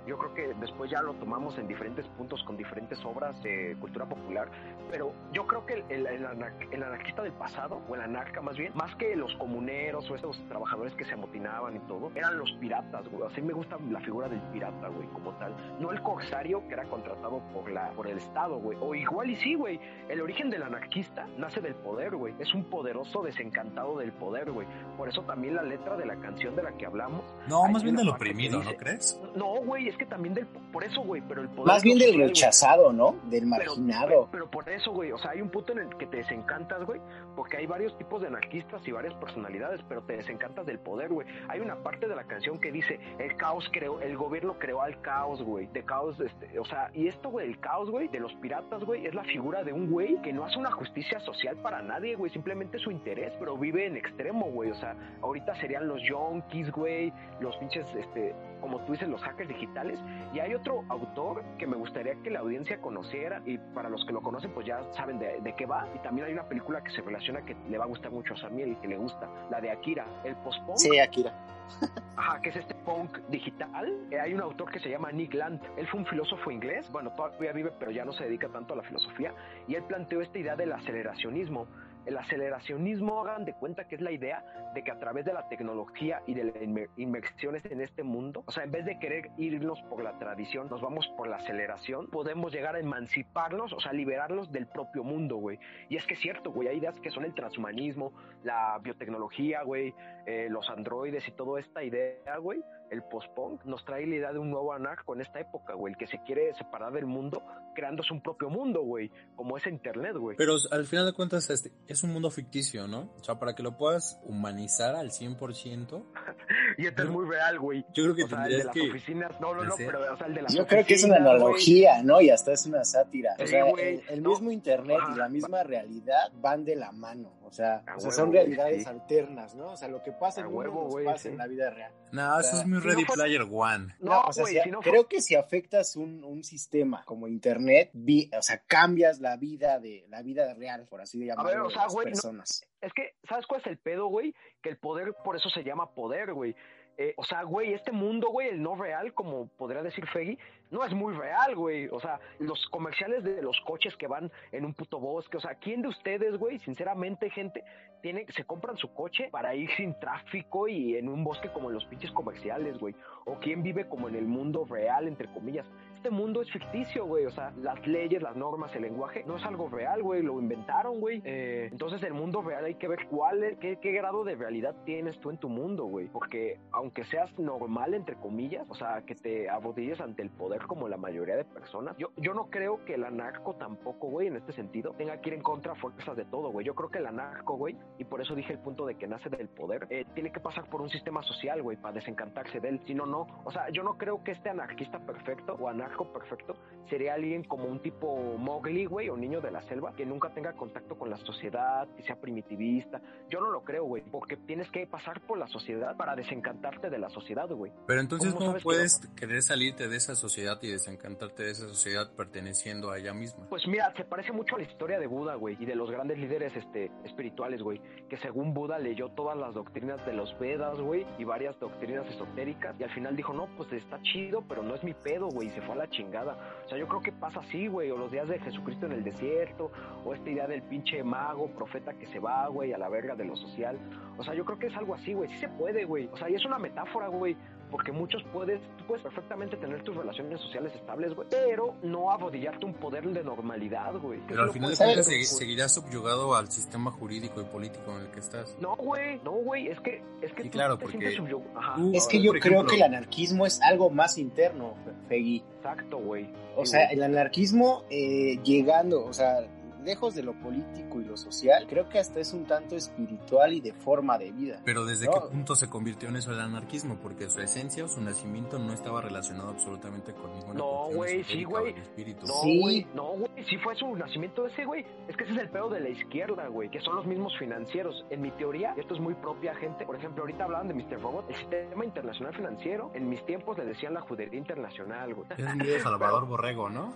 yo 0.10 0.18
creo 0.18 0.34
que 0.34 0.54
después 0.60 0.90
ya 0.90 1.04
lo 1.04 1.14
tomamos 1.14 1.56
en 1.60 1.68
diferentes 1.68 2.04
puntos 2.18 2.44
con 2.44 2.58
diferentes 2.58 2.98
obras 3.06 3.40
de 3.44 3.78
cultura 3.80 4.08
popular, 4.08 4.50
pero 4.90 5.14
yo 5.32 5.46
creo 5.46 5.68
que 5.68 5.84
el, 5.88 6.08
el, 6.08 6.26
anarquista 6.26 7.22
del 7.22 7.34
pasado, 7.34 7.80
o 7.88 7.94
el 7.94 8.02
anarca 8.02 8.42
más 8.42 8.58
bien, 8.58 8.72
más 8.74 8.96
que 8.96 9.16
los 9.16 9.32
comuneros 9.36 10.10
o 10.10 10.16
esos 10.16 10.36
trabajadores 10.48 10.96
que 10.96 11.06
se 11.06 11.14
amotinaban 11.14 11.76
y 11.76 11.80
todo, 11.82 12.12
eran 12.16 12.40
los 12.40 12.52
piratas, 12.54 13.08
güey. 13.10 13.32
Así 13.32 13.40
me 13.44 13.54
gusta 13.54 13.78
la 13.88 14.00
figura 14.00 14.28
del 14.28 14.42
pirata, 14.52 14.88
güey, 14.88 15.08
como 15.10 15.32
tal. 15.34 15.56
No 15.80 15.92
el 15.92 16.02
corsario 16.02 16.68
que 16.68 16.74
era 16.74 16.86
contratado 16.86 17.44
por, 17.54 17.70
la, 17.70 17.92
por 17.92 18.08
el 18.08 18.18
Estado, 18.18 18.58
güey. 18.58 18.80
O 18.82 18.96
igual 18.96 19.30
y 19.30 19.36
sí, 19.36 19.54
güey. 19.54 19.80
El 20.10 20.22
origen 20.22 20.50
del 20.50 20.64
anarquista 20.64 21.28
nace 21.38 21.62
del 21.62 21.76
poder, 21.76 22.16
güey. 22.16 22.34
Es 22.40 22.52
un 22.56 22.64
poderoso 22.64 23.22
desencantado 23.22 24.00
del 24.00 24.12
poder, 24.14 24.52
güey. 24.52 24.66
Por 24.98 25.08
eso 25.08 25.22
también 25.22 25.54
la 25.54 25.62
letra 25.62 25.96
de 25.98 26.08
la 26.08 26.16
canción 26.16 26.56
de 26.56 26.64
la 26.64 26.72
que 26.72 26.88
hablamos. 26.88 27.24
No, 27.48 27.68
más 27.68 27.84
bien 27.84 27.96
del 27.96 28.10
oprimido, 28.10 28.64
¿no 28.64 28.74
crees? 28.74 29.22
No, 29.36 29.58
güey, 29.64 29.88
es 29.88 29.99
que 30.00 30.08
también 30.08 30.34
del, 30.34 30.48
por 30.48 30.84
eso, 30.84 31.02
güey, 31.02 31.22
pero 31.22 31.42
el 31.42 31.50
poder... 31.50 31.68
Más 31.68 31.84
bien 31.84 32.00
del 32.00 32.18
rechazado, 32.18 32.92
¿no? 32.92 33.18
Del 33.26 33.46
marginado. 33.46 34.30
Pero, 34.32 34.50
por 34.50 34.68
eso, 34.68 34.92
güey, 34.92 35.12
o 35.12 35.18
sea, 35.18 35.32
hay 35.32 35.42
un 35.42 35.50
punto 35.50 35.74
en 35.74 35.80
el 35.80 35.98
que 35.98 36.08
te 36.08 36.18
desencantas, 36.18 36.84
güey, 36.86 37.00
porque 37.36 37.58
hay 37.58 37.68
varios 37.68 37.96
tipos 37.98 38.22
de 38.22 38.28
anarquistas 38.28 38.86
y 38.88 38.92
varias 38.92 39.14
personalidades, 39.16 39.82
pero 39.88 40.02
te 40.04 40.18
desencantas 40.18 40.66
del 40.66 40.80
poder, 40.80 41.10
güey. 41.10 41.28
Hay 41.48 41.60
una 41.60 41.76
parte 41.84 42.08
de 42.08 42.16
la 42.16 42.24
canción 42.24 42.60
que 42.60 42.72
dice, 42.72 43.00
el 43.20 43.36
caos 43.38 43.70
creó, 43.72 44.02
el 44.02 44.18
gobierno 44.18 44.58
creó 44.58 44.82
al 44.82 45.00
caos, 45.02 45.42
güey, 45.44 45.68
de 45.68 45.84
caos, 45.84 46.20
este, 46.20 46.58
o 46.58 46.66
sea, 46.66 46.90
y 46.94 47.08
esto, 47.08 47.30
güey, 47.30 47.48
el 47.48 47.60
caos, 47.60 47.90
güey, 47.92 48.08
de 48.08 48.20
los 48.20 48.34
piratas, 48.36 48.84
güey, 48.84 49.06
es 49.06 49.14
la 49.14 49.24
figura 49.24 49.64
de 49.64 49.74
un 49.74 49.90
güey 49.92 50.22
que 50.22 50.34
no 50.34 50.46
hace 50.46 50.58
una 50.58 50.72
justicia 50.72 51.20
social 51.20 51.58
para 51.58 51.82
nadie, 51.82 52.16
güey, 52.16 52.32
simplemente 52.32 52.80
su 52.80 52.92
interés, 52.92 53.34
pero 53.40 53.58
vive 53.58 53.86
en 53.86 53.98
extremo, 53.98 54.50
güey, 54.52 54.72
o 54.72 54.76
sea, 54.76 54.96
ahorita 55.22 55.56
serían 55.60 55.88
los 55.88 56.02
yonkis, 56.04 56.72
güey, 56.72 57.14
los 57.42 57.56
pinches, 57.58 57.86
este, 57.96 58.34
como 58.62 58.80
tú 58.86 58.94
dices, 58.94 59.08
los 59.08 59.22
hackers 59.22 59.50
digitales. 59.50 59.89
Y 60.34 60.40
hay 60.40 60.54
otro 60.54 60.84
autor 60.90 61.44
que 61.58 61.66
me 61.66 61.76
gustaría 61.76 62.16
que 62.22 62.30
la 62.30 62.40
audiencia 62.40 62.80
conociera 62.80 63.42
y 63.46 63.58
para 63.58 63.90
los 63.90 64.06
que 64.06 64.14
lo 64.14 64.22
conocen 64.22 64.52
pues 64.52 64.66
ya 64.66 64.82
saben 64.94 65.20
de, 65.20 65.54
qué 65.58 65.66
va. 65.66 65.88
Y 65.96 66.00
también 66.00 66.28
hay 66.28 66.34
una 66.34 66.48
película 66.48 66.84
que 66.84 66.92
se 66.92 67.02
relaciona 67.02 67.44
que 67.44 67.56
le 67.70 67.78
va 67.78 67.86
a 67.86 67.88
gustar 67.88 68.12
mucho 68.12 68.34
a 68.34 68.38
Samuel 68.38 68.74
y 68.74 68.76
que 68.78 68.88
le 68.88 68.98
gusta, 68.98 69.30
la 69.50 69.60
de 69.60 69.72
Akira, 69.72 70.06
el 70.24 70.36
post-punk. 70.38 70.78
Sí, 70.78 71.00
Akira. 71.00 71.34
Ajá, 72.18 72.42
que 72.42 72.50
es 72.50 72.56
este 72.56 72.76
punk 72.76 73.18
digital. 73.30 74.08
Eh, 74.12 74.20
hay 74.20 74.34
un 74.34 74.42
autor 74.42 74.72
que 74.72 74.80
se 74.80 74.90
llama 74.90 75.12
Nick 75.12 75.34
Land. 75.34 75.62
Él 75.78 75.88
fue 75.88 76.00
un 76.00 76.06
filósofo 76.06 76.52
inglés, 76.52 76.90
bueno, 76.92 77.12
todavía 77.12 77.54
vive, 77.54 77.72
pero 77.80 77.92
ya 77.92 78.06
no 78.06 78.12
se 78.12 78.26
dedica 78.26 78.50
tanto 78.50 78.74
a 78.74 78.78
la 78.78 78.84
filosofía. 78.84 79.34
Y 79.68 79.76
él 79.76 79.84
planteó 79.84 80.22
esta 80.22 80.38
idea 80.38 80.56
del 80.56 80.74
aceleracionismo 80.74 81.68
el 82.10 82.18
aceleracionismo, 82.18 83.22
hagan 83.22 83.46
de 83.46 83.54
cuenta 83.54 83.88
que 83.88 83.96
es 83.96 84.02
la 84.02 84.12
idea 84.12 84.44
de 84.74 84.84
que 84.84 84.92
a 84.92 85.00
través 85.00 85.26
de 85.26 85.34
la 85.34 85.48
tecnología 85.48 86.22
y 86.26 86.34
de 86.34 86.44
las 86.46 86.56
inversiones 86.98 87.64
en 87.66 87.82
este 87.82 88.02
mundo, 88.04 88.44
o 88.48 88.52
sea, 88.52 88.64
en 88.64 88.72
vez 88.72 88.86
de 88.86 88.98
querer 88.98 89.30
irnos 89.38 89.80
por 89.84 90.04
la 90.04 90.18
tradición, 90.18 90.70
nos 90.70 90.82
vamos 90.82 91.08
por 91.16 91.28
la 91.28 91.38
aceleración, 91.38 92.08
podemos 92.08 92.52
llegar 92.52 92.76
a 92.76 92.80
emanciparnos, 92.80 93.74
o 93.74 93.80
sea, 93.80 93.94
liberarnos 93.94 94.52
del 94.52 94.66
propio 94.68 95.04
mundo, 95.04 95.38
güey. 95.38 95.60
Y 95.88 95.98
es 95.98 96.06
que 96.08 96.16
es 96.16 96.20
cierto, 96.20 96.52
güey, 96.52 96.68
hay 96.68 96.78
ideas 96.80 97.00
que 97.00 97.12
son 97.12 97.26
el 97.26 97.36
transhumanismo, 97.36 98.12
la 98.44 98.80
biotecnología, 98.82 99.62
güey, 99.64 99.94
eh, 100.26 100.48
los 100.50 100.68
androides 100.70 101.28
y 101.28 101.32
toda 101.32 101.60
esta 101.60 101.84
idea, 101.84 102.38
güey, 102.38 102.60
el 102.90 103.04
post-punk, 103.04 103.64
nos 103.66 103.86
trae 103.86 104.08
la 104.08 104.16
idea 104.16 104.34
de 104.34 104.40
un 104.40 104.50
nuevo 104.50 104.74
anarco 104.74 105.14
en 105.14 105.22
esta 105.22 105.40
época, 105.40 105.76
güey, 105.76 105.94
el 105.94 105.98
que 105.98 106.08
se 106.08 106.22
quiere 106.24 106.54
separar 106.56 106.92
del 106.92 107.06
mundo 107.06 107.44
creándose 107.76 108.14
un 108.14 108.22
propio 108.22 108.50
mundo, 108.50 108.82
güey, 108.82 109.12
como 109.36 109.58
es 109.58 109.66
internet, 109.68 110.16
güey. 110.18 110.36
Pero 110.38 110.56
al 110.72 110.86
final 110.86 111.06
de 111.06 111.14
cuentas 111.14 111.50
este, 111.50 111.72
es 111.88 111.99
un 112.04 112.14
mundo 112.14 112.30
ficticio, 112.32 112.88
¿no? 112.88 113.12
O 113.20 113.24
sea, 113.24 113.40
para 113.40 113.56
que 113.56 113.64
lo 113.64 113.78
puedas 113.78 114.20
humanizar 114.24 114.96
al 114.96 115.12
100%. 115.12 116.04
y 116.78 116.86
esto 116.88 117.04
es 117.04 117.10
muy 117.10 117.26
real, 117.28 117.60
güey. 117.60 117.86
Yo 117.94 118.04
creo 118.04 118.16
que 118.16 118.24
o 118.24 118.28
sea, 118.28 118.38
tendrías 118.44 118.60
el 118.60 118.60
de 118.60 118.66
las 118.66 118.74
que 118.74 118.90
oficinas, 118.90 119.42
no, 119.42 119.54
no, 119.54 119.64
no, 119.64 119.76
pero 119.78 120.14
o 120.14 120.18
sea, 120.18 120.28
el 120.28 120.34
de 120.36 120.42
las 120.42 120.54
Yo 120.54 120.64
oficinas, 120.64 120.68
creo 120.68 120.86
que 120.86 120.94
es 120.94 121.04
una 121.04 121.16
analogía, 121.18 122.04
¿no? 122.04 122.22
Y 122.22 122.30
hasta 122.30 122.54
es 122.54 122.66
una 122.66 122.84
sátira. 122.84 123.36
O 123.40 123.48
sea, 123.48 123.64
güey, 123.66 123.96
el, 123.96 124.04
el 124.10 124.24
no. 124.24 124.30
mismo 124.32 124.52
internet 124.52 125.00
y 125.14 125.18
la 125.18 125.30
misma 125.30 125.64
realidad 125.64 126.32
van 126.36 126.66
de 126.66 126.76
la 126.76 126.92
mano. 126.92 127.34
O 127.44 127.52
sea, 127.52 127.82
o 127.82 128.00
sea 128.00 128.10
huevo, 128.10 128.12
son 128.12 128.32
realidades 128.32 128.84
sí. 128.84 128.90
alternas, 128.90 129.56
¿no? 129.56 129.72
O 129.72 129.78
sea, 129.78 129.88
lo 129.88 130.04
que 130.04 130.12
pasa 130.12 130.42
en 130.42 130.46
A 130.46 130.50
el 130.50 130.54
mundo 130.54 130.70
huevo, 130.84 131.00
nos 131.00 131.06
pasa 131.14 131.24
sí. 131.24 131.28
en 131.30 131.38
la 131.40 131.48
vida 131.48 131.72
real. 131.72 131.92
No, 132.12 132.40
eso 132.40 132.52
sea, 132.52 132.60
es 132.62 132.68
muy 132.68 132.80
si 132.80 132.86
no 132.86 132.92
Ready 132.94 133.06
fue- 133.06 133.16
Player 133.16 133.42
One. 133.50 133.96
No, 134.02 134.22
o 134.22 134.32
sea, 134.34 134.46
si- 134.46 134.60
si 134.60 134.70
no 134.70 134.84
fue- 134.84 134.92
creo 134.92 135.08
que 135.08 135.20
si 135.22 135.34
afectas 135.36 135.96
un, 135.96 136.24
un 136.24 136.44
sistema 136.44 137.04
como 137.06 137.28
internet, 137.28 137.90
vi- 137.94 138.30
o 138.38 138.42
sea, 138.44 138.60
cambias 138.68 139.20
la 139.20 139.36
vida 139.38 139.80
de 139.80 140.06
la 140.10 140.22
vida 140.22 140.54
real, 140.54 140.86
por 140.88 141.02
así 141.02 141.18
llamarlo, 141.26 141.50
ver, 141.50 141.60
o 141.62 141.68
de 141.70 141.74
sea, 141.80 141.86
las 141.86 141.94
güey, 141.94 142.06
no- 142.06 142.12
personas. 142.12 142.66
Es 142.82 142.94
que, 142.94 143.14
¿sabes 143.28 143.46
cuál 143.48 143.62
es 143.62 143.68
el 143.68 143.78
pedo, 143.78 144.08
güey? 144.08 144.34
Que 144.62 144.70
el 144.70 144.78
poder, 144.78 145.14
por 145.24 145.36
eso 145.36 145.50
se 145.50 145.64
llama 145.64 145.92
poder, 145.92 146.34
güey. 146.34 146.56
Eh, 147.02 147.14
o 147.16 147.24
sea, 147.24 147.44
güey, 147.44 147.74
este 147.74 147.94
mundo, 147.94 148.28
güey, 148.30 148.50
el 148.50 148.62
no 148.62 148.76
real, 148.76 149.14
como 149.14 149.48
podría 149.48 149.82
decir 149.82 150.06
Feggy, 150.08 150.38
no 150.70 150.84
es 150.84 150.94
muy 150.94 151.14
real, 151.16 151.56
güey. 151.56 151.88
O 151.88 152.00
sea, 152.02 152.20
los 152.40 152.68
comerciales 152.68 153.24
de 153.24 153.42
los 153.42 153.58
coches 153.62 153.96
que 153.96 154.06
van 154.08 154.30
en 154.52 154.66
un 154.66 154.74
puto 154.74 155.00
bosque, 155.00 155.38
o 155.38 155.40
sea, 155.40 155.56
¿quién 155.56 155.82
de 155.82 155.88
ustedes, 155.88 156.38
güey, 156.38 156.60
sinceramente, 156.60 157.30
gente, 157.30 157.64
tiene, 158.02 158.26
se 158.36 158.44
compran 158.44 158.76
su 158.76 158.94
coche 158.94 159.30
para 159.32 159.56
ir 159.56 159.70
sin 159.78 159.98
tráfico 159.98 160.68
y 160.68 160.98
en 160.98 161.08
un 161.08 161.24
bosque 161.24 161.50
como 161.54 161.70
en 161.70 161.76
los 161.76 161.86
pinches 161.86 162.12
comerciales, 162.12 162.78
güey? 162.78 162.94
O 163.26 163.40
quién 163.40 163.64
vive 163.64 163.88
como 163.88 164.10
en 164.10 164.16
el 164.16 164.26
mundo 164.26 164.66
real, 164.70 165.08
entre 165.08 165.32
comillas. 165.32 165.66
Este 166.00 166.12
mundo 166.12 166.42
es 166.42 166.50
ficticio, 166.50 167.06
güey. 167.06 167.26
O 167.26 167.32
sea, 167.32 167.52
las 167.62 167.86
leyes, 167.86 168.22
las 168.22 168.34
normas, 168.34 168.74
el 168.74 168.84
lenguaje, 168.84 169.26
no 169.28 169.36
es 169.36 169.44
algo 169.44 169.68
real, 169.68 170.02
güey. 170.02 170.24
Lo 170.24 170.40
inventaron, 170.40 171.02
güey. 171.02 171.22
Eh, 171.26 171.68
entonces, 171.74 172.02
el 172.04 172.14
mundo 172.14 172.42
real 172.42 172.64
hay 172.64 172.76
que 172.76 172.88
ver 172.88 173.06
cuál 173.10 173.44
es, 173.44 173.58
qué, 173.58 173.80
qué 173.82 173.92
grado 173.92 174.24
de 174.24 174.36
realidad 174.36 174.74
tienes 174.86 175.20
tú 175.20 175.30
en 175.30 175.38
tu 175.40 175.50
mundo, 175.50 175.84
güey. 175.84 176.08
Porque 176.08 176.58
aunque 176.72 177.04
seas 177.04 177.38
normal, 177.38 177.94
entre 177.94 178.16
comillas, 178.16 178.66
o 178.70 178.76
sea, 178.76 179.02
que 179.02 179.14
te 179.14 179.50
arrodilles 179.50 180.00
ante 180.00 180.22
el 180.22 180.30
poder 180.30 180.62
como 180.68 180.88
la 180.88 180.96
mayoría 180.96 181.36
de 181.36 181.44
personas, 181.44 181.98
yo, 181.98 182.12
yo 182.16 182.34
no 182.34 182.50
creo 182.50 182.86
que 182.86 182.94
el 182.94 183.04
anarco 183.04 183.56
tampoco, 183.56 184.08
güey, 184.08 184.28
en 184.28 184.38
este 184.38 184.54
sentido, 184.54 184.94
tenga 184.98 185.20
que 185.20 185.32
ir 185.32 185.36
en 185.36 185.42
contra 185.42 185.76
fuerzas 185.76 186.16
de 186.16 186.24
todo, 186.24 186.50
güey. 186.50 186.66
Yo 186.66 186.76
creo 186.76 186.90
que 186.90 187.00
el 187.00 187.08
anarco, 187.08 187.58
güey, 187.58 187.76
y 187.98 188.06
por 188.06 188.22
eso 188.22 188.36
dije 188.36 188.54
el 188.54 188.60
punto 188.60 188.86
de 188.86 188.96
que 188.96 189.06
nace 189.06 189.28
del 189.28 189.50
poder, 189.50 189.86
eh, 189.90 190.06
tiene 190.14 190.32
que 190.32 190.40
pasar 190.40 190.64
por 190.70 190.82
un 190.82 190.90
sistema 190.90 191.22
social, 191.24 191.62
güey, 191.62 191.76
para 191.76 191.96
desencantarse 191.96 192.62
de 192.62 192.70
él. 192.70 192.82
Si 192.88 192.96
no, 192.96 193.06
no. 193.06 193.28
O 193.44 193.52
sea, 193.52 193.68
yo 193.70 193.84
no 193.84 193.98
creo 193.98 194.24
que 194.24 194.32
este 194.32 194.50
anarquista 194.50 194.98
perfecto 195.00 195.58
o 195.60 195.68
anarco 195.68 195.89
perfecto 196.14 196.56
sería 196.90 197.14
alguien 197.14 197.44
como 197.44 197.66
un 197.66 197.80
tipo 197.80 198.38
Mowgli, 198.38 198.86
güey, 198.86 199.10
o 199.10 199.16
niño 199.16 199.42
de 199.42 199.52
la 199.52 199.62
selva, 199.64 199.94
que 199.96 200.06
nunca 200.06 200.34
tenga 200.34 200.54
contacto 200.54 200.98
con 200.98 201.10
la 201.10 201.18
sociedad, 201.18 201.88
que 201.96 202.04
sea 202.04 202.20
primitivista. 202.20 203.02
Yo 203.30 203.40
no 203.40 203.52
lo 203.52 203.64
creo, 203.64 203.86
güey, 203.86 204.04
porque 204.04 204.38
tienes 204.38 204.70
que 204.72 204.86
pasar 204.88 205.22
por 205.22 205.38
la 205.38 205.48
sociedad 205.48 205.96
para 205.96 206.16
desencantarte 206.16 206.90
de 206.90 206.98
la 206.98 207.10
sociedad, 207.10 207.48
güey. 207.50 207.72
Pero 207.86 208.02
entonces, 208.02 208.34
¿Cómo 208.34 208.40
¿cómo 208.40 208.52
sabes 208.52 208.64
que 208.64 208.66
puedes 208.66 209.00
querer 209.16 209.42
salirte 209.42 209.88
de 209.88 209.98
esa 209.98 210.16
sociedad 210.16 210.58
y 210.62 210.72
desencantarte 210.72 211.44
de 211.44 211.52
esa 211.52 211.68
sociedad 211.68 212.12
perteneciendo 212.16 212.92
a 212.92 212.98
ella 212.98 213.14
misma? 213.14 213.46
Pues 213.50 213.68
mira, 213.68 213.94
se 213.96 214.04
parece 214.04 214.32
mucho 214.32 214.56
a 214.56 214.60
la 214.60 214.66
historia 214.66 215.00
de 215.00 215.08
Buda, 215.08 215.36
güey, 215.36 215.58
y 215.60 215.66
de 215.66 215.76
los 215.76 215.92
grandes 215.92 216.18
líderes 216.18 216.56
este, 216.56 216.92
espirituales, 217.06 217.62
güey, 217.62 217.82
que 218.10 218.18
según 218.18 218.54
Buda 218.54 218.80
leyó 218.80 219.10
todas 219.10 219.38
las 219.38 219.54
doctrinas 219.54 220.04
de 220.06 220.14
los 220.14 220.38
Vedas, 220.40 220.80
güey, 220.80 221.06
y 221.18 221.24
varias 221.24 221.60
doctrinas 221.60 222.08
esotéricas, 222.08 222.76
y 222.80 222.84
al 222.84 222.92
final 222.92 223.16
dijo, 223.16 223.34
no, 223.34 223.48
pues 223.58 223.72
está 223.74 224.02
chido, 224.02 224.44
pero 224.48 224.64
no 224.64 224.76
es 224.76 224.84
mi 224.84 224.94
pedo, 224.94 225.28
güey, 225.28 225.50
y 225.50 225.52
se 225.52 225.62
fue 225.62 225.76
a 225.76 225.78
la 225.80 225.90
chingada. 225.90 226.38
O 226.66 226.70
sea, 226.70 226.78
yo 226.78 226.88
creo 226.88 227.02
que 227.02 227.12
pasa 227.12 227.40
así, 227.40 227.68
güey, 227.68 227.90
o 227.90 227.98
los 227.98 228.12
días 228.12 228.28
de 228.28 228.40
Jesucristo 228.40 228.86
en 228.86 228.92
el 228.92 229.04
desierto, 229.04 229.72
o 230.06 230.14
esta 230.14 230.30
idea 230.30 230.48
del 230.48 230.62
pinche 230.62 231.04
mago, 231.04 231.48
profeta 231.48 231.94
que 231.94 232.06
se 232.08 232.20
va, 232.20 232.48
güey, 232.48 232.74
a 232.74 232.78
la 232.78 232.90
verga 232.90 233.16
de 233.16 233.26
lo 233.26 233.36
social. 233.36 233.80
O 234.18 234.24
sea, 234.24 234.36
yo 234.36 234.46
creo 234.46 234.60
que 234.60 234.68
es 234.68 234.76
algo 234.76 234.94
así, 234.94 235.14
güey, 235.14 235.30
sí 235.30 235.38
se 235.38 235.50
puede, 235.50 235.86
güey. 235.86 236.08
O 236.12 236.18
sea, 236.18 236.30
y 236.30 236.36
es 236.36 236.46
una 236.46 236.60
metáfora, 236.60 237.08
güey. 237.08 237.36
Porque 237.72 237.92
muchos 237.92 238.24
puedes, 238.34 238.60
tú 238.78 238.86
puedes 238.88 239.04
perfectamente 239.04 239.56
tener 239.58 239.84
tus 239.84 239.96
relaciones 239.96 240.42
sociales 240.42 240.74
estables, 240.76 241.14
güey, 241.14 241.28
pero 241.30 241.76
no 241.84 242.10
arrodillarte 242.12 242.66
un 242.66 242.74
poder 242.74 243.08
de 243.10 243.24
normalidad, 243.24 243.94
güey. 244.00 244.20
Pero 244.28 244.44
al 244.44 244.52
final 244.52 244.72
de 244.72 244.78
cuentas 244.78 245.06
seguirás 245.06 245.76
subyugado 245.76 246.34
al 246.36 246.50
sistema 246.52 246.92
jurídico 246.92 247.42
y 247.42 247.46
político 247.46 247.92
en 247.96 248.06
el 248.06 248.12
que 248.12 248.20
estás. 248.22 248.58
No, 248.60 248.76
güey, 248.76 249.20
no, 249.24 249.32
güey, 249.32 249.68
es 249.68 249.80
que, 249.82 250.02
es 250.22 250.34
que 250.34 250.44
Sí, 250.44 250.50
tú 250.50 250.58
claro, 250.58 250.78
te 250.78 250.84
porque 250.86 250.98
tú- 251.16 251.92
Es 251.94 252.08
que 252.08 252.22
yo 252.22 252.32
ejemplo- 252.32 252.40
creo 252.42 252.66
que 252.66 252.76
el 252.78 252.84
anarquismo 252.84 253.46
es 253.46 253.62
algo 253.62 253.90
más 253.92 254.18
interno, 254.18 254.74
Fe- 254.84 254.92
Fegui. 255.08 255.44
exacto, 255.58 255.98
güey. 256.00 256.30
O 256.56 256.66
Sí, 256.66 256.72
sea, 256.72 256.86
el 256.86 257.04
anarquismo 257.04 257.84
eh, 257.92 258.40
llegando, 258.44 259.06
o 259.06 259.14
sea, 259.14 259.42
lejos 259.84 260.16
de 260.16 260.24
lo 260.24 260.34
político 260.34 261.00
y 261.02 261.06
lo 261.06 261.18
social, 261.18 261.66
creo 261.68 261.88
que 261.90 262.00
hasta 262.00 262.20
es 262.20 262.34
un 262.34 262.46
tanto 262.46 262.76
espiritual 262.76 263.54
y 263.54 263.62
de 263.62 263.74
forma 263.74 264.18
de 264.18 264.32
vida. 264.32 264.62
Pero 264.66 264.86
¿desde 264.86 265.06
No. 265.06 265.14
qué 265.14 265.20
punto 265.32 265.56
se 265.56 265.70
convirtió 265.70 266.10
en 266.10 266.18
eso 266.18 266.32
el 266.32 266.40
anarquismo? 266.40 266.98
Porque 267.02 267.30
su 267.30 267.40
esencia 267.42 267.86
o 267.86 267.88
su 267.88 268.02
nacimiento 268.02 268.60
no 268.60 268.74
estaba 268.74 269.02
relacionado 269.02 269.50
absolutamente 269.50 270.14
con 270.14 270.32
ninguna 270.34 270.54
No, 270.60 270.90
güey, 270.94 271.24
sí, 271.24 271.44
güey. 271.44 271.74
No, 271.74 272.26
Sí. 272.44 272.60
güey, 272.62 272.88
no, 272.94 273.08
güey, 273.14 273.46
sí 273.50 273.58
fue 273.58 273.76
su 273.76 273.96
nacimiento 273.96 274.46
ese, 274.46 274.66
güey. 274.66 274.86
Es 275.08 275.16
que 275.16 275.24
ese 275.24 275.34
es 275.34 275.40
el 275.40 275.50
pedo 275.50 275.70
de 275.70 275.80
la 275.80 275.90
izquierda, 275.90 276.48
güey, 276.48 276.70
que 276.70 276.80
son 276.82 276.96
los 276.96 277.06
mismos 277.06 277.34
financieros. 277.38 278.06
En 278.10 278.22
mi 278.22 278.32
teoría, 278.32 278.74
y 278.76 278.80
esto 278.82 278.94
es 278.96 279.00
muy 279.00 279.14
propia 279.16 279.56
gente, 279.56 279.86
por 279.86 279.96
ejemplo, 279.96 280.24
ahorita 280.24 280.44
hablaban 280.44 280.68
de 280.68 280.74
Mr. 280.74 281.02
Robot, 281.02 281.30
el 281.30 281.36
sistema 281.36 281.86
internacional 281.86 282.34
financiero, 282.36 282.92
en 282.94 283.10
mis 283.10 283.26
tiempos 283.26 283.58
le 283.58 283.66
decían 283.66 283.94
la 283.94 284.02
judería 284.02 284.38
internacional, 284.38 285.14
güey. 285.14 285.28
Es 285.68 285.84
Salvador 285.84 286.26
Borrego, 286.28 286.70
¿no? 286.70 286.94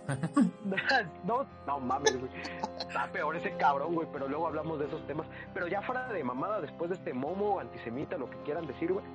no, 1.25 1.45
no 1.67 1.79
mames, 1.79 2.19
güey. 2.19 2.31
Está 2.79 3.07
peor 3.11 3.35
ese 3.35 3.55
cabrón, 3.57 3.93
güey, 3.93 4.07
pero 4.11 4.27
luego 4.27 4.47
hablamos 4.47 4.79
de 4.79 4.85
esos 4.85 5.05
temas. 5.05 5.27
Pero 5.53 5.67
ya 5.67 5.81
fuera 5.81 6.07
de 6.11 6.23
mamada, 6.23 6.59
después 6.61 6.89
de 6.89 6.95
este 6.95 7.13
momo, 7.13 7.59
antisemita, 7.59 8.17
lo 8.17 8.29
que 8.29 8.37
quieran 8.37 8.65
decir, 8.65 8.91
güey. 8.91 9.05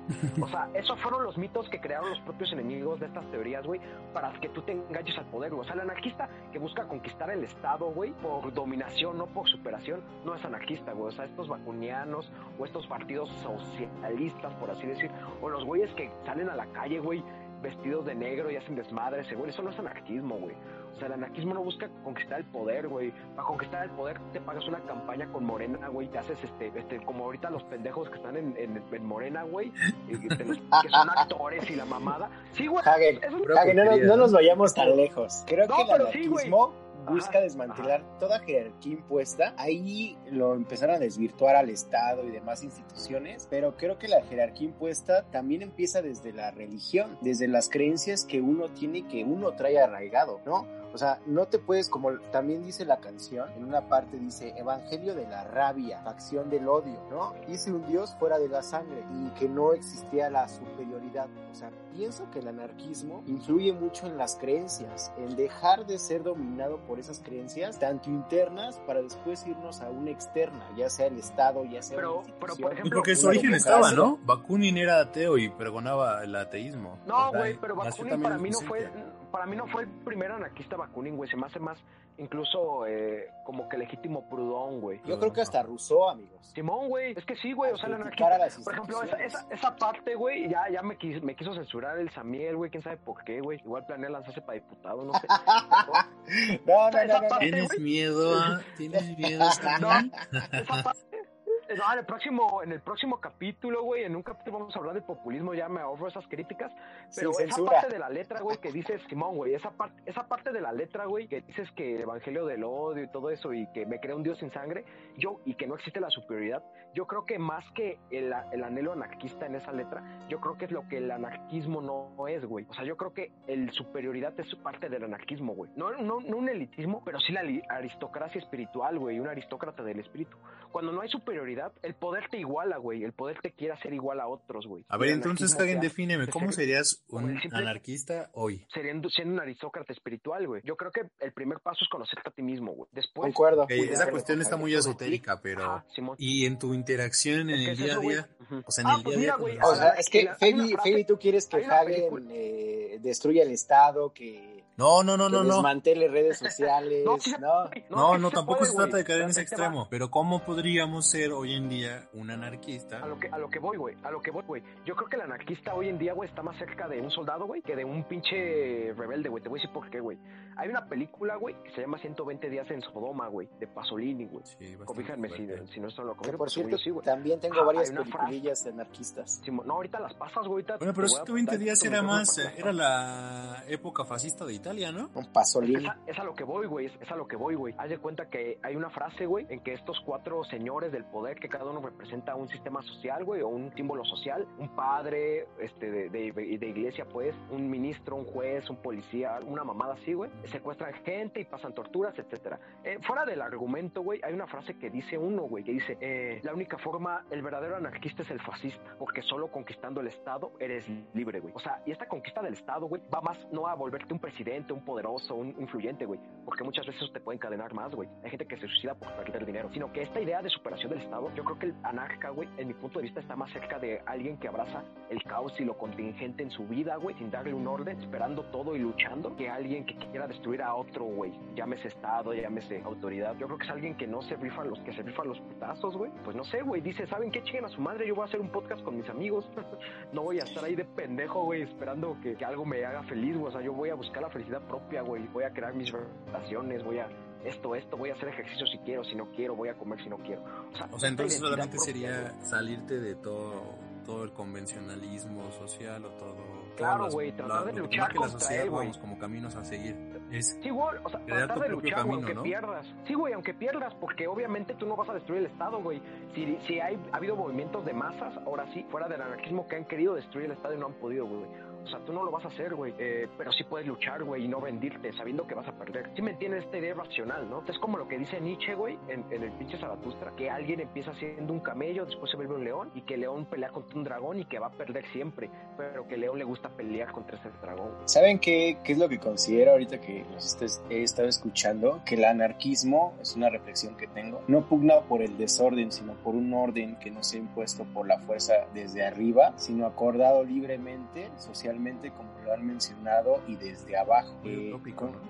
O 0.41 0.47
sea, 0.47 0.69
esos 0.73 0.99
fueron 1.01 1.23
los 1.23 1.37
mitos 1.37 1.69
que 1.69 1.79
crearon 1.79 2.09
los 2.09 2.19
propios 2.21 2.51
enemigos 2.53 2.99
de 2.99 3.07
estas 3.07 3.25
teorías, 3.31 3.65
güey, 3.65 3.81
para 4.13 4.31
que 4.33 4.49
tú 4.49 4.61
te 4.61 4.71
enganches 4.71 5.17
al 5.17 5.25
poder, 5.25 5.51
güey. 5.51 5.61
O 5.61 5.65
sea, 5.65 5.73
el 5.73 5.81
anarquista 5.81 6.29
que 6.51 6.59
busca 6.59 6.87
conquistar 6.87 7.29
el 7.29 7.43
Estado, 7.43 7.87
güey, 7.91 8.11
por 8.11 8.53
dominación, 8.53 9.17
no 9.17 9.27
por 9.27 9.49
superación, 9.49 10.01
no 10.25 10.35
es 10.35 10.43
anarquista, 10.45 10.93
güey. 10.93 11.09
O 11.09 11.11
sea, 11.11 11.25
estos 11.25 11.47
vacunianos 11.47 12.31
o 12.57 12.65
estos 12.65 12.87
partidos 12.87 13.29
socialistas, 13.43 14.53
por 14.55 14.71
así 14.71 14.87
decir, 14.87 15.11
o 15.41 15.49
los 15.49 15.65
güeyes 15.65 15.93
que 15.95 16.11
salen 16.25 16.49
a 16.49 16.55
la 16.55 16.65
calle, 16.67 16.99
güey, 16.99 17.23
vestidos 17.61 18.05
de 18.05 18.15
negro 18.15 18.49
y 18.49 18.55
hacen 18.55 18.75
desmadre, 18.75 19.23
güey, 19.35 19.49
eso 19.49 19.61
no 19.61 19.69
es 19.69 19.79
anarquismo, 19.79 20.35
güey. 20.35 20.55
O 20.95 20.97
sea, 20.99 21.07
el 21.07 21.13
anarquismo 21.13 21.53
no 21.53 21.63
busca 21.63 21.89
conquistar 22.03 22.39
el 22.39 22.45
poder, 22.45 22.87
güey. 22.87 23.11
Para 23.35 23.47
conquistar 23.47 23.83
el 23.85 23.91
poder 23.91 24.19
te 24.33 24.41
pagas 24.41 24.67
una 24.67 24.79
campaña 24.81 25.31
con 25.31 25.45
Morena, 25.45 25.87
güey. 25.87 26.07
Te 26.09 26.17
haces 26.17 26.43
este, 26.43 26.71
este, 26.75 27.03
como 27.05 27.25
ahorita 27.25 27.49
los 27.49 27.63
pendejos 27.63 28.09
que 28.09 28.15
están 28.17 28.35
en, 28.37 28.55
en, 28.57 28.83
en 28.91 29.05
Morena, 29.05 29.43
güey. 29.43 29.71
que 30.07 30.89
son 30.89 31.09
actores 31.15 31.69
y 31.69 31.75
la 31.75 31.85
mamada. 31.85 32.29
Sí, 32.53 32.67
güey. 32.67 32.83
Hagen, 32.85 33.17
es- 33.23 33.57
Hagen, 33.57 33.75
no, 34.07 34.17
nos- 34.17 34.31
vayamos 34.33 34.73
tan 34.73 34.95
lejos. 34.95 35.43
Creo 35.47 35.67
No, 35.67 35.75
que 35.75 35.81
el 35.81 35.87
sí, 35.87 35.93
anarquismo 35.93 36.73
busca 37.09 37.29
Ajá, 37.37 37.41
desmantelar 37.41 38.03
toda 38.19 38.39
jerarquía 38.39 38.93
impuesta. 38.93 39.53
Ahí 39.57 40.17
lo 40.29 40.53
empezaron 40.53 40.95
a 40.97 40.99
desvirtuar 40.99 41.55
al 41.55 41.69
Estado 41.69 42.23
y 42.25 42.29
demás 42.29 42.61
instituciones, 42.63 43.47
pero 43.49 43.77
creo 43.77 43.97
que 43.97 44.07
la 44.09 44.21
jerarquía 44.23 44.67
impuesta 44.67 45.23
también 45.31 45.61
empieza 45.61 46.01
desde 46.01 46.33
la 46.33 46.51
religión, 46.51 47.17
desde 47.21 47.47
las 47.47 47.69
creencias 47.69 48.25
que 48.25 48.41
uno 48.41 48.67
tiene, 48.69 49.07
que 49.07 49.23
uno 49.23 49.53
trae 49.53 49.79
arraigado, 49.79 50.41
¿no? 50.45 50.67
O 50.93 50.97
sea, 50.97 51.19
no 51.27 51.45
te 51.45 51.59
puedes, 51.59 51.87
como 51.87 52.13
también 52.31 52.63
dice 52.63 52.83
la 52.83 52.97
canción, 52.97 53.47
en 53.55 53.63
una 53.63 53.81
parte 53.87 54.17
dice, 54.17 54.53
Evangelio 54.57 55.13
de 55.13 55.27
la 55.27 55.43
rabia, 55.43 56.01
facción 56.03 56.49
del 56.49 56.67
odio, 56.67 56.99
¿no? 57.11 57.35
Hice 57.47 57.71
un 57.71 57.85
Dios 57.85 58.15
fuera 58.17 58.39
de 58.39 58.47
la 58.49 58.63
sangre 58.63 59.03
y 59.13 59.29
que 59.39 59.47
no 59.47 59.73
existía 59.73 60.29
la 60.31 60.47
superioridad. 60.47 61.27
O 61.51 61.55
sea, 61.55 61.69
pienso 61.93 62.29
que 62.31 62.39
el 62.39 62.47
anarquismo 62.47 63.23
influye 63.27 63.71
mucho 63.73 64.07
en 64.07 64.17
las 64.17 64.35
creencias, 64.35 65.11
en 65.17 65.35
dejar 65.35 65.85
de 65.85 65.99
ser 65.99 66.23
dominado 66.23 66.77
por 66.87 66.99
esas 66.99 67.19
creencias, 67.19 67.77
tanto 67.77 68.09
internas, 68.09 68.79
para 68.87 69.01
después 69.01 69.45
irnos 69.45 69.81
a 69.81 69.89
una 69.89 70.09
externa, 70.11 70.63
ya 70.75 70.89
sea 70.89 71.05
el 71.07 71.17
Estado, 71.19 71.65
ya 71.65 71.81
sea 71.83 71.97
Pero- 71.97 72.19
una 72.19 72.23
pero, 72.23 72.33
institución. 72.33 72.61
por 72.63 72.73
ejemplo, 72.73 72.97
porque 72.99 73.15
su 73.15 73.27
origen 73.27 73.51
democracia. 73.51 73.75
estaba, 73.89 73.91
¿no? 73.91 74.17
Bakunin 74.23 74.77
era 74.77 75.01
ateo 75.01 75.37
y 75.37 75.49
pregonaba 75.49 76.23
el 76.23 76.35
ateísmo. 76.35 76.97
No, 77.05 77.31
güey, 77.31 77.57
pero 77.59 77.75
Bakunin 77.75 78.21
para 78.21 78.37
mí 78.39 78.49
no 78.49 78.59
fue. 78.61 78.89
Para 79.31 79.45
mí 79.45 79.55
no 79.55 79.67
fue 79.67 79.83
el 79.83 79.89
primer 79.89 80.31
anarquista 80.31 80.75
Bakunin, 80.75 81.15
güey. 81.17 81.29
Se 81.29 81.37
me 81.37 81.45
hace 81.45 81.59
más, 81.59 81.77
incluso, 82.17 82.85
eh, 82.87 83.29
como 83.45 83.67
que 83.69 83.77
legítimo 83.77 84.27
Proudhon, 84.29 84.81
güey. 84.81 85.01
Yo 85.05 85.19
creo 85.19 85.31
que 85.33 85.41
hasta 85.41 85.63
Rousseau, 85.63 86.09
amigos. 86.09 86.39
Simón, 86.53 86.89
güey, 86.89 87.13
es 87.15 87.25
que 87.25 87.35
sí, 87.35 87.53
güey, 87.53 87.71
o 87.71 87.77
sea, 87.77 87.87
el 87.89 87.95
anarquista, 87.95 88.63
por 88.63 88.73
ejemplo, 88.73 89.03
esa, 89.03 89.17
esa, 89.23 89.45
esa 89.51 89.75
parte, 89.75 90.15
güey, 90.15 90.49
ya, 90.49 90.67
ya 90.69 90.81
me, 90.81 90.97
quiso, 90.97 91.23
me 91.23 91.35
quiso 91.35 91.53
censurar 91.53 91.97
el 91.99 92.09
Samiel, 92.11 92.55
güey, 92.57 92.71
quién 92.71 92.81
sabe 92.83 92.97
por 92.97 93.23
qué, 93.23 93.39
güey, 93.39 93.59
igual 93.59 93.85
planea 93.85 94.09
lanzarse 94.09 94.41
para 94.41 94.55
diputado, 94.59 95.05
no 95.05 95.13
sé. 95.13 95.27
no, 96.65 96.91
no, 96.91 96.91
no, 96.91 97.05
no, 97.05 97.21
no. 97.21 97.27
parte- 97.27 97.45
¿Tienes 97.51 97.79
miedo? 97.79 98.59
¿Tienes 98.77 99.17
miedo? 99.17 99.45
No, 99.79 100.01
mí? 100.01 100.11
esa 100.51 100.83
parte, 100.83 101.28
No, 101.77 101.93
en 101.93 101.99
el 101.99 102.05
próximo, 102.05 102.63
en 102.63 102.71
el 102.71 102.81
próximo 102.81 103.21
capítulo, 103.21 103.83
güey, 103.83 104.03
en 104.03 104.15
un 104.15 104.23
capítulo 104.23 104.57
vamos 104.57 104.75
a 104.75 104.79
hablar 104.79 104.95
de 104.95 105.01
populismo, 105.01 105.53
ya 105.53 105.69
me 105.69 105.81
ahorro 105.81 106.07
esas 106.07 106.27
críticas, 106.27 106.71
pero 107.15 107.31
esa 107.37 107.63
parte 107.63 107.89
de 107.89 107.99
la 107.99 108.09
letra, 108.09 108.41
güey, 108.41 108.57
que 108.57 108.71
dices, 108.71 109.03
Simón, 109.07 109.35
güey, 109.35 109.53
esa 109.53 109.69
parte, 109.69 110.01
esa 110.07 110.27
parte 110.27 110.51
de 110.51 110.61
la 110.61 110.71
letra, 110.71 111.05
güey, 111.05 111.27
que 111.27 111.41
dices 111.41 111.69
que 111.73 111.97
el 111.97 112.01
evangelio 112.01 112.47
del 112.47 112.63
odio 112.63 113.03
y 113.03 113.07
todo 113.07 113.29
eso, 113.29 113.53
y 113.53 113.67
que 113.67 113.85
me 113.85 113.99
crea 113.99 114.15
un 114.15 114.23
Dios 114.23 114.39
sin 114.39 114.51
sangre, 114.51 114.83
yo, 115.17 115.41
y 115.45 115.53
que 115.53 115.67
no 115.67 115.75
existe 115.75 115.99
la 115.99 116.09
superioridad, 116.09 116.63
yo 116.95 117.05
creo 117.05 117.27
que 117.27 117.37
más 117.37 117.63
que 117.73 117.99
el, 118.09 118.33
el 118.51 118.63
anhelo 118.63 118.93
anarquista 118.93 119.45
en 119.45 119.53
esa 119.53 119.71
letra, 119.71 120.03
yo 120.27 120.39
creo 120.39 120.57
que 120.57 120.65
es 120.65 120.71
lo 120.71 120.87
que 120.87 120.97
el 120.97 121.11
anarquismo 121.11 121.81
no 121.81 122.27
es, 122.27 122.43
güey. 122.45 122.65
O 122.67 122.73
sea, 122.73 122.83
yo 122.83 122.97
creo 122.97 123.13
que 123.13 123.31
el 123.45 123.71
superioridad 123.73 124.37
es 124.39 124.55
parte 124.55 124.89
del 124.89 125.03
anarquismo, 125.03 125.53
güey. 125.53 125.71
No, 125.75 125.91
no, 125.91 126.19
no 126.19 126.37
un 126.37 126.49
elitismo, 126.49 127.03
pero 127.05 127.19
sí 127.19 127.31
la 127.31 127.41
aristocracia 127.69 128.39
espiritual, 128.39 128.97
güey, 128.97 129.19
un 129.19 129.27
aristócrata 129.27 129.83
del 129.83 129.99
espíritu. 129.99 130.35
Cuando 130.71 130.91
no 130.91 131.01
hay 131.01 131.09
superioridad, 131.09 131.58
el 131.83 131.95
poder 131.95 132.29
te 132.29 132.37
iguala, 132.37 132.77
güey. 132.77 133.03
El 133.03 133.13
poder 133.13 133.39
te 133.41 133.51
quiere 133.51 133.73
hacer 133.73 133.93
igual 133.93 134.19
a 134.19 134.27
otros, 134.27 134.65
güey. 134.67 134.85
A 134.87 134.97
ver, 134.97 135.09
entonces, 135.09 135.55
Hagen, 135.59 135.79
defíneme, 135.79 136.27
¿cómo 136.27 136.51
serías 136.51 137.03
un 137.09 137.39
anarquista 137.51 138.29
hoy? 138.33 138.65
Siendo, 138.73 139.09
siendo 139.09 139.35
un 139.35 139.39
aristócrata 139.39 139.93
espiritual, 139.93 140.47
güey. 140.47 140.61
Yo 140.65 140.75
creo 140.75 140.91
que 140.91 141.01
el 141.19 141.33
primer 141.33 141.59
paso 141.59 141.79
es 141.81 141.89
conocerte 141.89 142.29
a 142.29 142.31
ti 142.31 142.41
mismo, 142.41 142.73
güey. 142.73 142.89
Después. 142.91 143.27
Concuerdo. 143.27 143.67
esa 143.69 144.09
cuestión 144.09 144.41
está 144.41 144.57
muy 144.57 144.73
esotérica, 144.73 145.39
pero. 145.41 145.83
y 146.17 146.45
en 146.45 146.59
tu 146.59 146.73
interacción 146.73 147.49
en 147.49 147.59
el 147.59 147.77
día 147.77 147.95
a 147.95 147.99
día. 147.99 148.29
O 148.65 148.71
sea, 148.71 148.83
en 148.83 148.87
ah, 148.87 148.95
el 148.97 149.03
pues 149.03 149.17
día 149.17 149.33
a 149.33 149.37
día. 149.37 149.61
O 149.63 149.75
sea, 149.75 149.89
es 149.91 150.09
que, 150.09 150.29
Feli, 150.39 151.03
tú 151.05 151.17
quieres 151.17 151.47
que 151.47 151.65
Hagen 151.65 152.29
eh, 152.31 152.99
destruya 153.01 153.43
el 153.43 153.51
Estado, 153.51 154.11
que 154.13 154.59
no, 154.79 155.03
no, 155.03 155.17
no, 155.17 155.27
no, 155.27 155.43
no. 155.43 155.55
Desmantele 155.55 156.07
redes 156.07 156.37
sociales. 156.39 157.03
no, 157.05 157.17
no, 157.37 157.69
no, 157.89 158.17
no 158.17 158.31
tampoco 158.31 158.63
se, 158.63 158.73
trata 158.73 158.95
de 158.95 159.03
caer 159.03 159.23
en 159.23 159.31
ese 159.31 159.41
extremo. 159.41 159.87
Pero 159.89 160.09
¿cómo 160.09 160.45
podríamos 160.45 161.09
ser 161.09 161.33
hoy 161.33 161.48
en 161.55 161.69
día 161.69 162.09
un 162.13 162.31
anarquista? 162.31 163.03
A 163.03 163.07
lo 163.07 163.19
que, 163.19 163.27
a 163.27 163.37
lo 163.37 163.49
que 163.49 163.59
voy, 163.59 163.77
güey. 163.77 163.95
A 164.03 164.11
lo 164.11 164.21
que 164.21 164.31
voy, 164.31 164.43
güey. 164.45 164.63
Yo 164.85 164.95
creo 164.95 165.09
que 165.09 165.15
el 165.15 165.23
anarquista 165.23 165.73
hoy 165.73 165.89
en 165.89 165.97
día, 165.97 166.13
güey, 166.13 166.29
está 166.29 166.43
más 166.43 166.57
cerca 166.57 166.87
de 166.87 167.01
un 167.01 167.11
soldado, 167.11 167.45
güey, 167.45 167.61
que 167.61 167.75
de 167.75 167.85
un 167.85 168.03
pinche 168.03 168.93
rebelde, 168.95 169.29
güey. 169.29 169.43
Te 169.43 169.49
voy 169.49 169.59
a 169.59 169.61
decir 169.61 169.73
por 169.73 169.89
qué, 169.89 169.99
güey. 169.99 170.17
Hay 170.59 170.67
una 170.67 170.85
película, 170.87 171.37
güey, 171.37 171.55
que 171.63 171.71
se 171.71 171.81
llama 171.81 171.97
120 171.99 172.49
días 172.49 172.69
en 172.69 172.81
Sodoma, 172.81 173.27
güey, 173.29 173.47
de 173.59 173.67
Pasolini, 173.67 174.25
güey. 174.25 174.43
Sí, 174.45 174.75
Cobíjanme 174.83 175.29
si, 175.29 175.47
si, 175.73 175.79
no 175.79 175.87
están 175.87 176.07
lo 176.07 176.17
Que 176.17 176.33
por 176.33 176.49
cierto, 176.49 176.77
sí, 176.77 176.91
también 177.01 177.39
tengo 177.39 177.61
ah, 177.61 177.63
varias 177.63 177.91
peliculillas 177.91 178.65
anarquistas. 178.67 179.39
Sí, 179.43 179.51
no, 179.51 179.73
ahorita 179.73 180.01
las 180.01 180.13
pasas, 180.15 180.45
güey. 180.47 180.65
Bueno, 180.77 180.93
pero 180.93 181.07
120 181.07 181.57
días 181.57 181.81
era 181.83 182.01
más, 182.01 182.37
era 182.57 182.73
la 182.73 183.63
época 183.67 184.03
fascista 184.03 184.45
de 184.45 184.53
Italia, 184.53 184.91
¿no? 184.91 185.09
Un 185.13 185.31
paso 185.31 185.61
es 186.07 186.19
a, 186.19 186.23
lo 186.23 186.35
que 186.35 186.43
voy, 186.43 186.67
güey. 186.67 186.87
Es, 186.87 187.11
a 187.11 187.15
lo 187.15 187.27
que 187.27 187.35
voy, 187.35 187.55
güey. 187.55 187.73
Haz 187.77 187.89
de 187.89 187.97
cuenta 187.97 188.29
que 188.29 188.59
hay 188.61 188.75
una 188.75 188.89
frase, 188.89 189.25
güey, 189.25 189.45
en 189.49 189.61
que 189.61 189.73
estos 189.73 189.99
cuatro 190.05 190.43
señores 190.43 190.91
del 190.91 191.05
poder, 191.05 191.39
que 191.39 191.47
cada 191.47 191.65
uno 191.65 191.81
representa 191.81 192.35
un 192.35 192.49
sistema 192.49 192.81
social, 192.81 193.23
güey, 193.23 193.41
o 193.41 193.47
un 193.47 193.73
símbolo 193.75 194.03
social, 194.05 194.47
un 194.57 194.75
padre 194.75 195.47
este, 195.59 195.89
de, 195.89 196.09
de, 196.09 196.67
iglesia, 196.67 197.05
pues, 197.05 197.35
un 197.49 197.69
ministro, 197.69 198.15
un 198.15 198.25
juez, 198.25 198.69
un 198.69 198.77
policía, 198.77 199.39
una 199.45 199.63
mamada 199.63 199.93
así, 199.93 200.13
güey, 200.13 200.29
secuestran 200.49 200.93
gente 201.05 201.41
y 201.41 201.45
pasan 201.45 201.73
torturas, 201.73 202.17
etcétera. 202.17 202.59
Eh, 202.83 202.99
fuera 203.01 203.25
del 203.25 203.41
argumento, 203.41 204.01
güey, 204.01 204.19
hay 204.23 204.33
una 204.33 204.47
frase 204.47 204.77
que 204.77 204.89
dice 204.89 205.17
uno, 205.17 205.43
güey, 205.43 205.63
que 205.63 205.71
dice, 205.71 205.97
eh, 206.01 206.41
la 206.43 206.53
única 206.53 206.77
forma, 206.77 207.25
el 207.31 207.41
verdadero 207.41 207.75
anarquista 207.75 208.23
es 208.23 208.31
el 208.31 208.41
fascista, 208.41 208.95
porque 208.97 209.21
solo 209.21 209.51
conquistando 209.51 210.01
el 210.01 210.07
Estado 210.07 210.51
eres 210.59 210.85
libre, 211.13 211.39
güey. 211.39 211.53
O 211.55 211.59
sea, 211.59 211.81
y 211.85 211.91
esta 211.91 212.07
conquista 212.07 212.41
del 212.41 212.53
Estado, 212.53 212.87
güey, 212.87 213.01
va 213.13 213.21
más 213.21 213.37
no 213.51 213.67
a 213.67 213.75
volverte 213.75 214.13
un 214.13 214.19
presidente, 214.19 214.73
un 214.73 214.83
poderoso, 214.83 215.35
un 215.35 215.55
influyente, 215.59 216.05
güey, 216.05 216.19
porque 216.45 216.63
muchas 216.63 216.85
veces 216.85 217.11
te 217.11 217.19
puede 217.19 217.37
encadenar 217.37 217.73
más, 217.73 217.93
güey. 217.93 218.09
Hay 218.23 218.29
gente 218.29 218.45
que 218.45 218.57
se 218.57 218.67
suicida 218.67 218.95
por 218.95 219.09
el 219.35 219.45
dinero, 219.45 219.69
sino 219.73 219.91
que 219.91 220.01
esta 220.01 220.19
idea 220.19 220.41
de 220.41 220.49
superación 220.49 220.91
del 220.91 221.01
Estado, 221.01 221.33
yo 221.35 221.43
creo 221.43 221.59
que 221.59 221.65
el 221.67 221.75
anarca, 221.83 222.29
güey, 222.29 222.49
en 222.57 222.67
mi 222.67 222.73
punto 222.73 222.99
de 222.99 223.03
vista 223.03 223.19
está 223.19 223.35
más 223.35 223.51
cerca 223.51 223.79
de 223.79 224.01
alguien 224.05 224.37
que 224.37 224.47
abraza 224.47 224.83
el 225.09 225.23
caos 225.23 225.53
y 225.59 225.65
lo 225.65 225.77
contingente 225.77 226.43
en 226.43 226.51
su 226.51 226.67
vida, 226.67 226.95
güey, 226.97 227.15
sin 227.17 227.29
darle 227.29 227.53
un 227.53 227.67
orden, 227.67 227.99
esperando 227.99 228.43
todo 228.45 228.75
y 228.75 228.79
luchando, 228.79 229.35
que 229.35 229.49
alguien 229.49 229.85
que 229.85 229.95
quiera 229.95 230.27
destruir 230.39 230.61
a 230.61 230.73
otro, 230.75 231.05
güey, 231.05 231.33
llámese 231.55 231.89
Estado, 231.89 232.33
llámese 232.33 232.81
autoridad. 232.83 233.35
Yo 233.37 233.47
creo 233.47 233.57
que 233.57 233.65
es 233.65 233.71
alguien 233.71 233.95
que 233.95 234.07
no 234.07 234.21
se 234.21 234.35
rifa 234.35 234.63
los 234.63 234.79
que 234.79 234.93
se 234.93 235.01
rifan 235.01 235.27
los 235.27 235.39
putazos, 235.39 235.95
güey. 235.95 236.11
Pues 236.23 236.35
no 236.35 236.43
sé, 236.45 236.61
güey, 236.61 236.81
dice, 236.81 237.05
¿saben 237.07 237.31
qué? 237.31 237.43
Chinguen 237.43 237.65
a 237.65 237.69
su 237.69 237.81
madre, 237.81 238.07
yo 238.07 238.15
voy 238.15 238.23
a 238.23 238.25
hacer 238.25 238.39
un 238.39 238.49
podcast 238.49 238.83
con 238.83 238.97
mis 238.97 239.09
amigos. 239.09 239.45
no 240.13 240.23
voy 240.23 240.39
a 240.39 240.43
estar 240.43 240.63
ahí 240.63 240.75
de 240.75 240.85
pendejo, 240.85 241.43
güey, 241.43 241.61
esperando 241.61 242.17
que, 242.21 242.35
que 242.35 242.45
algo 242.45 242.65
me 242.65 242.83
haga 242.83 243.03
feliz, 243.03 243.37
güey. 243.37 243.47
O 243.47 243.51
sea, 243.51 243.61
yo 243.61 243.73
voy 243.73 243.89
a 243.89 243.95
buscar 243.95 244.23
la 244.23 244.29
felicidad 244.29 244.61
propia, 244.67 245.01
güey 245.01 245.19
voy 245.27 245.43
a 245.43 245.51
crear 245.51 245.73
mis 245.73 245.91
relaciones, 245.91 246.83
voy 246.83 246.99
a 246.99 247.07
esto, 247.43 247.73
esto, 247.73 247.95
voy 247.95 248.09
a 248.09 248.13
hacer 248.15 248.29
ejercicio 248.29 248.67
si 248.67 248.77
quiero, 248.79 249.03
si 249.03 249.15
no 249.15 249.31
quiero, 249.31 249.55
voy 249.55 249.69
a 249.69 249.77
comer 249.77 250.01
si 250.03 250.09
no 250.09 250.17
quiero. 250.17 250.43
O 250.91 250.99
sea, 250.99 251.09
entonces 251.09 251.39
solamente 251.39 251.77
sería 251.79 252.33
salirte 252.43 252.99
de 252.99 253.15
todo, 253.15 253.75
todo 254.05 254.23
el 254.23 254.33
convencionalismo 254.33 255.49
social 255.53 256.03
o 256.05 256.09
todo. 256.11 256.58
Claro, 256.79 257.09
güey, 257.11 257.31
tratar 257.33 257.65
de 257.65 257.73
luchar 257.73 258.13
contra 258.13 258.33
la 258.33 258.39
sociedad, 258.39 258.65
vamos 258.71 258.97
como 258.97 259.19
caminos 259.19 259.55
a 259.55 259.65
seguir. 259.65 259.95
Es 260.31 260.57
sí, 260.61 260.69
güey, 260.69 260.97
o 261.03 261.09
sea, 261.09 261.19
tratar 261.25 261.59
de 261.59 261.69
luchar, 261.69 261.99
camino, 261.99 262.15
aunque 262.15 262.35
pierdas. 262.41 262.85
Sí, 263.05 263.13
güey, 263.13 263.33
aunque 263.33 263.53
pierdas, 263.53 263.93
porque 263.95 264.27
obviamente 264.27 264.73
tú 264.75 264.85
no 264.85 264.95
vas 264.95 265.09
a 265.09 265.13
destruir 265.13 265.41
el 265.41 265.47
Estado, 265.47 265.81
güey. 265.81 266.01
Si, 266.33 266.57
si 266.67 266.79
hay, 266.79 266.97
ha 267.11 267.17
habido 267.17 267.35
movimientos 267.35 267.85
de 267.85 267.93
masas, 267.93 268.35
ahora 268.45 268.65
sí, 268.73 268.85
fuera 268.89 269.07
del 269.07 269.21
anarquismo, 269.21 269.67
que 269.67 269.75
han 269.75 269.85
querido 269.85 270.15
destruir 270.15 270.45
el 270.45 270.53
Estado 270.53 270.75
y 270.75 270.77
no 270.77 270.87
han 270.87 270.93
podido, 270.93 271.25
güey. 271.25 271.45
O 271.83 271.87
sea, 271.87 271.99
tú 271.99 272.13
no 272.13 272.23
lo 272.23 272.31
vas 272.31 272.45
a 272.45 272.49
hacer, 272.49 272.75
güey. 272.75 272.93
Eh, 272.97 273.27
pero 273.37 273.51
sí 273.51 273.63
puedes 273.63 273.87
luchar, 273.87 274.23
güey, 274.23 274.45
y 274.45 274.47
no 274.47 274.59
rendirte 274.59 275.13
sabiendo 275.13 275.47
que 275.47 275.55
vas 275.55 275.67
a 275.67 275.73
perder. 275.73 276.11
Sí 276.15 276.21
me 276.21 276.31
entiendes 276.31 276.65
esta 276.65 276.77
idea 276.77 276.93
racional, 276.93 277.49
¿no? 277.49 277.63
Es 277.67 277.77
como 277.79 277.97
lo 277.97 278.07
que 278.07 278.17
dice 278.17 278.39
Nietzsche, 278.39 278.75
güey, 278.75 278.97
en, 279.07 279.25
el 279.31 279.51
pinche 279.53 279.77
Zaratustra, 279.77 280.31
que 280.35 280.49
alguien 280.49 280.79
empieza 280.79 281.13
siendo 281.15 281.53
un 281.53 281.59
camello, 281.59 282.05
después 282.05 282.31
se 282.31 282.37
vuelve 282.37 282.55
un 282.55 282.63
león, 282.63 282.91
y 282.93 283.01
que 283.01 283.15
el 283.15 283.21
león 283.21 283.45
pelea 283.45 283.69
contra 283.69 283.97
un 283.97 284.03
dragón 284.03 284.39
y 284.39 284.45
que 284.45 284.59
va 284.59 284.67
a 284.67 284.71
perder 284.71 285.05
siempre, 285.11 285.49
pero 285.77 286.07
que 286.07 286.15
el 286.15 286.21
león 286.21 286.37
le 286.37 286.43
gusta 286.43 286.69
pelear 286.69 287.11
contra 287.11 287.37
ese 287.37 287.49
dragón. 287.61 287.91
¿Saben 288.05 288.39
qué, 288.39 288.77
qué 288.83 288.93
es 288.93 288.97
lo 288.97 289.09
que 289.09 289.19
considero 289.19 289.71
ahorita 289.71 289.99
que 289.99 290.25
los 290.31 290.57
he 290.89 291.03
estado 291.03 291.27
escuchando? 291.27 292.01
Que 292.05 292.15
el 292.15 292.25
anarquismo, 292.25 293.13
es 293.21 293.35
una 293.35 293.49
reflexión 293.49 293.95
que 293.95 294.07
tengo, 294.07 294.41
no 294.47 294.65
pugna 294.67 295.01
por 295.01 295.21
el 295.21 295.37
desorden, 295.37 295.91
sino 295.91 296.13
por 296.13 296.35
un 296.35 296.53
orden 296.53 296.97
que 296.97 297.11
no 297.11 297.23
sea 297.23 297.39
impuesto 297.39 297.85
por 297.85 298.07
la 298.07 298.19
fuerza 298.19 298.53
desde 298.73 299.03
arriba, 299.03 299.53
sino 299.57 299.85
acordado 299.85 300.43
libremente, 300.43 301.29
socialmente 301.69 302.11
como 302.11 302.29
lo 302.43 302.53
han 302.53 302.65
mencionado, 302.65 303.41
y 303.47 303.55
desde 303.55 303.97
abajo. 303.97 304.33
Eh, 304.43 304.73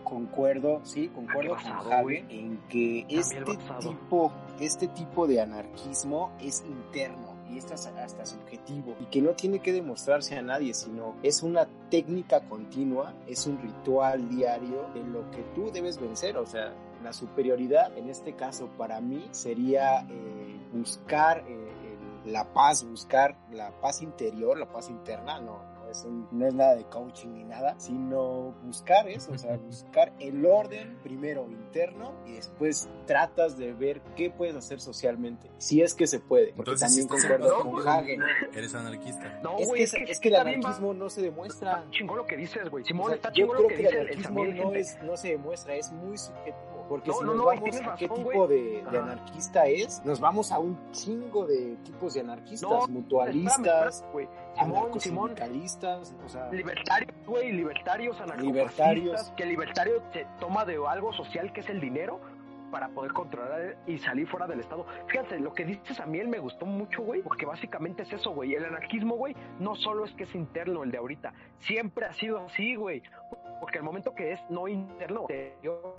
concuerdo, 0.04 0.82
sí, 0.84 1.10
concuerdo 1.10 1.56
con 1.56 1.90
Javi 1.90 2.26
en 2.30 2.60
que 2.70 3.06
este 3.10 3.44
tipo, 3.82 4.32
este 4.60 4.88
tipo 4.88 5.28
de 5.28 5.42
anarquismo 5.42 6.32
es 6.40 6.64
interno 6.66 7.38
y 7.50 7.58
esto 7.58 7.74
es 7.74 7.88
hasta 7.88 8.26
subjetivo 8.26 8.96
y 9.00 9.06
que 9.06 9.22
no 9.22 9.32
tiene 9.32 9.60
que 9.60 9.74
demostrarse 9.74 10.38
a 10.38 10.42
nadie, 10.42 10.74
sino 10.74 11.16
es 11.24 11.42
una 11.42 11.68
técnica 11.90 12.42
continua, 12.42 13.14
es 13.28 13.48
un 13.48 13.60
ritual 13.60 14.30
diario 14.30 14.88
en 14.96 15.12
lo 15.12 15.30
que 15.32 15.42
tú 15.56 15.72
debes 15.72 16.00
vencer, 16.00 16.38
o 16.38 16.46
sea, 16.46 16.74
la 17.04 17.12
superioridad 17.12 17.98
en 17.98 18.10
este 18.10 18.36
caso 18.36 18.68
para 18.78 19.02
mí 19.02 19.28
sería 19.32 20.02
eh, 20.02 20.60
buscar 20.74 21.44
eh, 21.48 21.70
la 22.26 22.54
paz, 22.54 22.84
buscar 22.84 23.36
la 23.52 23.72
paz 23.80 24.02
interior, 24.02 24.58
la 24.58 24.72
paz 24.72 24.90
interna, 24.90 25.40
no, 25.40 25.62
no 26.32 26.48
es 26.48 26.54
nada 26.54 26.76
de 26.76 26.86
coaching 26.86 27.30
ni 27.30 27.44
nada, 27.44 27.76
sino 27.80 28.56
buscar 28.64 29.08
eso, 29.08 29.32
o 29.32 29.38
sea, 29.38 29.58
buscar 29.58 30.14
el 30.20 30.46
orden 30.46 30.98
primero 31.04 31.48
interno 31.50 32.14
y 32.26 32.34
después 32.34 32.90
tratas 33.06 33.58
de 33.58 33.74
ver 33.74 34.02
qué 34.16 34.30
puedes 34.30 34.56
hacer 34.56 34.80
socialmente, 34.80 35.52
si 35.58 35.82
es 35.82 35.94
que 35.94 36.08
se 36.08 36.20
puede. 36.20 36.54
Porque 36.54 36.76
también 36.76 37.08
concuerdo 37.08 37.62
con 37.62 37.88
Hagen. 37.88 38.22
Eres 38.54 38.76
anarquista. 38.76 39.40
No, 39.44 39.58
güey, 39.58 39.84
es, 39.84 39.94
que, 39.94 40.04
es, 40.04 40.20
que, 40.20 40.30
el 40.30 40.36
anarquismo 40.36 40.94
no 40.94 41.10
se 41.10 41.22
demuestra. 41.22 41.86
Chingón 41.92 42.18
lo 42.18 42.26
que 42.26 42.38
dices, 42.38 42.70
güey. 42.70 42.84
Simón, 42.86 43.14
está 43.14 43.32
yo 43.32 43.48
creo 43.48 43.68
que, 43.68 43.76
que, 43.76 43.88
el 43.88 44.00
anarquismo 44.00 44.46
no, 44.46 44.74
es, 44.74 44.98
no 45.04 45.18
se 45.18 45.30
demuestra, 45.30 45.76
es 45.76 45.92
muy 45.92 46.18
subjetivo. 46.18 46.80
Porque 46.90 47.14
si 47.14 47.24
nos 47.24 47.46
vamos 47.46 47.76
a 47.82 47.96
qué 47.96 48.10
tipo 48.10 48.48
de, 48.48 48.84
anarquista 48.88 49.68
es, 49.68 50.04
nos 50.04 50.20
vamos 50.20 50.52
a 50.52 50.58
un 50.58 50.92
chingo 50.92 51.46
de 51.46 51.78
tipos 51.84 52.16
de 52.16 52.22
anarquistas, 52.22 52.90
mutualistas, 52.90 54.04
Simón, 54.58 55.00
Simón, 55.00 55.36
o 56.26 56.30
sea, 56.30 56.50
libertarios, 56.52 57.14
güey, 57.26 57.52
libertarios, 57.52 58.20
anarquistas, 58.20 59.32
que 59.38 59.46
libertario 59.46 60.04
se 60.12 60.26
toma 60.40 60.66
de 60.66 60.78
algo 60.88 61.14
social 61.14 61.54
que 61.54 61.62
es 61.62 61.70
el 61.70 61.80
dinero 61.80 62.20
para 62.70 62.90
poder 62.90 63.14
controlar 63.14 63.78
y 63.88 63.98
salir 63.98 64.28
fuera 64.28 64.48
del 64.48 64.60
Estado. 64.60 64.86
Fíjate, 65.08 65.40
lo 65.40 65.54
que 65.54 65.66
dices 65.66 66.00
a 66.00 66.06
mí 66.06 66.20
él 66.20 66.28
me 66.28 66.40
gustó 66.40 66.66
mucho, 66.66 67.02
güey, 67.02 67.22
porque 67.22 67.46
básicamente 67.46 68.04
es 68.04 68.14
eso, 68.14 68.32
güey. 68.32 68.54
El 68.54 68.66
anarquismo, 68.66 69.16
güey, 69.16 69.36
no 69.60 69.76
solo 69.76 70.06
es 70.06 70.14
que 70.14 70.24
es 70.24 70.36
interno 70.36 70.84
el 70.84 70.92
de 70.92 70.98
ahorita, 70.98 71.34
siempre 71.60 72.06
ha 72.06 72.14
sido 72.14 72.40
así, 72.46 72.76
güey. 72.76 73.02
Porque 73.60 73.78
el 73.78 73.84
momento 73.84 74.14
que 74.16 74.32
es 74.32 74.40
no 74.50 74.68
interno, 74.68 75.28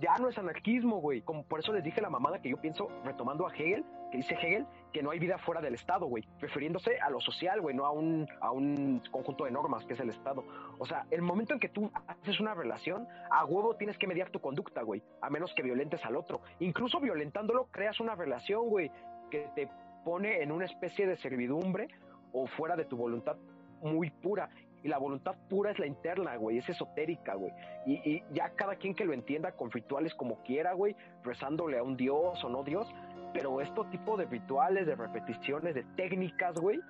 ya 0.01 0.17
no 0.19 0.29
es 0.29 0.39
anarquismo, 0.39 1.01
güey. 1.01 1.23
Como 1.23 1.45
por 1.45 1.61
eso 1.61 1.73
les 1.73 1.85
dije 1.85 2.01
la 2.01 2.11
mamada 2.11 2.41
que 2.41 2.49
yo 2.49 2.57
pienso, 2.57 2.89
retomando 3.05 3.47
a 3.47 3.55
Hegel, 3.55 3.85
que 4.11 4.19
dice 4.19 4.35
Hegel, 4.35 4.67
que 4.93 5.03
no 5.03 5.11
hay 5.11 5.19
vida 5.19 5.39
fuera 5.39 5.61
del 5.61 5.75
Estado, 5.75 6.07
güey. 6.07 6.25
Refiriéndose 6.39 6.99
a 7.01 7.11
lo 7.11 7.21
social, 7.21 7.61
güey, 7.61 7.75
no 7.75 7.85
a 7.85 7.91
un, 7.91 8.27
a 8.41 8.51
un 8.51 9.03
conjunto 9.11 9.45
de 9.45 9.51
normas 9.51 9.85
que 9.85 9.93
es 9.93 10.01
el 10.01 10.11
Estado. 10.11 10.45
O 10.79 10.87
sea, 10.87 11.07
el 11.11 11.23
momento 11.23 11.53
en 11.53 11.61
que 11.61 11.69
tú 11.69 11.91
haces 12.07 12.41
una 12.41 12.55
relación, 12.55 13.07
a 13.31 13.45
huevo 13.45 13.77
tienes 13.77 13.99
que 13.99 14.07
mediar 14.07 14.31
tu 14.31 14.41
conducta, 14.41 14.83
güey. 14.83 15.03
A 15.21 15.31
menos 15.31 15.53
que 15.55 15.63
violentes 15.63 16.05
al 16.05 16.17
otro. 16.17 16.41
Incluso 16.61 17.01
violentándolo, 17.01 17.67
creas 17.71 18.01
una 18.01 18.15
relación, 18.15 18.69
güey, 18.69 18.91
que 19.31 19.49
te 19.55 19.69
pone 20.05 20.43
en 20.43 20.51
una 20.51 20.65
especie 20.65 21.07
de 21.07 21.17
servidumbre 21.17 21.89
o 22.33 22.47
fuera 22.47 22.77
de 22.77 22.85
tu 22.85 22.97
voluntad 22.97 23.37
muy 23.83 24.11
pura. 24.11 24.49
Y 24.83 24.89
la 24.89 24.99
voluntad 24.99 25.37
pura 25.49 25.71
es 25.71 25.79
la 25.79 25.87
interna, 25.87 26.37
güey, 26.37 26.59
es 26.59 26.69
esotérica, 26.69 27.35
güey. 27.35 27.53
Y, 27.87 27.95
y, 28.11 28.25
ya 28.33 28.51
cada 28.57 28.77
quien 28.77 28.95
que 28.95 29.05
lo 29.05 29.13
entienda 29.13 29.53
con 29.53 29.71
rituales 29.71 30.15
como 30.15 30.43
quiera, 30.43 30.73
güey, 30.73 30.97
rezándole 31.23 31.79
a 31.79 31.83
un 31.83 31.97
dios 31.97 32.43
o 32.43 32.49
no 32.49 32.65
dios, 32.65 32.87
pero 33.35 33.61
este 33.61 33.83
tipo 33.91 34.17
de 34.17 34.25
rituales, 34.25 34.87
de 34.87 34.97
repeticiones, 34.97 35.75
de 35.75 35.85
técnicas, 35.97 36.59
güey, 36.59 36.81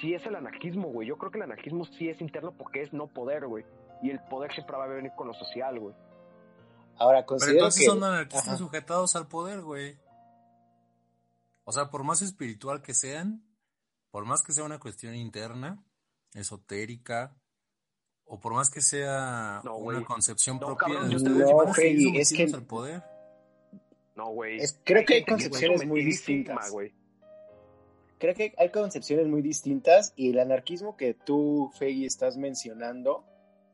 sí 0.00 0.14
es 0.14 0.24
el 0.26 0.36
anarquismo, 0.36 0.88
güey. 0.88 1.08
Yo 1.08 1.18
creo 1.18 1.30
que 1.30 1.38
el 1.38 1.44
anarquismo 1.44 1.84
sí 1.84 2.08
es 2.08 2.20
interno 2.20 2.52
porque 2.56 2.82
es 2.82 2.92
no 2.92 3.06
poder, 3.08 3.46
güey. 3.46 3.64
Y 4.02 4.10
el 4.10 4.20
poder 4.20 4.52
siempre 4.52 4.76
va 4.76 4.84
a 4.84 4.88
venir 4.88 5.12
con 5.16 5.28
lo 5.28 5.34
social, 5.34 5.78
güey. 5.78 5.94
Ahora, 6.96 7.24
considero 7.24 7.52
Pero 7.52 7.64
entonces 7.66 7.80
que... 7.80 7.90
son 7.90 8.04
anarquistas 8.04 8.48
Ajá. 8.48 8.56
sujetados 8.56 9.16
al 9.16 9.28
poder, 9.28 9.60
güey. 9.60 9.98
O 11.64 11.72
sea, 11.72 11.90
por 11.90 12.02
más 12.02 12.22
espiritual 12.22 12.82
que 12.82 12.94
sean, 12.94 13.44
por 14.10 14.24
más 14.24 14.42
que 14.42 14.52
sea 14.52 14.64
una 14.64 14.78
cuestión 14.78 15.14
interna, 15.14 15.82
esotérica, 16.34 17.34
o 18.24 18.38
por 18.38 18.52
más 18.52 18.70
que 18.70 18.80
sea 18.80 19.60
No, 19.64 19.76
una 19.76 20.04
concepción 20.04 20.58
No, 20.60 20.66
propia 20.66 20.86
cabrón, 20.86 21.04
de 21.06 21.10
yo 21.12 21.16
ustedes, 21.16 21.50
no, 21.50 21.74
Freddy, 21.74 22.18
es 22.18 22.32
que- 22.32 22.44
al 22.44 22.66
poder. 22.66 23.02
No, 24.16 24.30
güey. 24.30 24.58
Creo 24.84 25.04
que 25.04 25.14
hay 25.14 25.24
concepciones 25.24 25.86
muy 25.86 26.04
distintas. 26.04 26.70
güey. 26.72 26.92
Creo 28.18 28.34
que 28.34 28.52
hay 28.58 28.70
concepciones 28.70 29.28
muy 29.28 29.42
distintas 29.42 30.12
y 30.16 30.30
el 30.30 30.40
anarquismo 30.40 30.96
que 30.96 31.14
tú, 31.14 31.70
Fegui, 31.78 32.04
estás 32.04 32.36
mencionando, 32.36 33.24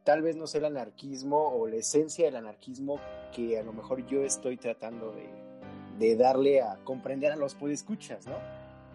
tal 0.05 0.21
vez 0.21 0.37
no 0.37 0.47
sea 0.47 0.59
el 0.59 0.67
anarquismo 0.67 1.49
o 1.49 1.67
la 1.67 1.77
esencia 1.77 2.27
del 2.27 2.37
anarquismo 2.37 3.01
que 3.35 3.59
a 3.59 3.62
lo 3.62 3.73
mejor 3.73 4.07
yo 4.07 4.23
estoy 4.23 4.59
tratando 4.59 5.12
de, 5.12 5.27
de 5.99 6.17
darle 6.17 6.61
a 6.61 6.77
comprender 6.85 7.33
a 7.33 7.37
los 7.37 7.55
podescuchas, 7.55 8.27
¿no? 8.27 8.37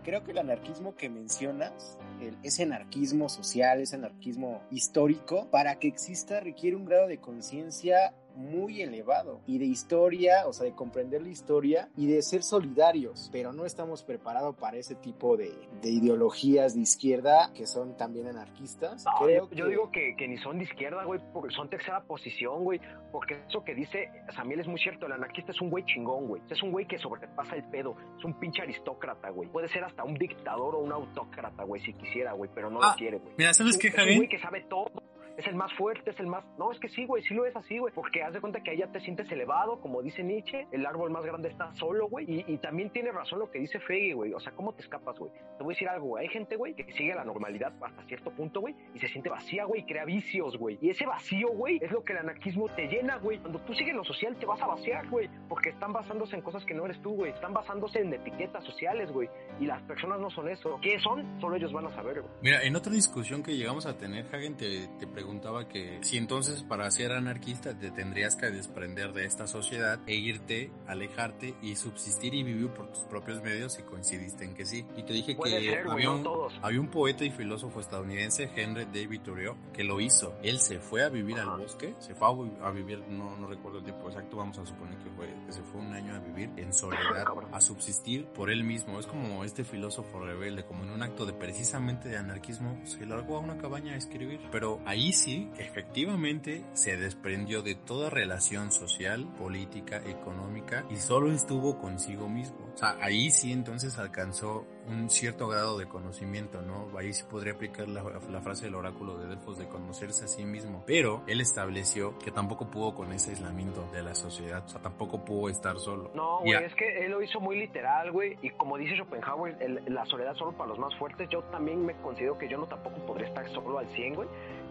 Creo 0.04 0.24
que 0.24 0.32
el 0.32 0.38
anarquismo 0.38 0.96
que 0.96 1.10
mencionas, 1.10 1.98
el- 2.22 2.38
ese 2.44 2.64
anarquismo 2.64 3.30
social, 3.30 3.82
ese 3.82 3.96
anarquismo 3.98 4.62
histórico, 4.72 5.50
para 5.52 5.78
que 5.78 5.88
exista 5.88 6.40
requiere 6.40 6.76
un 6.76 6.86
grado 6.86 7.08
de 7.08 7.18
conciencia 7.20 8.14
muy 8.40 8.82
elevado 8.82 9.42
y 9.46 9.58
de 9.60 9.66
historia, 9.66 10.48
o 10.48 10.54
sea, 10.54 10.66
de 10.66 10.74
comprender 10.74 11.22
la 11.22 11.30
historia 11.30 11.90
y 11.96 12.08
de 12.08 12.22
ser 12.22 12.42
solidarios, 12.44 13.30
pero 13.32 13.52
no 13.54 13.66
estamos 13.66 14.04
preparados 14.04 14.56
para 14.56 14.78
ese 14.78 14.96
tipo 14.96 15.36
de, 15.38 15.52
de 15.82 15.90
ideologías 15.90 16.74
de 16.76 16.82
izquierda 16.82 17.52
que 17.54 17.68
son 17.68 17.98
también 17.98 18.28
anarquistas. 18.28 19.04
No, 19.06 19.26
Creo 19.26 19.50
yo, 19.50 19.56
yo 19.56 19.68
digo 19.68 19.92
que, 19.92 20.16
que 20.18 20.28
ni 20.28 20.38
son 20.38 20.58
de 20.58 20.64
izquierda, 20.64 21.04
güey, 21.04 21.20
porque 21.34 21.54
son 21.54 21.70
tercera 21.70 22.02
posición, 22.04 22.64
güey. 22.64 22.80
Porque 23.12 23.42
eso 23.48 23.64
que 23.64 23.74
dice 23.76 24.10
Samuel 24.36 24.60
es 24.62 24.68
muy 24.68 24.80
cierto. 24.80 25.06
El 25.08 25.14
anarquista 25.14 25.52
es 25.52 25.62
un 25.62 25.70
güey 25.70 25.84
chingón, 25.86 26.28
güey. 26.28 26.42
Es 26.50 26.62
un 26.62 26.72
güey 26.72 26.86
que 26.86 26.98
sobrepasa 27.00 27.56
el 27.56 27.64
pedo. 27.66 27.96
Es 28.18 28.24
un 28.24 28.40
pinche 28.40 28.62
aristócrata, 28.62 29.30
güey. 29.32 29.50
Puede 29.50 29.68
ser 29.68 29.84
hasta 29.84 30.04
un 30.04 30.14
dictador 30.16 30.76
o 30.76 30.80
un 30.80 30.92
autócrata, 30.92 31.64
güey, 31.64 31.82
si 31.82 31.94
quisiera, 31.94 32.34
güey, 32.34 32.50
pero 32.54 32.70
no 32.70 32.80
Ah, 32.82 32.92
lo 32.92 32.96
quiere, 32.96 33.18
güey. 33.18 33.34
Mira, 33.38 33.54
¿sabes 33.54 33.78
qué, 33.78 33.88
es 33.90 33.98
un 33.98 34.16
güey 34.16 34.30
que 34.30 34.40
sabe 34.40 34.62
todo. 34.70 34.92
Es 35.40 35.48
el 35.48 35.56
más 35.56 35.72
fuerte, 35.76 36.10
es 36.10 36.20
el 36.20 36.28
más... 36.28 36.44
No, 36.58 36.70
es 36.70 36.80
que 36.80 36.90
sí, 36.90 37.06
güey, 37.06 37.24
sí 37.24 37.34
lo 37.34 37.46
es 37.46 37.56
así, 37.56 37.78
güey. 37.78 37.94
Porque 37.94 38.22
haz 38.22 38.34
de 38.34 38.42
cuenta 38.42 38.62
que 38.62 38.72
allá 38.72 38.92
te 38.92 39.00
sientes 39.00 39.32
elevado, 39.32 39.80
como 39.80 40.02
dice 40.02 40.22
Nietzsche. 40.22 40.68
El 40.74 40.86
árbol 40.86 41.12
más 41.12 41.24
grande 41.24 41.48
está 41.48 41.74
solo, 41.76 42.10
güey. 42.10 42.44
Y, 42.46 42.58
también 42.58 42.90
tiene 42.90 43.14
razón 43.14 43.40
lo 43.40 43.50
que 43.50 43.58
dice 43.60 43.80
Feggy, 43.80 44.12
güey. 44.12 44.34
O 44.34 44.40
sea, 44.42 44.52
¿cómo 44.52 44.74
te 44.74 44.82
escapas, 44.82 45.18
güey? 45.18 45.32
Te 45.32 45.64
voy 45.64 45.72
a 45.72 45.76
decir 45.76 45.88
algo. 45.88 46.18
Hay 46.18 46.28
gente, 46.28 46.58
güey, 46.58 46.74
que 46.74 46.92
sigue 46.92 47.16
la 47.16 47.24
normalidad 47.24 47.72
hasta 47.82 48.04
cierto 48.04 48.32
punto, 48.32 48.60
güey. 48.60 48.76
Y 48.94 49.00
se 49.00 49.08
siente 49.08 49.30
vacía, 49.30 49.64
güey, 49.64 49.84
y 49.84 49.86
crea 49.86 50.04
vicios, 50.04 50.58
güey. 50.58 50.78
Y 50.82 50.90
ese 50.90 51.06
vacío, 51.06 51.48
güey, 51.54 51.80
es 51.82 51.90
lo 51.90 52.04
que 52.04 52.12
el 52.12 52.20
anarquismo 52.20 52.68
te 52.76 52.88
llena, 52.88 53.16
güey. 53.16 53.40
Cuando 53.40 53.60
tú 53.60 53.74
sigues 53.74 53.96
lo 53.96 54.04
social, 54.04 54.36
te 54.38 54.46
vas 54.46 54.62
a 54.62 54.68
vaciar, 54.68 55.08
güey. 55.08 55.30
Porque 55.48 55.70
están 55.70 55.94
basándose 55.94 56.36
en 56.36 56.42
cosas 56.42 56.66
que 56.66 56.74
no 56.74 56.84
eres 56.84 57.02
tú, 57.02 57.12
güey. 57.12 57.32
Están 57.32 57.54
basándose 57.54 58.02
en 58.02 58.14
etiquetas 58.14 58.66
sociales, 58.66 59.10
güey. 59.10 59.30
Y 59.62 59.68
las 59.68 59.82
personas 59.84 60.20
no 60.20 60.30
son 60.32 60.50
eso. 60.50 60.78
¿Qué 60.82 61.00
son? 61.00 61.40
Solo 61.40 61.56
ellos 61.56 61.72
van 61.72 61.86
a 61.86 61.96
saber, 61.96 62.20
güey. 62.20 62.34
Mira, 62.42 62.62
en 62.62 62.76
otra 62.76 62.92
discusión 62.92 63.42
que 63.42 63.56
llegamos 63.56 63.86
a 63.86 63.98
tener, 63.98 64.26
Hagen 64.36 64.58
te, 64.58 64.90
te 65.00 65.08
preguntaba 65.30 65.68
que 65.68 66.00
si 66.02 66.18
entonces 66.18 66.64
para 66.64 66.90
ser 66.90 67.12
anarquista 67.12 67.78
te 67.78 67.92
tendrías 67.92 68.36
que 68.36 68.50
desprender 68.50 69.14
de 69.14 69.26
esta 69.26 69.46
sociedad 69.46 70.00
e 70.08 70.16
irte, 70.16 70.72
alejarte 70.88 71.54
y 71.62 71.76
subsistir 71.76 72.34
y 72.34 72.42
vivir 72.42 72.70
por 72.70 72.92
tus 72.92 73.04
propios 73.04 73.44
medios 73.44 73.78
y 73.78 73.84
coincidiste 73.84 74.44
en 74.44 74.56
que 74.56 74.66
sí. 74.66 74.88
Y 74.98 75.04
te 75.04 75.14
dije 75.14 75.36
Puede 75.36 75.60
que 75.60 75.70
ser, 75.70 75.88
había, 75.88 76.10
un, 76.10 76.28
había 76.64 76.82
un 76.82 76.88
poeta 76.88 77.26
y 77.26 77.30
filósofo 77.30 77.80
estadounidense, 77.80 78.50
Henry 78.56 78.86
David 78.86 79.22
Thoreau, 79.22 79.56
que 79.72 79.84
lo 79.84 80.02
hizo. 80.02 80.34
Él 80.42 80.60
se 80.60 80.80
fue 80.80 81.04
a 81.04 81.10
vivir 81.10 81.38
Ajá. 81.38 81.54
al 81.54 81.60
bosque, 81.60 81.94
se 82.00 82.16
fue 82.16 82.28
a, 82.28 82.68
a 82.68 82.72
vivir, 82.72 83.04
no, 83.08 83.38
no 83.38 83.46
recuerdo 83.46 83.78
el 83.78 83.84
tiempo 83.84 84.10
exacto, 84.10 84.38
vamos 84.38 84.58
a 84.58 84.66
suponer 84.66 84.98
que 84.98 85.12
fue, 85.12 85.28
que 85.46 85.52
se 85.52 85.62
fue 85.62 85.82
un 85.82 85.94
año 85.94 86.16
a 86.16 86.20
vivir 86.20 86.50
en 86.58 86.74
soledad, 86.74 87.28
a 87.52 87.62
subsistir 87.62 88.26
por 88.26 88.50
él 88.50 88.64
mismo. 88.64 89.00
Es 89.00 89.06
como 89.06 89.44
este 89.44 89.64
filósofo 89.64 90.20
rebelde, 90.22 90.66
como 90.66 90.86
en 90.86 90.90
un 90.90 91.04
acto 91.04 91.28
de 91.28 91.34
precisamente 91.34 92.10
de 92.10 92.18
anarquismo, 92.18 92.80
se 92.84 93.06
largó 93.06 93.38
a 93.38 93.42
una 93.42 93.60
cabaña 93.60 93.94
a 93.94 93.98
escribir. 93.98 94.42
Pero 94.52 94.82
ahí 94.86 95.14
sí, 95.20 95.50
efectivamente, 95.58 96.64
se 96.74 96.98
desprendió 96.98 97.62
de 97.62 97.76
toda 97.76 98.10
relación 98.10 98.72
social, 98.72 99.28
política, 99.38 99.98
económica 100.06 100.86
y 100.90 100.96
solo 100.96 101.32
estuvo 101.32 101.78
consigo 101.80 102.30
mismo. 102.30 102.58
O 102.74 102.78
sea, 102.78 102.96
ahí 103.02 103.30
sí 103.30 103.52
entonces 103.52 103.98
alcanzó 104.00 104.66
un 104.88 105.10
cierto 105.10 105.48
grado 105.48 105.78
de 105.78 105.88
conocimiento, 105.88 106.62
¿no? 106.62 106.88
Ahí 106.98 107.14
sí 107.14 107.24
podría 107.30 107.54
aplicar 107.54 107.88
la, 107.90 108.04
la 108.30 108.42
frase 108.42 108.66
del 108.66 108.76
oráculo 108.76 109.18
de 109.18 109.28
Delfos 109.28 109.58
de 109.58 109.68
conocerse 109.68 110.26
a 110.26 110.28
sí 110.28 110.46
mismo. 110.46 110.84
Pero 110.88 111.24
él 111.28 111.42
estableció 111.42 112.18
que 112.20 112.32
tampoco 112.32 112.70
pudo 112.72 112.96
con 112.96 113.12
ese 113.12 113.32
aislamiento 113.32 113.88
de 113.92 114.02
la 114.04 114.16
sociedad. 114.16 114.64
O 114.66 114.70
sea, 114.70 114.82
tampoco 114.82 115.26
pudo 115.26 115.50
estar 115.50 115.78
solo. 115.80 116.12
No, 116.16 116.40
güey, 116.40 116.64
es 116.64 116.74
que 116.76 117.06
él 117.06 117.12
lo 117.12 117.22
hizo 117.22 117.40
muy 117.40 117.60
literal, 117.60 118.12
güey. 118.12 118.38
Y 118.42 118.50
como 118.52 118.78
dice 118.78 118.96
Schopenhauer, 118.96 119.58
el- 119.62 119.84
la 119.94 120.06
soledad 120.06 120.36
solo 120.36 120.54
para 120.54 120.70
los 120.70 120.80
más 120.80 120.96
fuertes. 120.96 121.28
Yo 121.30 121.44
también 121.46 121.86
me 121.86 121.94
considero 122.02 122.38
que 122.38 122.48
yo 122.48 122.58
no 122.58 122.66
tampoco 122.68 122.98
podría 123.06 123.28
estar 123.28 123.48
solo 123.50 123.78
al 123.80 123.90
100, 123.94 124.16
güey. 124.16 124.30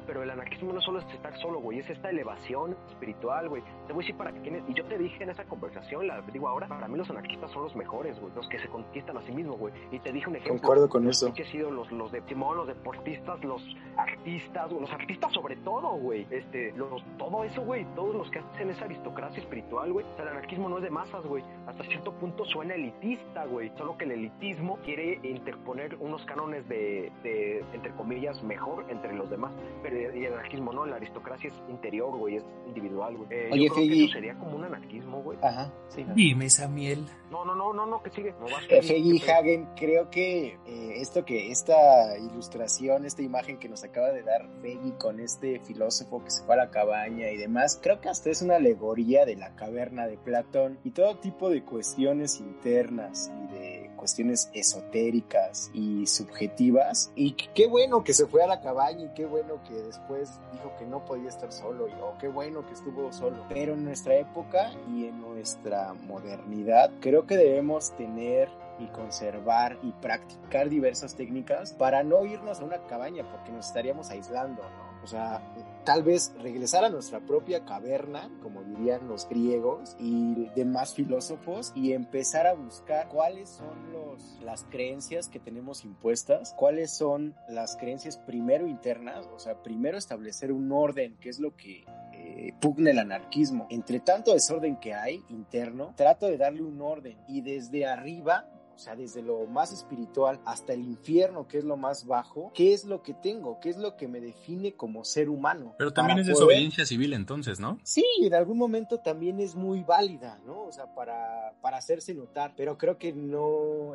Pero 0.09 0.23
el 0.23 0.31
anarquismo 0.31 0.73
no 0.73 0.81
solo 0.81 1.01
es 1.01 1.07
estar 1.13 1.37
solo, 1.37 1.61
güey. 1.61 1.81
Es 1.81 1.91
esta 1.91 2.09
elevación 2.09 2.75
espiritual, 2.89 3.51
güey. 3.51 3.63
Te 3.87 3.93
voy 3.93 4.03
a 4.03 4.05
decir 4.07 4.17
para 4.17 4.33
quienes. 4.33 4.63
Y 4.67 4.73
yo 4.73 4.83
te 4.87 4.97
dije 4.97 5.23
en 5.23 5.29
esa 5.29 5.45
conversación, 5.45 6.07
la 6.07 6.23
digo 6.23 6.49
ahora, 6.49 6.67
para 6.67 6.89
mí 6.89 6.97
los 6.97 7.11
anarquistas 7.11 7.53
son 7.53 7.65
los 7.65 7.77
mejores, 7.77 8.19
güey. 8.19 8.33
Los 8.35 8.49
que 8.49 8.59
se 8.59 8.69
conquistan 8.69 9.19
a 9.19 9.23
sí 9.27 9.33
mismos, 9.33 9.59
güey. 9.59 9.75
Y 9.93 9.99
te 9.99 10.11
dije 10.11 10.27
un 10.27 10.37
ejemplo. 10.37 10.63
Concuerdo 10.63 10.89
con 10.89 11.05
los 11.05 11.19
eso. 11.19 11.27
pinches 11.27 11.55
ídolos, 11.55 11.93
los 11.93 12.11
de 12.11 12.23
Timón, 12.23 12.57
los 12.57 12.67
deportistas, 12.67 13.45
los 13.45 13.63
artistas, 13.99 14.71
güey, 14.71 14.81
los 14.81 14.93
artistas 14.93 15.31
sobre 15.35 15.57
todo, 15.57 15.91
güey. 15.99 16.27
Este, 16.31 16.73
los, 16.73 17.05
todo 17.19 17.45
eso, 17.45 17.61
güey, 17.61 17.85
todos 17.95 18.15
los 18.15 18.31
que 18.31 18.39
hacen 18.39 18.71
esa 18.71 18.87
aristocracia 18.87 19.43
espiritual, 19.43 19.93
güey. 19.93 20.07
O 20.07 20.15
sea, 20.17 20.25
el 20.25 20.31
anarquismo 20.31 20.71
no 20.71 20.79
es 20.79 20.85
de 20.85 20.91
masas, 20.91 21.23
güey. 21.27 21.45
Hasta 21.67 21.85
cierto 21.85 22.13
punto 22.15 22.47
suena 22.47 22.77
elitista, 22.77 23.45
güey. 23.45 23.71
Solo 23.77 23.99
que 23.99 24.07
el 24.07 24.13
elitismo 24.13 24.79
quiere 24.79 25.21
interponer 25.23 25.97
unos 26.01 26.25
cánones 26.25 26.67
de, 26.67 27.13
de, 27.23 27.63
entre 27.75 27.93
comillas, 27.93 28.43
mejor 28.43 28.87
entre 28.89 29.13
los 29.13 29.29
demás. 29.29 29.53
Pero 29.83 29.98
el 30.07 30.33
anarquismo 30.33 30.73
no, 30.73 30.87
la 30.87 30.97
aristocracia 30.97 31.49
es 31.49 31.55
interior, 31.69 32.17
güey, 32.17 32.37
es 32.37 32.45
individual, 32.67 33.17
güey. 33.17 33.29
Eh, 33.31 33.51
Oye, 33.53 33.65
yo 33.67 33.73
creo 33.75 33.85
que 33.85 33.89
Fegui. 33.91 34.05
eso 34.05 34.13
sería 34.15 34.35
como 34.39 34.57
un 34.57 34.65
anarquismo, 34.65 35.23
güey. 35.23 35.39
Ajá, 35.43 35.73
sí. 35.89 36.05
Dime, 36.15 36.49
Samiel. 36.51 37.07
No, 37.31 37.45
no, 37.45 37.55
no, 37.55 37.73
no, 37.73 37.87
no, 37.87 38.03
que 38.03 38.11
sigue. 38.11 38.33
No 38.41 38.47
vas 38.47 38.65
Eh, 38.69 38.83
Fegui. 38.83 39.23
Hagen, 39.29 39.69
creo 39.77 40.11
que 40.11 40.59
eh, 40.67 40.93
esto 40.97 41.25
que 41.25 41.51
esta 41.51 42.17
ilustración, 42.19 43.05
esta 43.05 43.23
imagen 43.23 43.59
que 43.59 43.69
nos 43.69 43.85
acaba 43.85 44.09
de 44.13 44.23
dar 44.23 44.49
Feggy 44.63 44.93
con 44.93 45.21
este 45.21 45.61
filósofo 45.61 46.25
que 46.25 46.31
se 46.31 46.43
fue 46.45 46.55
a 46.55 46.59
la 46.59 46.71
cabaña 46.71 47.31
y 47.31 47.37
demás, 47.37 47.79
creo 47.83 48.01
que 48.01 48.09
hasta 48.09 48.31
es 48.31 48.43
una 48.43 48.57
alegoría 48.57 49.25
de 49.27 49.37
la 49.37 49.55
caverna 49.57 50.07
de 50.07 50.17
Platón 50.19 50.79
y 50.85 50.91
todo 50.93 51.17
tipo 51.19 51.51
de 51.51 51.63
cuestiones 51.65 52.41
internas 52.41 53.31
y 53.45 53.53
de 53.55 53.88
cuestiones 53.99 54.49
esotéricas 54.55 55.71
y 55.75 56.07
subjetivas. 56.07 57.11
Y 57.15 57.33
qué- 57.33 57.67
bueno 57.69 58.03
que 58.03 58.15
se 58.15 58.27
fue 58.27 58.43
a 58.43 58.47
la 58.47 58.63
cabaña 58.63 59.05
y 59.05 59.15
qué 59.15 59.27
bueno 59.27 59.63
que 59.69 59.75
después 59.75 60.31
dijo 60.53 60.73
que 60.79 60.87
no 60.87 61.05
podía 61.05 61.29
estar 61.29 61.53
solo 61.53 61.87
y 61.87 61.93
oh, 62.01 62.15
qué 62.19 62.29
bueno 62.29 62.65
que 62.67 62.73
estuvo 62.73 63.13
solo. 63.13 63.45
Pero 63.51 63.75
en 63.75 63.85
nuestra 63.85 64.17
época 64.17 64.71
y 64.91 65.05
en 65.07 65.21
nuestra 65.21 65.93
modernidad, 65.93 66.91
creo 67.01 67.27
que 67.27 67.37
debemos 67.37 67.95
tener 67.97 68.49
y 68.79 68.87
conservar 68.87 69.77
y 69.83 69.91
practicar 69.93 70.69
diversas 70.71 71.15
técnicas 71.17 71.73
para 71.75 72.03
no 72.05 72.25
irnos 72.25 72.61
a 72.61 72.65
una 72.65 72.79
cabaña 72.87 73.29
porque 73.31 73.51
nos 73.53 73.67
estaríamos 73.67 74.09
aislando, 74.11 74.63
¿no? 74.63 74.88
Sea, 75.09 75.41
tal 75.87 76.03
vez 76.03 76.35
regresar 76.43 76.85
a 76.85 76.91
nuestra 76.91 77.21
propia 77.21 77.65
caverna, 77.65 78.31
como 78.43 78.63
dirían 78.63 79.09
los 79.09 79.27
griegos 79.27 79.97
y 79.99 80.51
demás 80.55 80.93
filósofos, 80.93 81.73
y 81.75 81.93
empezar 81.93 82.47
a 82.47 82.53
buscar 82.53 83.09
cuáles 83.09 83.49
son 83.49 83.91
los, 83.91 84.39
las 84.43 84.65
creencias 84.65 85.29
que 85.29 85.41
tenemos 85.41 85.87
impuestas, 85.87 86.53
cuáles 86.59 86.91
son 86.91 87.35
las 87.49 87.79
creencias 87.79 88.19
primero 88.19 88.67
internas, 88.67 89.27
o 89.35 89.39
sea, 89.39 89.63
primero 89.63 89.97
establecer 89.97 90.53
un 90.53 90.71
orden, 90.73 91.17
que 91.23 91.31
es 91.31 91.41
lo 91.41 91.57
que 91.57 91.87
eh, 92.13 92.53
pugna 92.61 92.91
el 92.91 92.99
anarquismo. 92.99 93.67
Entre 93.71 94.01
tanto 94.01 94.35
desorden 94.35 94.77
que 94.77 94.93
hay 94.93 95.25
interno, 95.31 95.95
trato 95.97 96.27
de 96.27 96.37
darle 96.37 96.65
un 96.65 96.83
orden 96.83 97.17
y 97.27 97.41
desde 97.41 97.87
arriba 97.87 98.47
o 98.79 98.81
sea, 98.81 98.95
desde 98.95 99.23
lo 99.23 99.45
más 99.49 99.73
espiritual 99.73 100.39
hasta 100.45 100.73
el 100.73 100.83
infierno, 100.85 101.49
que 101.49 101.59
es 101.59 101.65
lo 101.65 101.77
más 101.77 102.07
bajo, 102.07 102.53
¿qué 102.55 102.73
es 102.73 102.85
lo 102.85 103.03
que 103.03 103.13
tengo? 103.13 103.59
¿Qué 103.59 103.71
es 103.71 103.77
lo 103.77 103.97
que 103.97 104.07
me 104.07 104.21
define 104.21 104.75
como 104.75 105.05
ser 105.05 105.29
humano? 105.29 105.75
Pero 105.79 105.93
también 105.93 106.21
es 106.21 106.27
poder- 106.29 106.37
desobediencia 106.37 106.87
civil 106.87 107.13
entonces, 107.13 107.59
¿no? 107.59 107.81
Sí, 107.83 108.05
en 108.23 108.35
algún 108.35 108.57
momento 108.57 109.01
también 109.01 109.41
es 109.41 109.57
muy 109.57 109.83
válida, 109.83 110.39
¿no? 110.47 110.63
O 110.63 110.71
sea, 110.71 110.95
para, 110.95 111.55
para 111.61 111.79
hacerse 111.79 112.15
notar, 112.15 112.55
pero 112.57 112.79
creo 112.79 112.99
que 112.99 113.13
no, 113.13 113.95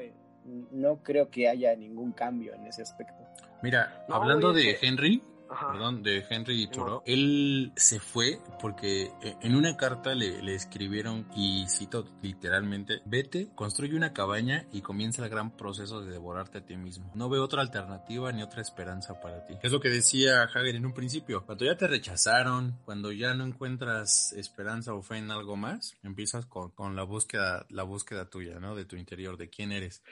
no 0.71 0.97
creo 1.01 1.29
que 1.29 1.47
haya 1.47 1.73
ningún 1.77 2.11
cambio 2.11 2.53
en 2.53 2.67
ese 2.67 2.81
aspecto. 2.81 3.23
Mira, 3.61 4.05
hablando 4.09 4.51
de 4.51 4.77
Henry, 4.81 5.23
perdón, 5.59 6.03
de 6.03 6.25
Henry 6.29 6.67
Thoreau, 6.67 7.01
él 7.05 7.71
se 7.75 7.99
fue 7.99 8.39
porque 8.61 9.11
eh, 9.21 9.35
en 9.41 9.55
una 9.55 9.77
carta 9.77 10.15
le, 10.15 10.41
le, 10.41 10.55
escribieron, 10.55 11.27
y 11.35 11.65
cito 11.67 12.05
literalmente, 12.21 13.01
vete, 13.05 13.49
construye 13.55 13.95
una 13.95 14.13
cabaña 14.13 14.65
y 14.71 14.81
comienza 14.81 15.23
el 15.23 15.29
gran 15.29 15.55
proceso 15.55 16.01
de 16.01 16.11
devorarte 16.11 16.59
a 16.59 16.65
ti 16.65 16.77
mismo. 16.77 17.11
No 17.15 17.29
veo 17.29 17.43
otra 17.43 17.61
alternativa 17.61 18.31
ni 18.31 18.43
otra 18.43 18.61
esperanza 18.61 19.19
para 19.19 19.45
ti. 19.45 19.55
Es 19.61 19.71
lo 19.71 19.79
que 19.79 19.89
decía 19.89 20.43
Hager 20.43 20.75
en 20.75 20.85
un 20.85 20.93
principio. 20.93 21.45
Cuando 21.45 21.65
ya 21.65 21.77
te 21.77 21.87
rechazaron, 21.87 22.79
cuando 22.85 23.11
ya 23.11 23.33
no 23.33 23.45
encuentras 23.45 24.33
esperanza 24.33 24.93
o 24.93 25.01
fe 25.01 25.17
en 25.17 25.31
algo 25.31 25.55
más, 25.55 25.95
empiezas 26.03 26.45
con, 26.45 26.71
con 26.71 26.95
la 26.95 27.03
búsqueda, 27.03 27.65
la 27.69 27.83
búsqueda 27.83 28.29
tuya, 28.29 28.59
¿no? 28.59 28.75
De 28.75 28.85
tu 28.85 28.95
interior, 28.95 29.37
de 29.37 29.49
quién 29.49 29.71
eres 29.71 30.03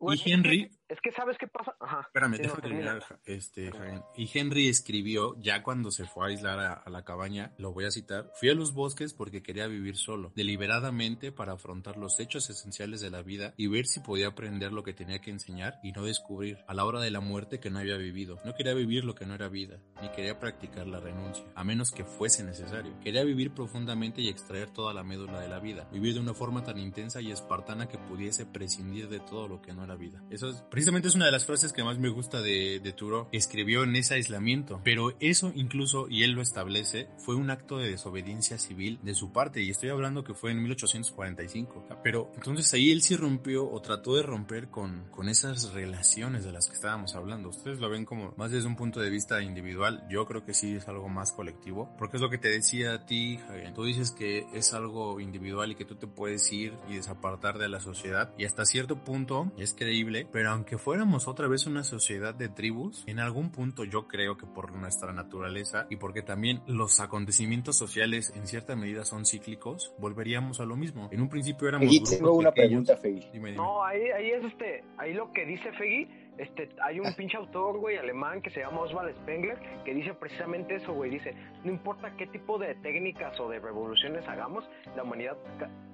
y 0.00 0.32
Henry. 0.32 0.70
Es 0.90 1.00
que, 1.00 1.12
¿sabes 1.12 1.38
qué 1.38 1.46
pasa? 1.46 1.76
Ajá. 1.78 2.00
Espérame, 2.00 2.38
déjame 2.38 2.62
terminar, 2.62 3.20
este, 3.24 3.70
Y 4.16 4.28
Henry 4.34 4.68
escribió, 4.68 5.36
ya 5.38 5.62
cuando 5.62 5.92
se 5.92 6.04
fue 6.04 6.24
a 6.24 6.28
aislar 6.30 6.58
a, 6.58 6.90
la 6.90 7.04
cabaña, 7.04 7.52
lo 7.58 7.72
voy 7.72 7.84
a 7.84 7.92
citar, 7.92 8.32
fui 8.34 8.48
a 8.50 8.54
los 8.54 8.74
bosques 8.74 9.14
porque 9.14 9.40
quería 9.40 9.68
vivir 9.68 9.96
solo, 9.96 10.32
deliberadamente 10.34 11.30
para 11.30 11.52
afrontar 11.52 11.96
los 11.96 12.18
hechos 12.18 12.50
esenciales 12.50 13.00
de 13.00 13.10
la 13.10 13.22
vida 13.22 13.54
y 13.56 13.68
ver 13.68 13.86
si 13.86 14.00
podía 14.00 14.26
aprender 14.26 14.72
lo 14.72 14.82
que 14.82 14.92
tenía 14.92 15.20
que 15.20 15.30
enseñar 15.30 15.78
y 15.84 15.92
no 15.92 16.04
descubrir 16.04 16.58
a 16.66 16.74
la 16.74 16.84
hora 16.84 17.00
de 17.00 17.12
la 17.12 17.20
muerte 17.20 17.60
que 17.60 17.70
no 17.70 17.78
había 17.78 17.96
vivido. 17.96 18.40
No 18.44 18.54
quería 18.54 18.74
vivir 18.74 19.04
lo 19.04 19.14
que 19.14 19.26
no 19.26 19.34
era 19.36 19.48
vida, 19.48 19.78
ni 20.02 20.08
quería 20.10 20.40
practicar 20.40 20.88
la 20.88 20.98
renuncia, 20.98 21.44
a 21.54 21.62
menos 21.62 21.92
que 21.92 22.04
fuese 22.04 22.42
necesario. 22.42 22.98
Quería 23.00 23.22
vivir 23.22 23.52
profundamente 23.52 24.22
y 24.22 24.28
extraer 24.28 24.70
toda 24.70 24.92
la 24.92 25.04
médula 25.04 25.38
de 25.38 25.48
la 25.48 25.60
vida, 25.60 25.88
vivir 25.92 26.14
de 26.14 26.20
una 26.20 26.34
forma 26.34 26.64
tan 26.64 26.78
intensa 26.78 27.20
y 27.20 27.30
espartana 27.30 27.86
que 27.86 27.98
pudiese 27.98 28.44
prescindir 28.44 29.08
de 29.08 29.20
todo 29.20 29.46
lo 29.46 29.62
que 29.62 29.72
no 29.72 29.84
era 29.84 29.94
vida. 29.94 30.20
Eso 30.30 30.50
es, 30.50 30.62
precisamente 30.80 31.08
es 31.08 31.14
una 31.14 31.26
de 31.26 31.32
las 31.32 31.44
frases 31.44 31.74
que 31.74 31.84
más 31.84 31.98
me 31.98 32.08
gusta 32.08 32.40
de, 32.40 32.80
de 32.82 32.92
Turo. 32.94 33.28
Escribió 33.32 33.82
en 33.82 33.94
ese 33.96 34.14
aislamiento, 34.14 34.80
pero 34.82 35.14
eso 35.20 35.52
incluso, 35.54 36.08
y 36.08 36.22
él 36.22 36.30
lo 36.30 36.40
establece, 36.40 37.10
fue 37.18 37.34
un 37.34 37.50
acto 37.50 37.76
de 37.76 37.90
desobediencia 37.90 38.56
civil 38.56 38.98
de 39.02 39.14
su 39.14 39.30
parte, 39.30 39.60
y 39.60 39.68
estoy 39.68 39.90
hablando 39.90 40.24
que 40.24 40.32
fue 40.32 40.52
en 40.52 40.62
1845. 40.62 41.86
Pero 42.02 42.32
entonces 42.34 42.72
ahí 42.72 42.90
él 42.92 43.02
sí 43.02 43.14
rompió 43.14 43.70
o 43.70 43.82
trató 43.82 44.16
de 44.16 44.22
romper 44.22 44.68
con, 44.68 45.04
con 45.10 45.28
esas 45.28 45.74
relaciones 45.74 46.44
de 46.44 46.52
las 46.52 46.66
que 46.66 46.76
estábamos 46.76 47.14
hablando. 47.14 47.50
Ustedes 47.50 47.78
lo 47.78 47.90
ven 47.90 48.06
como 48.06 48.32
más 48.38 48.50
desde 48.50 48.66
un 48.66 48.76
punto 48.76 49.00
de 49.00 49.10
vista 49.10 49.42
individual, 49.42 50.02
yo 50.08 50.24
creo 50.24 50.46
que 50.46 50.54
sí 50.54 50.76
es 50.76 50.88
algo 50.88 51.10
más 51.10 51.32
colectivo, 51.32 51.94
porque 51.98 52.16
es 52.16 52.22
lo 52.22 52.30
que 52.30 52.38
te 52.38 52.48
decía 52.48 52.94
a 52.94 53.04
ti, 53.04 53.38
Javier. 53.46 53.74
Tú 53.74 53.84
dices 53.84 54.12
que 54.12 54.46
es 54.54 54.72
algo 54.72 55.20
individual 55.20 55.72
y 55.72 55.74
que 55.74 55.84
tú 55.84 55.96
te 55.96 56.06
puedes 56.06 56.50
ir 56.50 56.72
y 56.88 56.94
desapartar 56.94 57.58
de 57.58 57.68
la 57.68 57.80
sociedad, 57.80 58.32
y 58.38 58.46
hasta 58.46 58.64
cierto 58.64 59.04
punto 59.04 59.52
es 59.58 59.74
increíble, 59.74 60.26
pero 60.32 60.50
aunque 60.50 60.69
fuéramos 60.78 61.28
otra 61.28 61.48
vez 61.48 61.66
una 61.66 61.84
sociedad 61.84 62.34
de 62.34 62.48
tribus, 62.48 63.04
en 63.06 63.18
algún 63.18 63.50
punto 63.50 63.84
yo 63.84 64.06
creo 64.06 64.36
que 64.36 64.46
por 64.46 64.72
nuestra 64.72 65.12
naturaleza 65.12 65.86
y 65.90 65.96
porque 65.96 66.22
también 66.22 66.62
los 66.66 67.00
acontecimientos 67.00 67.76
sociales 67.76 68.32
en 68.34 68.46
cierta 68.46 68.76
medida 68.76 69.04
son 69.04 69.26
cíclicos, 69.26 69.94
volveríamos 69.98 70.60
a 70.60 70.64
lo 70.64 70.76
mismo. 70.76 71.08
En 71.12 71.20
un 71.20 71.28
principio 71.28 71.68
éramos... 71.68 71.92
Y 71.92 72.02
tengo 72.02 72.34
una 72.34 72.52
pregunta, 72.52 72.96
Fegui. 72.96 73.26
No, 73.54 73.84
ahí, 73.84 74.10
ahí 74.10 74.30
es 74.30 74.44
este, 74.44 74.84
ahí 74.96 75.12
lo 75.14 75.32
que 75.32 75.46
dice 75.46 75.72
Fegui 75.72 76.08
este, 76.40 76.70
hay 76.82 76.98
un 76.98 77.06
ah. 77.06 77.14
pinche 77.14 77.36
autor, 77.36 77.78
güey, 77.78 77.98
alemán 77.98 78.40
que 78.40 78.48
se 78.48 78.60
llama 78.60 78.80
Oswald 78.80 79.14
Spengler, 79.14 79.58
que 79.84 79.92
dice 79.92 80.14
precisamente 80.14 80.76
eso, 80.76 80.94
güey. 80.94 81.10
Dice, 81.10 81.34
no 81.64 81.70
importa 81.70 82.16
qué 82.16 82.26
tipo 82.28 82.58
de 82.58 82.74
técnicas 82.76 83.38
o 83.40 83.50
de 83.50 83.58
revoluciones 83.58 84.26
hagamos, 84.26 84.64
la 84.96 85.02
humanidad 85.02 85.36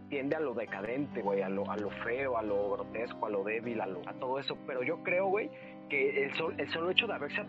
tiende 0.09 0.37
a 0.37 0.41
lo 0.41 0.55
decadente, 0.55 1.23
güey, 1.23 1.43
a 1.43 1.49
lo, 1.49 1.71
a 1.71 1.77
lo 1.77 1.91
feo, 1.91 2.37
a 2.39 2.43
lo 2.43 2.71
grotesco, 2.71 3.27
a 3.27 3.31
lo 3.31 3.45
débil, 3.45 3.81
a, 3.81 3.87
lo, 3.87 4.01
a 4.07 4.13
todo 4.15 4.39
eso. 4.39 4.57
Pero 4.67 4.83
yo 4.83 5.03
creo, 5.03 5.27
güey, 5.27 5.51
que 5.89 6.25
el, 6.25 6.33
el 6.59 6.73
solo 6.73 6.91
hecho 6.91 7.07
de 7.07 7.15
haberse 7.15 7.41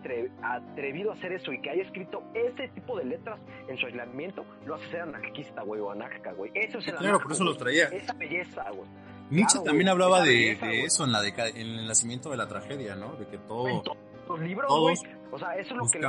atrevido 0.41 1.11
a 1.11 1.13
hacer 1.13 1.33
eso 1.33 1.51
y 1.51 1.61
que 1.61 1.69
haya 1.69 1.83
escrito 1.83 2.23
ese 2.33 2.67
tipo 2.69 2.97
de 2.97 3.05
letras 3.05 3.39
en 3.67 3.77
su 3.77 3.85
aislamiento, 3.85 4.45
lo 4.65 4.75
hace 4.75 4.89
ser 4.89 5.01
anarquista, 5.01 5.61
güey, 5.63 5.81
o 5.81 5.91
anarca, 5.91 6.33
güey. 6.33 6.51
Eso 6.53 6.79
es 6.79 6.87
el 6.87 6.95
Claro, 6.95 7.19
por 7.19 7.31
eso 7.31 7.43
lo 7.43 7.55
traía. 7.55 7.85
Esa 7.85 8.13
belleza, 8.13 8.69
güey. 8.71 8.87
Nietzsche 9.29 9.59
también 9.59 9.89
hablaba 9.89 10.21
de, 10.23 10.51
eso 10.85 11.03
en, 11.03 11.11
la 11.11 11.21
en 11.27 11.57
el 11.57 11.87
nacimiento 11.87 12.29
de 12.29 12.37
la 12.37 12.47
tragedia, 12.47 12.95
¿no? 12.95 13.13
De 13.17 13.27
que 13.27 13.37
todo, 13.39 13.83
los 14.27 14.39
libros, 14.39 14.67
todos 14.67 15.03
o 15.31 15.39
sea, 15.39 15.55
eso 15.55 15.73
es 15.73 15.77
lo 15.77 15.85
que 15.89 15.99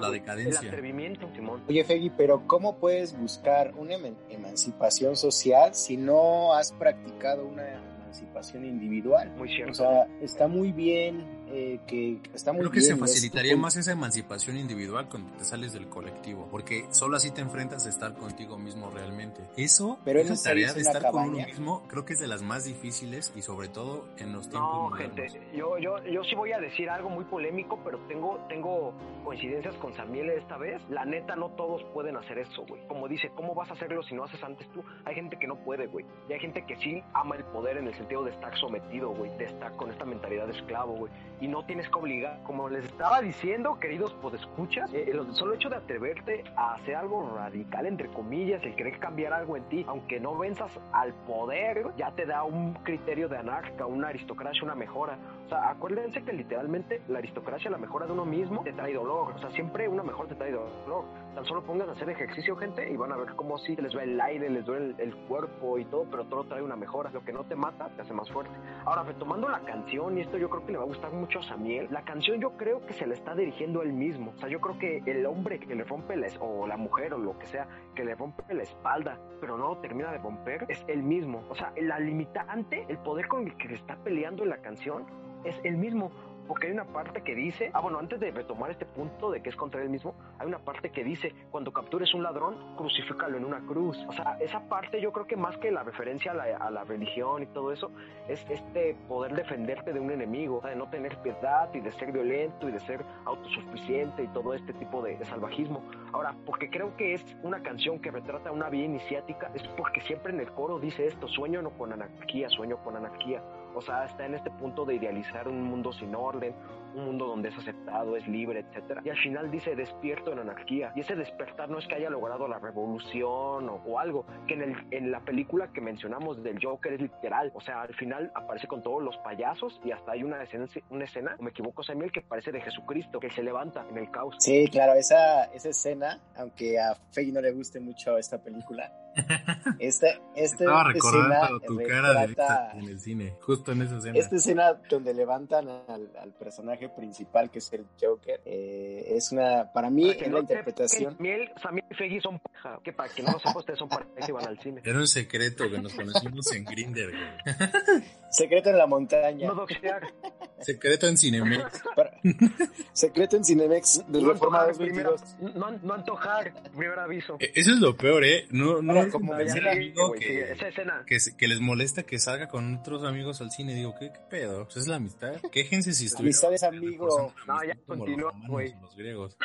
la 0.00 0.10
decadencia. 0.10 0.60
El 0.60 0.68
atrevimiento, 0.68 1.28
Simón. 1.34 1.62
Oye, 1.68 1.84
Fegui, 1.84 2.10
pero 2.10 2.46
¿cómo 2.46 2.76
puedes 2.76 3.18
buscar 3.18 3.72
una 3.76 3.94
emancipación 4.30 5.16
social 5.16 5.74
si 5.74 5.96
no 5.96 6.54
has 6.54 6.72
practicado 6.72 7.46
una 7.46 7.62
emancipación 8.02 8.64
individual? 8.64 9.30
Muy 9.36 9.48
cierto. 9.48 9.72
O 9.72 9.74
sea, 9.74 10.06
está 10.20 10.48
muy 10.48 10.72
bien 10.72 11.41
eh, 11.52 11.80
que 11.86 12.18
está 12.34 12.52
muy 12.52 12.60
Creo 12.62 12.72
que 12.72 12.80
se 12.80 12.96
facilitaría 12.96 13.56
más 13.56 13.76
esa 13.76 13.92
emancipación 13.92 14.56
individual 14.56 15.08
cuando 15.10 15.30
te 15.36 15.44
sales 15.44 15.74
del 15.74 15.86
colectivo, 15.86 16.48
porque 16.50 16.86
solo 16.92 17.16
así 17.16 17.30
te 17.30 17.42
enfrentas 17.42 17.84
a 17.86 17.90
estar 17.90 18.14
contigo 18.14 18.58
mismo 18.58 18.90
realmente. 18.90 19.42
Eso, 19.56 19.98
Pero 20.02 20.20
esa 20.20 20.42
tarea 20.42 20.72
de 20.72 20.80
estar 20.80 21.10
con 21.10 21.28
uno 21.28 21.46
mismo, 21.46 21.82
creo 21.88 22.06
que 22.06 22.14
es 22.14 22.20
de 22.20 22.26
las 22.26 22.40
más 22.40 22.64
difíciles 22.64 23.32
y 23.36 23.42
sobre 23.42 23.68
todo 23.68 24.08
en 24.16 24.32
los 24.32 24.48
tiempos 24.48 24.90
No, 24.90 24.96
gente, 24.96 25.26
yo, 25.54 25.76
yo, 25.78 26.02
yo 26.04 26.24
sí 26.24 26.34
voy 26.34 26.52
a 26.52 26.58
decir 26.58 26.88
algo 26.88 27.10
muy 27.10 27.24
polémico, 27.24 27.78
pero 27.84 27.98
tengo, 28.08 28.40
tengo 28.48 28.94
coincidencias 29.22 29.74
con 29.76 29.94
Samuel 29.94 30.30
esta 30.30 30.56
vez. 30.56 30.80
La 30.88 31.04
neta, 31.04 31.36
no 31.36 31.50
todos 31.50 31.82
pueden 31.92 32.16
hacer 32.16 32.38
eso, 32.38 32.64
güey. 32.66 32.80
Como 32.88 33.08
dice, 33.08 33.30
¿cómo 33.34 33.54
vas 33.54 33.68
a 33.70 33.74
hacerlo 33.74 34.02
si 34.04 34.14
no 34.14 34.24
haces 34.24 34.42
antes 34.42 34.66
tú? 34.72 34.82
Hay 35.04 35.14
gente 35.14 35.38
que 35.38 35.46
no 35.46 35.56
puede, 35.56 35.86
güey. 35.86 36.06
Y 36.30 36.32
hay 36.32 36.40
gente 36.40 36.64
que 36.66 36.76
sí 36.76 37.02
ama 37.12 37.36
el 37.36 37.44
poder 37.44 37.76
en 37.76 37.88
el 37.88 37.94
sentido 37.96 38.24
de 38.24 38.30
estar 38.30 38.56
sometido, 38.58 39.10
güey, 39.10 39.36
de 39.36 39.44
estar 39.44 39.76
con 39.76 39.90
esta 39.90 40.06
mentalidad 40.06 40.46
de 40.46 40.52
esclavo, 40.52 40.94
güey 40.94 41.12
y 41.42 41.48
no 41.48 41.64
tienes 41.64 41.88
que 41.88 41.98
obligar. 41.98 42.40
Como 42.44 42.68
les 42.68 42.84
estaba 42.84 43.20
diciendo, 43.20 43.78
queridos 43.80 44.14
podescuchas, 44.14 44.94
eh, 44.94 45.10
el 45.10 45.34
solo 45.34 45.54
hecho 45.54 45.68
de 45.68 45.76
atreverte 45.76 46.44
a 46.56 46.74
hacer 46.74 46.94
algo 46.94 47.34
radical, 47.36 47.84
entre 47.86 48.08
comillas, 48.08 48.62
el 48.62 48.76
querer 48.76 49.00
cambiar 49.00 49.32
algo 49.32 49.56
en 49.56 49.64
ti, 49.64 49.84
aunque 49.88 50.20
no 50.20 50.38
venzas 50.38 50.70
al 50.92 51.12
poder, 51.26 51.88
ya 51.98 52.12
te 52.12 52.26
da 52.26 52.44
un 52.44 52.74
criterio 52.74 53.28
de 53.28 53.38
anarca, 53.38 53.86
una 53.86 54.08
aristocracia, 54.08 54.62
una 54.62 54.76
mejora. 54.76 55.18
O 55.46 55.48
sea, 55.48 55.70
acuérdense 55.70 56.22
que 56.22 56.32
literalmente 56.32 57.02
la 57.08 57.18
aristocracia, 57.18 57.70
la 57.72 57.78
mejora 57.78 58.06
de 58.06 58.12
uno 58.12 58.24
mismo, 58.24 58.62
te 58.62 58.72
trae 58.72 58.94
dolor. 58.94 59.32
O 59.34 59.38
sea, 59.40 59.50
siempre 59.50 59.88
una 59.88 60.04
mejor 60.04 60.28
te 60.28 60.36
trae 60.36 60.52
dolor. 60.52 61.04
Tan 61.34 61.46
solo 61.46 61.62
pongan 61.62 61.88
a 61.88 61.92
hacer 61.92 62.10
ejercicio, 62.10 62.54
gente, 62.56 62.90
y 62.90 62.96
van 62.96 63.10
a 63.10 63.16
ver 63.16 63.34
cómo 63.34 63.56
sí 63.56 63.74
les 63.76 63.96
va 63.96 64.02
el 64.02 64.20
aire, 64.20 64.50
les 64.50 64.66
duele 64.66 64.94
el, 64.98 65.16
cuerpo 65.28 65.78
y 65.78 65.84
todo, 65.86 66.06
pero 66.10 66.24
todo 66.24 66.44
trae 66.44 66.62
una 66.62 66.76
mejora. 66.76 67.10
Lo 67.10 67.24
que 67.24 67.32
no 67.32 67.44
te 67.44 67.56
mata, 67.56 67.88
te 67.96 68.02
hace 68.02 68.12
más 68.12 68.30
fuerte. 68.30 68.54
Ahora, 68.84 69.02
retomando 69.02 69.48
la 69.48 69.60
canción, 69.60 70.18
y 70.18 70.20
esto 70.20 70.36
yo 70.36 70.50
creo 70.50 70.66
que 70.66 70.72
le 70.72 70.78
va 70.78 70.84
a 70.84 70.86
gustar 70.86 71.10
mucho 71.12 71.38
a 71.38 71.42
Samiel, 71.42 71.88
la 71.90 72.04
canción 72.04 72.38
yo 72.38 72.50
creo 72.58 72.84
que 72.84 72.92
se 72.92 73.06
la 73.06 73.14
está 73.14 73.34
dirigiendo 73.34 73.80
él 73.80 73.94
mismo. 73.94 74.32
O 74.36 74.38
sea, 74.40 74.50
yo 74.50 74.60
creo 74.60 74.78
que 74.78 75.02
el 75.06 75.24
hombre 75.24 75.58
que 75.58 75.74
le 75.74 75.84
rompe 75.84 76.16
la, 76.16 76.28
o 76.40 76.66
la 76.66 76.76
mujer 76.76 77.14
o 77.14 77.18
lo 77.18 77.38
que 77.38 77.46
sea, 77.46 77.66
que 77.94 78.04
le 78.04 78.14
rompe 78.14 78.42
la 78.52 78.64
espalda, 78.64 79.18
pero 79.40 79.56
no 79.56 79.78
termina 79.78 80.12
de 80.12 80.18
romper, 80.18 80.66
es 80.68 80.84
él 80.86 81.02
mismo. 81.02 81.44
O 81.48 81.54
sea, 81.54 81.72
la 81.80 81.98
limitante, 81.98 82.84
el 82.88 82.98
poder 82.98 83.28
con 83.28 83.46
el 83.46 83.56
que 83.56 83.72
está 83.74 83.96
peleando 83.96 84.42
en 84.42 84.50
la 84.50 84.58
canción, 84.58 85.06
es 85.44 85.58
el 85.64 85.76
mismo 85.76 86.10
porque 86.46 86.66
hay 86.66 86.72
una 86.72 86.84
parte 86.84 87.22
que 87.22 87.34
dice, 87.34 87.70
ah, 87.72 87.80
bueno, 87.80 87.98
antes 87.98 88.20
de 88.20 88.30
retomar 88.30 88.70
este 88.70 88.86
punto 88.86 89.30
de 89.30 89.42
que 89.42 89.50
es 89.50 89.56
contra 89.56 89.82
él 89.82 89.90
mismo, 89.90 90.14
hay 90.38 90.46
una 90.46 90.58
parte 90.58 90.90
que 90.90 91.04
dice, 91.04 91.34
cuando 91.50 91.72
captures 91.72 92.14
un 92.14 92.22
ladrón, 92.22 92.76
crucifícalo 92.76 93.36
en 93.36 93.44
una 93.44 93.60
cruz. 93.60 93.98
O 94.08 94.12
sea, 94.12 94.36
esa 94.40 94.60
parte 94.68 95.00
yo 95.00 95.12
creo 95.12 95.26
que 95.26 95.36
más 95.36 95.56
que 95.58 95.70
la 95.70 95.82
referencia 95.82 96.32
a 96.32 96.70
la, 96.70 96.84
religión 96.84 97.42
y 97.42 97.46
todo 97.46 97.72
eso, 97.72 97.92
es 98.28 98.44
este 98.50 98.96
poder 99.08 99.34
defenderte 99.34 99.92
de 99.92 100.00
un 100.00 100.10
enemigo, 100.10 100.60
de 100.60 100.74
no 100.74 100.90
tener 100.90 101.16
piedad 101.18 101.72
y 101.72 101.80
de 101.80 101.92
ser 101.92 102.12
violento 102.12 102.68
y 102.68 102.72
de 102.72 102.80
ser 102.80 103.04
autosuficiente 103.24 104.24
y 104.24 104.28
todo 104.28 104.52
este 104.54 104.72
tipo 104.72 105.00
de, 105.02 105.16
de 105.16 105.24
salvajismo. 105.24 105.82
Ahora, 106.12 106.34
porque 106.44 106.68
creo 106.70 106.96
que 106.96 107.14
es 107.14 107.24
una 107.42 107.62
canción 107.62 108.00
que 108.00 108.10
retrata 108.10 108.50
una 108.50 108.68
vía 108.68 108.84
iniciática, 108.84 109.50
es 109.54 109.62
porque 109.68 110.00
siempre 110.00 110.32
en 110.32 110.40
el 110.40 110.50
coro 110.50 110.78
dice 110.78 111.06
esto, 111.06 111.28
sueño 111.28 111.62
no 111.62 111.70
con 111.70 111.92
anarquía, 111.92 112.48
sueño 112.48 112.78
con 112.82 112.96
anarquía. 112.96 113.42
O 113.74 113.80
sea, 113.80 114.04
está 114.04 114.26
en 114.26 114.34
este 114.34 114.50
punto 114.50 114.84
de 114.84 114.94
idealizar 114.96 115.48
un 115.48 115.62
mundo 115.62 115.92
sin 115.92 116.14
orden, 116.14 116.54
un 116.94 117.04
mundo 117.04 117.26
donde 117.26 117.48
es 117.48 117.58
aceptado, 117.58 118.16
es 118.16 118.26
libre, 118.28 118.60
etc. 118.60 119.00
Y 119.04 119.10
al 119.10 119.18
final 119.18 119.50
dice 119.50 119.74
despierto 119.74 120.32
en 120.32 120.40
anarquía. 120.40 120.92
Y 120.96 121.00
ese 121.00 121.16
despertar 121.16 121.68
no 121.68 121.78
es 121.78 121.86
que 121.86 121.94
haya 121.94 122.10
logrado 122.10 122.48
la 122.48 122.58
revolución 122.58 123.68
o, 123.68 123.98
algo, 123.98 124.26
que 124.46 124.54
en, 124.54 124.62
el, 124.62 124.86
en 124.90 125.10
la 125.10 125.20
película 125.20 125.72
que 125.72 125.80
mencionamos 125.80 126.42
del 126.42 126.58
Joker 126.62 126.92
es 126.94 127.00
literal. 127.00 127.52
O 127.54 127.60
sea, 127.60 127.82
al 127.82 127.94
final 127.94 128.30
aparece 128.34 128.66
con 128.66 128.82
todos 128.82 129.02
los 129.02 129.16
payasos 129.18 129.80
y 129.84 129.92
hasta 129.92 130.12
hay 130.12 130.22
una 130.22 130.42
escena, 130.42 130.66
una 130.90 131.04
escena, 131.04 131.36
me 131.40 131.50
equivoco 131.50 131.82
Samuel, 131.82 132.12
que 132.12 132.20
parece 132.20 132.52
de 132.52 132.60
Jesucristo, 132.60 133.20
que 133.20 133.30
se 133.30 133.42
levanta 133.42 133.84
en 133.88 133.98
el 133.98 134.10
caos. 134.10 134.36
Sí, 134.38 134.66
claro, 134.70 134.94
esa, 134.94 135.44
esa 135.46 135.68
escena, 135.70 136.20
aunque 136.36 136.78
a 136.78 136.94
Faye 137.12 137.32
no 137.32 137.40
le 137.40 137.52
guste 137.52 137.80
mucho 137.80 138.18
esta 138.18 138.42
película, 138.42 138.92
esta, 139.78 140.08
esta 140.34 140.64
Estaba 140.64 140.84
recordando 140.84 141.60
tu 141.60 141.76
cara 141.86 142.26
de 142.26 142.34
en 142.78 142.88
el 142.88 143.00
cine, 143.00 143.34
justo 143.40 143.72
en 143.72 143.82
esa 143.82 143.98
escena. 143.98 144.18
Esta 144.18 144.36
escena 144.36 144.80
donde 144.88 145.14
levantan 145.14 145.68
al, 145.68 146.10
al 146.18 146.32
personaje 146.32 146.81
personaje 146.88 146.88
principal 147.00 147.50
que 147.50 147.58
es 147.58 147.72
el 147.72 147.86
Joker. 148.00 148.40
Eh, 148.44 149.04
es 149.16 149.32
una, 149.32 149.72
para 149.72 149.90
mí, 149.90 150.12
Para 150.12 150.26
es 150.26 150.28
no 150.30 150.38
la 150.40 150.46
te- 150.46 150.52
interpretación. 150.54 151.16
Miel, 151.18 151.50
Samir 151.62 151.84
y 151.90 151.94
Feggy 151.94 152.20
son 152.20 152.38
pareja. 152.38 152.80
Que 152.82 152.92
para 152.92 153.12
que 153.12 153.22
no 153.22 153.32
lo 153.32 153.38
sepa, 153.38 153.58
ustedes 153.58 153.78
son 153.78 153.88
pareja 153.88 154.10
y 154.28 154.32
van 154.32 154.46
al 154.46 154.58
cine. 154.60 154.80
Era 154.84 154.98
un 154.98 155.06
secreto 155.06 155.70
que 155.70 155.78
nos 155.80 155.94
conocimos 155.94 156.52
en 156.52 156.64
Grinder. 156.64 157.12
Secreto 158.30 158.70
en 158.70 158.78
la 158.78 158.86
montaña. 158.86 159.48
No. 159.48 159.66
Secreto 160.62 161.06
en 161.08 161.16
Cinemex. 161.18 161.82
Para- 161.94 162.12
Secreto 162.92 163.36
en 163.36 163.44
Cinemex 163.44 164.04
de 164.08 164.20
No 164.22 164.32
Reforma 164.32 164.60
antojar, 164.62 164.76
primera- 164.86 165.10
2022. 165.10 165.56
no, 165.56 165.70
no 165.82 165.94
antojar, 165.94 166.70
primer 166.76 166.98
aviso. 166.98 167.36
E- 167.40 167.52
Eso 167.54 167.70
es 167.72 167.78
lo 167.80 167.96
peor, 167.96 168.24
¿eh? 168.24 168.46
No, 168.50 168.80
no 168.82 169.08
como 169.10 169.34
decía 169.34 169.60
el 169.60 169.68
amigo 169.68 170.08
güey, 170.08 170.20
sí, 170.20 170.26
que, 170.28 170.52
esa 170.52 170.68
escena. 170.68 171.04
que, 171.06 171.18
que 171.36 171.48
les 171.48 171.60
molesta 171.60 172.02
que 172.04 172.18
salga 172.18 172.48
con 172.48 172.76
otros 172.76 173.04
amigos 173.04 173.40
al 173.40 173.50
cine. 173.50 173.74
Digo, 173.74 173.94
¿qué, 173.98 174.12
qué 174.12 174.20
pedo? 174.30 174.64
Pues 174.64 174.76
es 174.78 174.86
la 174.88 174.96
amistad. 174.96 175.34
Quéjense 175.50 175.92
si 175.92 176.06
estuvieron 176.06 176.26
Amistad 176.32 176.54
es 176.54 176.62
amigo. 176.62 177.34
No, 177.46 177.64
ya 177.64 177.76
continúa, 177.86 178.32
los 178.38 178.48
güey. 178.48 178.74
griegos. 178.96 179.36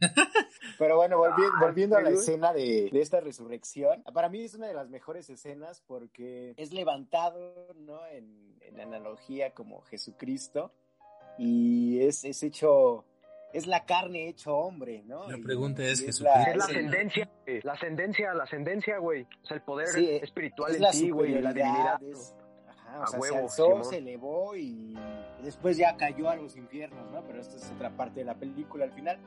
Pero 0.78 0.96
bueno, 0.96 1.18
volvi- 1.18 1.50
Ah, 1.54 1.60
volviendo 1.60 1.96
a 1.96 2.00
la 2.02 2.10
escena 2.10 2.52
de, 2.52 2.88
de 2.92 3.00
esta 3.00 3.20
resurrección, 3.20 4.02
para 4.12 4.28
mí 4.28 4.42
es 4.44 4.54
una 4.54 4.66
de 4.66 4.74
las 4.74 4.88
mejores 4.88 5.30
escenas 5.30 5.82
porque 5.86 6.52
es 6.56 6.72
levantado, 6.72 7.68
¿no? 7.76 8.04
En, 8.08 8.56
en 8.60 8.80
analogía 8.80 9.52
como 9.52 9.82
Jesucristo 9.82 10.14
y 11.38 12.00
es, 12.00 12.24
es 12.24 12.42
hecho, 12.42 13.04
es 13.52 13.66
la 13.66 13.84
carne 13.84 14.28
hecho 14.28 14.56
hombre, 14.56 15.02
¿no? 15.06 15.28
La 15.30 15.38
Y- 15.38 15.42
pregunta 15.42 15.82
es, 15.84 16.00
y 16.02 16.06
¿Jesucristo 16.06 16.24
la- 16.38 16.42
Es 16.50 16.56
la 16.56 16.64
es 16.64 16.70
el- 16.70 16.76
ascendencia, 16.76 17.30
güey. 17.44 17.60
la 17.62 17.72
ascendencia, 17.72 18.34
la 18.34 18.42
ascendencia, 18.44 18.98
güey. 18.98 19.22
O 19.42 19.46
sea, 19.46 19.56
el 19.56 19.62
poder 19.62 19.88
Sí, 19.88 20.10
espiritual 20.22 20.70
es 20.70 20.76
en 20.76 20.82
la 20.82 20.90
ti, 20.90 21.10
güey, 21.10 21.32
la 21.32 21.50
superioridad, 21.50 21.98
divinidad. 22.00 22.02
es- 22.20 22.34
ajá, 22.68 23.00
o 23.00 23.02
A 23.02 23.06
sea, 23.06 23.20
se 23.20 23.20
huevo, 23.20 23.36
alzó, 23.44 23.66
Simón. 23.66 23.84
se 23.84 23.98
elevó 23.98 24.56
y 24.56 24.94
después 25.42 25.76
ya 25.76 25.96
cayó 25.96 26.28
a 26.30 26.36
los 26.36 26.56
infiernos, 26.56 27.10
¿no? 27.10 27.22
Pero 27.26 27.40
esto 27.40 27.56
es 27.56 27.70
otra 27.70 27.90
parte 27.96 28.20
de 28.20 28.26
la 28.26 28.34
película 28.34 28.84
al 28.84 28.92
final. 28.92 29.18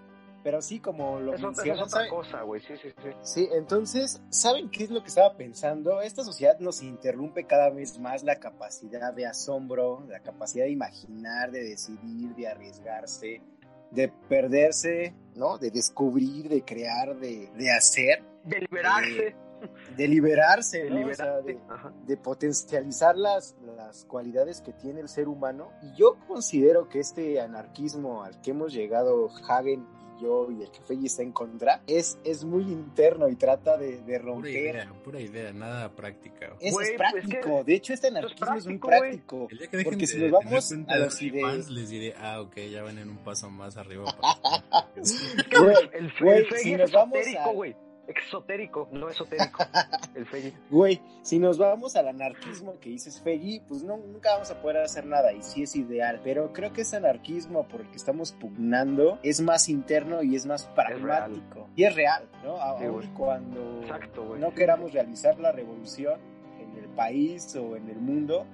Pero 0.47 0.61
sí, 0.61 0.79
como 0.79 1.19
lo 1.19 1.33
Eso, 1.33 1.49
eso 1.51 1.61
es 1.73 1.81
otra 1.81 2.07
cosa, 2.07 2.41
güey. 2.43 2.61
Sí, 2.61 2.73
sí, 2.81 2.87
sí. 3.03 3.09
Sí, 3.21 3.49
entonces, 3.51 4.21
¿saben 4.29 4.69
qué 4.69 4.85
es 4.85 4.89
lo 4.89 5.01
que 5.01 5.09
estaba 5.09 5.35
pensando? 5.35 5.99
Esta 5.99 6.23
sociedad 6.23 6.57
nos 6.59 6.81
interrumpe 6.83 7.43
cada 7.45 7.69
vez 7.69 7.99
más 7.99 8.23
la 8.23 8.37
capacidad 8.39 9.11
de 9.13 9.25
asombro, 9.25 10.05
la 10.07 10.21
capacidad 10.21 10.63
de 10.63 10.71
imaginar, 10.71 11.51
de 11.51 11.63
decidir, 11.65 12.33
de 12.35 12.47
arriesgarse, 12.47 13.41
de 13.91 14.07
perderse, 14.07 15.13
¿no? 15.35 15.57
De 15.57 15.69
descubrir, 15.69 16.47
de 16.47 16.63
crear, 16.63 17.17
de, 17.17 17.49
de 17.57 17.69
hacer, 17.69 18.23
De 18.45 18.61
liberarse. 18.61 19.35
de 19.97 20.07
liberarse, 20.07 20.83
de 20.85 20.89
¿no? 20.91 21.09
O 21.09 21.13
sea, 21.13 21.41
de- 21.41 21.59
de 22.05 22.15
potencializar 22.15 23.17
las, 23.17 23.57
las 23.75 24.05
cualidades 24.05 24.61
que 24.61 24.71
tiene 24.71 25.01
el 25.01 25.09
ser 25.09 25.27
humano. 25.27 25.71
Y 25.81 25.93
yo 25.97 26.15
considero 26.25 26.87
que 26.87 27.01
este 27.01 27.41
anarquismo 27.41 28.23
al 28.23 28.39
que 28.39 28.51
hemos 28.51 28.71
llegado 28.71 29.27
Hagen 29.49 29.85
yo 30.21 30.49
y 30.51 30.63
el 30.63 30.71
que 30.71 30.81
Fey 30.81 31.05
está 31.05 31.23
en 31.23 31.31
contra 31.31 31.81
es, 31.87 32.17
es 32.23 32.43
muy 32.43 32.63
interno 32.63 33.27
y 33.29 33.35
trata 33.35 33.77
de, 33.77 33.97
de 34.01 34.19
Pura 34.19 34.19
romper. 34.19 34.51
idea, 34.51 34.93
pura 35.03 35.19
idea, 35.21 35.53
nada 35.53 35.89
práctica. 35.95 36.47
güey. 36.55 36.67
Es, 36.67 36.73
Güey, 36.73 36.87
es 36.89 36.93
pues, 36.97 37.11
práctico, 37.11 37.59
es 37.59 37.65
de 37.65 37.73
hecho 37.75 37.93
este 37.93 38.07
es 38.07 38.15
anarquismo 38.15 38.55
es, 38.55 38.65
muy 38.67 38.77
práctico. 38.79 39.47
El 39.49 39.57
día 39.57 39.67
que 39.67 39.83
Porque 39.83 39.97
de 39.97 40.07
si 40.07 40.17
nos 40.19 40.31
vamos 40.31 40.67
cuenta 40.67 40.93
a 40.93 40.97
de 40.97 41.03
los 41.05 41.13
los 41.13 41.21
ide- 41.21 41.41
fans, 41.41 41.69
les 41.69 41.89
diré, 41.89 42.13
ah, 42.19 42.41
ok, 42.41 42.55
ya 42.71 42.83
van 42.83 42.97
en 42.97 43.09
un 43.09 43.17
paso 43.17 43.49
más 43.49 43.77
arriba. 43.77 44.05
para- 44.21 44.87
Es 44.95 45.13
que 45.49 45.57
Güey, 45.59 45.75
el, 45.93 46.11
Feggy 46.11 46.63
si 46.63 46.75
nos 46.75 46.91
vamos 46.91 47.17
a-. 47.37 47.86
Exotérico, 48.07 48.87
no 48.91 49.09
esotérico. 49.09 49.63
el 50.15 50.25
Feggy. 50.25 50.53
Güey, 50.69 51.01
si 51.21 51.39
nos 51.39 51.57
vamos 51.57 51.95
al 51.95 52.07
anarquismo 52.07 52.79
que 52.79 52.89
dices 52.89 53.21
Feggy, 53.21 53.59
pues 53.67 53.83
no, 53.83 53.97
nunca 53.97 54.33
vamos 54.33 54.49
a 54.49 54.61
poder 54.61 54.77
hacer 54.77 55.05
nada 55.05 55.33
y 55.33 55.43
sí 55.43 55.63
es 55.63 55.75
ideal, 55.75 56.21
pero 56.23 56.53
creo 56.53 56.71
que 56.73 56.81
ese 56.81 56.97
anarquismo 56.97 57.67
por 57.67 57.81
el 57.81 57.89
que 57.89 57.97
estamos 57.97 58.31
pugnando 58.31 59.19
es 59.23 59.41
más 59.41 59.67
interno 59.69 60.23
y 60.23 60.35
es 60.35 60.45
más 60.45 60.65
pragmático. 60.67 61.67
y 61.75 61.83
es 61.83 61.95
real, 61.95 62.27
¿no? 62.43 62.57
Aún 62.57 63.07
cuando 63.13 63.81
Exacto, 63.81 64.25
güey. 64.25 64.39
no 64.39 64.53
queramos 64.53 64.93
realizar 64.93 65.37
la 65.39 65.51
revolución 65.51 66.19
en 66.59 66.77
el 66.77 66.89
país 66.89 67.55
o 67.55 67.75
en 67.75 67.89
el 67.89 67.97
mundo, 67.97 68.45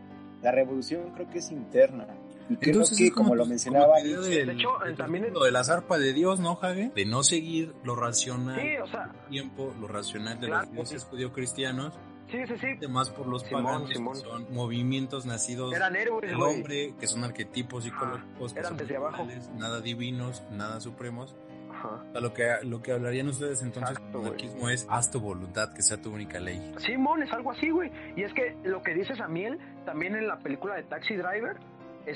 la 0.41 0.51
revolución 0.51 1.11
creo 1.13 1.29
que 1.29 1.39
es 1.39 1.51
interna. 1.51 2.07
Y 2.49 2.57
creo 2.57 2.73
Entonces 2.73 2.97
que, 2.97 3.07
es 3.07 3.13
como, 3.13 3.35
lo 3.35 3.43
tu- 3.43 3.49
mencionaba 3.49 3.85
como 3.95 4.21
del- 4.21 4.47
De 4.47 4.53
hecho, 4.53 4.69
del 4.83 4.95
también- 4.97 5.33
lo 5.33 5.43
de 5.43 5.51
la 5.51 5.63
zarpa 5.63 5.97
de 5.97 6.13
Dios, 6.13 6.39
¿no, 6.39 6.55
Jage? 6.55 6.91
De 6.95 7.05
no 7.05 7.23
seguir 7.23 7.73
lo 7.83 7.95
racional 7.95 8.59
Sí, 8.59 8.77
o 8.77 8.87
sea, 8.87 9.07
del 9.07 9.29
tiempo, 9.29 9.73
lo 9.79 9.87
racional 9.87 10.39
de 10.39 10.47
Claro, 10.47 10.63
los 10.65 10.71
dioses 10.73 11.01
sí. 11.03 11.07
judío-cristianos, 11.09 11.93
sí, 12.29 12.39
sí, 12.47 12.53
sí. 12.59 12.67
además 12.77 13.09
por 13.09 13.27
los 13.27 13.43
Simón, 13.43 13.63
paganos, 13.63 13.89
que 13.89 13.95
Simón. 13.95 14.15
son 14.17 14.53
movimientos 14.53 15.25
nacidos 15.25 15.73
Eran 15.73 15.95
héroes, 15.95 16.29
del 16.31 16.41
hombre, 16.41 16.93
que 16.99 17.07
son 17.07 17.23
arquetipos 17.23 17.83
psicológicos, 17.85 18.53
que 18.53 18.59
eran 18.59 18.69
son 18.71 18.77
desde 18.77 18.97
abajo. 18.97 19.27
nada 19.57 19.79
divinos, 19.81 20.43
nada 20.51 20.79
supremos. 20.81 21.35
Ajá. 21.71 22.03
A 22.15 22.19
lo 22.21 22.33
que, 22.33 22.47
lo 22.63 22.81
que 22.81 22.91
hablarían 22.93 23.27
ustedes 23.27 23.61
entonces 23.61 23.97
Exacto, 23.97 24.19
el 24.19 24.25
anarquismo 24.27 24.69
es 24.69 24.85
haz 24.89 25.09
tu 25.11 25.19
voluntad, 25.19 25.73
que 25.73 25.81
sea 25.81 25.99
tu 26.01 26.13
única 26.13 26.39
ley. 26.39 26.73
Simón, 26.77 27.23
es 27.23 27.31
algo 27.33 27.51
así, 27.51 27.71
güey. 27.71 27.91
Y 28.15 28.21
es 28.23 28.31
que 28.33 28.55
lo 28.63 28.81
que 28.83 28.93
dices 28.93 29.19
a 29.19 29.27
Miel, 29.27 29.57
también 29.83 30.15
en 30.15 30.27
la 30.27 30.37
película 30.39 30.75
de 30.75 30.83
Taxi 30.83 31.15
Driver, 31.15 31.57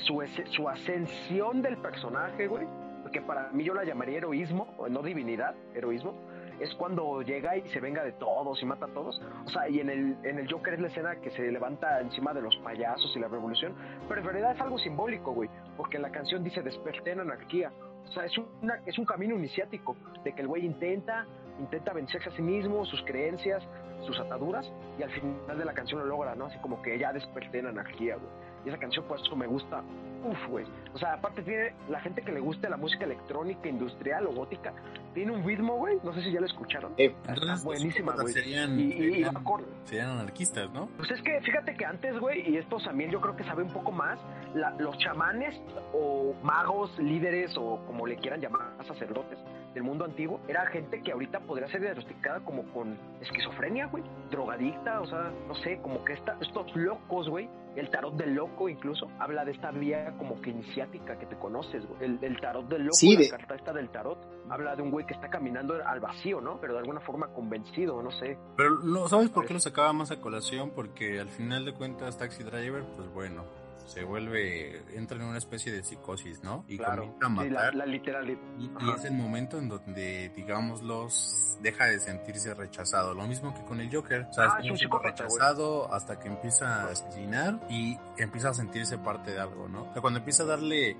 su, 0.00 0.22
su 0.50 0.68
ascensión 0.68 1.62
del 1.62 1.78
personaje, 1.78 2.46
güey. 2.46 2.66
Que 3.12 3.22
para 3.22 3.48
mí 3.50 3.64
yo 3.64 3.72
la 3.72 3.84
llamaría 3.84 4.18
heroísmo, 4.18 4.74
no 4.90 5.02
divinidad, 5.02 5.54
heroísmo. 5.74 6.14
Es 6.60 6.74
cuando 6.74 7.22
llega 7.22 7.56
y 7.56 7.66
se 7.68 7.80
venga 7.80 8.04
de 8.04 8.12
todos 8.12 8.60
y 8.62 8.66
mata 8.66 8.86
a 8.86 8.88
todos. 8.88 9.20
O 9.46 9.48
sea, 9.48 9.68
y 9.68 9.80
en 9.80 9.88
el, 9.88 10.16
en 10.24 10.38
el 10.38 10.50
Joker 10.50 10.74
es 10.74 10.80
la 10.80 10.88
escena 10.88 11.16
que 11.16 11.30
se 11.30 11.50
levanta 11.50 12.00
encima 12.00 12.34
de 12.34 12.42
los 12.42 12.56
payasos 12.58 13.10
y 13.16 13.20
la 13.20 13.28
revolución. 13.28 13.74
Pero 14.08 14.20
en 14.20 14.26
realidad 14.26 14.56
es 14.56 14.60
algo 14.60 14.78
simbólico, 14.78 15.32
güey. 15.32 15.48
Porque 15.76 15.98
la 15.98 16.10
canción 16.10 16.42
dice 16.44 16.62
desperté 16.62 17.12
en 17.12 17.20
anarquía. 17.20 17.72
O 18.08 18.12
sea, 18.12 18.24
es, 18.24 18.36
una, 18.36 18.80
es 18.86 18.98
un 18.98 19.04
camino 19.04 19.36
iniciático 19.36 19.96
de 20.24 20.34
que 20.34 20.42
el 20.42 20.48
güey 20.48 20.64
intenta, 20.64 21.26
intenta 21.60 21.92
vencerse 21.92 22.28
a 22.28 22.32
sí 22.32 22.42
mismo, 22.42 22.84
sus 22.84 23.02
creencias, 23.02 23.62
sus 24.04 24.18
ataduras, 24.18 24.70
y 24.98 25.02
al 25.02 25.10
final 25.10 25.58
de 25.58 25.64
la 25.64 25.74
canción 25.74 26.00
lo 26.00 26.06
logra, 26.06 26.34
¿no? 26.34 26.46
Así 26.46 26.58
como 26.58 26.80
que 26.82 26.98
ya 26.98 27.12
desperté 27.12 27.58
en 27.58 27.66
anarquía, 27.66 28.16
güey. 28.16 28.47
Y 28.68 28.70
esa 28.70 28.78
canción, 28.78 29.06
por 29.06 29.18
eso 29.18 29.34
me 29.34 29.46
gusta, 29.46 29.82
uf, 30.24 30.46
güey. 30.50 30.66
O 30.92 30.98
sea, 30.98 31.14
aparte 31.14 31.40
tiene 31.42 31.72
la 31.88 32.00
gente 32.00 32.20
que 32.20 32.32
le 32.32 32.40
guste 32.40 32.68
la 32.68 32.76
música 32.76 33.06
electrónica, 33.06 33.66
industrial 33.66 34.26
o 34.26 34.32
gótica, 34.32 34.74
tiene 35.14 35.32
un 35.32 35.42
ritmo, 35.42 35.76
güey. 35.76 35.96
No 36.04 36.12
sé 36.12 36.22
si 36.22 36.30
ya 36.32 36.40
lo 36.40 36.46
escucharon. 36.46 36.92
eh, 36.98 37.14
Entonces, 37.26 37.64
buenísima, 37.64 38.14
güey. 38.14 38.34
Serían, 38.34 38.78
Y, 38.78 38.82
y- 38.82 38.86
y 38.86 38.92
serían, 39.10 39.36
acorde. 39.38 39.64
serían 39.84 40.10
anarquistas, 40.10 40.70
¿no? 40.72 40.88
Pues 40.98 41.10
es 41.10 41.22
que 41.22 41.40
fíjate 41.40 41.74
que 41.76 41.86
antes, 41.86 42.18
güey, 42.20 42.46
y 42.50 42.58
esto 42.58 42.76
también 42.84 43.10
yo 43.10 43.20
creo 43.22 43.34
que 43.36 43.44
sabe 43.44 43.62
un 43.62 43.72
poco 43.72 43.90
más, 43.90 44.18
la- 44.54 44.72
los 44.78 44.98
chamanes 44.98 45.58
o 45.94 46.34
magos, 46.42 46.96
líderes 46.98 47.56
o 47.56 47.80
como 47.86 48.06
le 48.06 48.16
quieran 48.16 48.40
llamar, 48.40 48.72
sacerdotes 48.86 49.38
del 49.74 49.82
mundo 49.82 50.04
antiguo, 50.04 50.40
era 50.48 50.66
gente 50.66 51.02
que 51.02 51.12
ahorita 51.12 51.40
podría 51.40 51.68
ser 51.68 51.80
diagnosticada 51.82 52.40
como 52.40 52.64
con 52.72 52.98
esquizofrenia, 53.20 53.86
güey, 53.86 54.02
drogadicta, 54.30 55.00
o 55.00 55.06
sea, 55.06 55.32
no 55.46 55.54
sé, 55.56 55.78
como 55.82 56.04
que 56.04 56.14
esta, 56.14 56.36
estos 56.40 56.74
locos, 56.76 57.28
güey, 57.28 57.48
el 57.76 57.90
tarot 57.90 58.14
del 58.16 58.34
loco 58.34 58.68
incluso, 58.68 59.08
habla 59.20 59.44
de 59.44 59.52
esta 59.52 59.70
vía 59.70 60.14
como 60.18 60.40
que 60.40 60.50
iniciática 60.50 61.18
que 61.18 61.26
te 61.26 61.36
conoces, 61.36 61.86
güey, 61.86 62.04
el, 62.04 62.18
el 62.22 62.40
tarot 62.40 62.66
del 62.68 62.82
loco, 62.82 62.94
Sí, 62.94 63.14
la 63.14 63.20
de- 63.20 63.28
carta 63.30 63.54
esta 63.54 63.72
del 63.72 63.90
tarot, 63.90 64.18
habla 64.48 64.74
de 64.74 64.82
un 64.82 64.90
güey 64.90 65.06
que 65.06 65.14
está 65.14 65.28
caminando 65.30 65.74
al 65.84 66.00
vacío, 66.00 66.40
¿no? 66.40 66.58
Pero 66.60 66.72
de 66.74 66.80
alguna 66.80 67.00
forma 67.00 67.28
convencido, 67.28 68.02
no 68.02 68.10
sé. 68.10 68.36
Pero 68.56 68.80
no, 68.80 69.06
¿sabes 69.08 69.30
por 69.30 69.46
qué 69.46 69.54
lo 69.54 69.60
sacaba 69.60 69.92
más 69.92 70.10
a 70.10 70.20
colación? 70.20 70.70
Porque 70.74 71.20
al 71.20 71.28
final 71.28 71.64
de 71.64 71.74
cuentas 71.74 72.18
Taxi 72.18 72.42
Driver, 72.42 72.82
pues 72.96 73.12
bueno, 73.12 73.44
se 73.88 74.04
vuelve, 74.04 74.82
entra 74.96 75.16
en 75.16 75.24
una 75.24 75.38
especie 75.38 75.72
de 75.72 75.82
psicosis, 75.82 76.42
¿no? 76.44 76.64
Y 76.68 76.76
Claro, 76.76 77.14
comienza 77.20 77.26
a 77.26 77.28
sí, 77.44 77.50
la, 77.50 77.58
matar. 77.60 77.74
la 77.74 77.86
literalidad. 77.86 78.38
Y, 78.58 78.70
es 78.94 79.04
el 79.04 79.12
momento 79.14 79.58
en 79.58 79.68
donde, 79.68 80.28
digámoslos, 80.36 81.56
deja 81.62 81.86
de 81.86 81.98
sentirse 81.98 82.52
rechazado. 82.54 83.14
Lo 83.14 83.26
mismo 83.26 83.54
que 83.54 83.62
con 83.64 83.80
el 83.80 83.92
Joker. 83.94 84.26
O 84.30 84.32
sea, 84.32 84.44
Ah, 84.44 84.58
es 84.62 84.70
un 84.84 85.02
rechazado 85.02 85.92
hasta 85.92 86.18
que 86.18 86.28
empieza 86.28 86.82
a 86.84 86.90
asesinar 86.90 87.60
y 87.70 87.98
empieza 88.18 88.50
a 88.50 88.54
sentirse 88.54 88.98
parte 88.98 89.32
de 89.32 89.40
algo, 89.40 89.68
¿no? 89.68 89.84
O 89.84 89.92
sea, 89.92 90.02
cuando 90.02 90.18
empieza 90.18 90.42
a 90.42 90.46
darle 90.46 90.96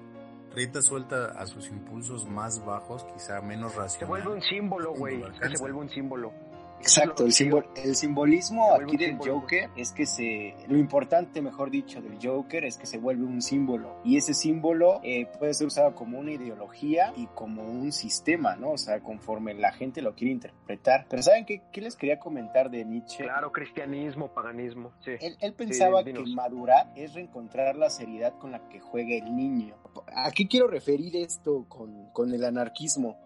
rienda 0.55 0.80
suelta 0.82 1.26
a 1.39 1.47
sus 1.47 1.68
impulsos 1.68 2.26
más 2.26 2.64
bajos, 2.64 3.05
quizá 3.12 3.41
menos 3.43 3.72
Se 3.72 3.78
racional. 3.78 4.09
vuelve 4.09 4.34
un 4.36 4.43
símbolo, 4.43 4.95
güey. 4.95 5.22
se 5.41 5.59
vuelve 5.61 5.78
un 5.78 5.91
símbolo. 5.91 6.32
Exacto, 6.81 7.24
el, 7.24 7.33
simbol- 7.33 7.66
simbolismo 7.95 8.72
aquí 8.74 8.97
del. 8.97 9.18
Joker 9.18 9.70
es 9.76 9.93
que 9.93 10.07
se, 10.07 10.55
lo 10.68 10.76
importante, 10.79 11.43
mejor 11.43 11.70
dicho, 11.70 12.01
del 12.01 12.18
Joker 12.22 12.64
es 12.64 12.76
que 12.76 12.87
se 12.87 12.99
vuelve 12.99 13.24
un 13.24 13.43
símbolo 13.43 14.01
y 14.05 14.16
ese 14.16 14.33
símbolo 14.35 15.01
eh, 15.03 15.26
puede 15.39 15.55
ser 15.55 15.66
usado 15.66 15.95
como 15.95 16.18
una 16.18 16.33
ideología 16.33 17.12
y 17.16 17.26
como 17.29 17.62
un 17.64 17.93
sistema, 17.93 18.57
¿no? 18.57 18.70
O 18.72 18.79
sea, 18.79 19.01
conforme 19.01 19.55
la 19.55 19.72
gente 19.72 20.03
lo 20.03 20.14
quiere 20.14 20.33
interpretar. 20.33 21.07
Pero 21.11 21.22
¿saben 21.22 21.45
qué, 21.45 21.62
qué 21.72 21.81
les 21.81 21.97
quería 21.97 22.18
comentar 22.18 22.70
de 22.70 22.85
Nietzsche? 22.85 23.24
Claro, 23.24 23.53
cristianismo, 23.53 24.29
paganismo. 24.33 24.93
Sí. 25.01 25.12
Él, 25.20 25.37
él 25.41 25.55
pensaba 25.55 26.03
Sí, 26.05 26.12
que 26.12 26.24
madurar 26.35 26.93
es 26.97 27.14
reencontrar 27.14 27.76
la 27.76 27.91
seriedad 27.91 28.35
con 28.39 28.53
la 28.53 28.68
que 28.68 28.81
juega 28.81 29.14
el 29.16 29.35
niño. 29.35 29.74
¿A 30.14 30.31
qué 30.31 30.47
quiero 30.47 30.68
referir 30.68 31.16
esto 31.16 31.66
con, 31.68 32.11
con 32.12 32.33
el 32.33 32.45
anarquismo? 32.45 33.18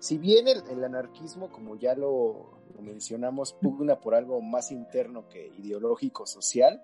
Si 0.00 0.16
bien 0.16 0.48
el, 0.48 0.82
anarquismo, 0.82 1.50
como 1.50 1.76
ya 1.76 1.94
lo, 1.94 2.58
mencionamos, 2.80 3.52
pugna 3.52 4.00
por 4.00 4.14
algo 4.14 4.40
más 4.40 4.72
interno 4.72 5.28
que 5.28 5.48
ideológico, 5.58 6.26
social, 6.26 6.82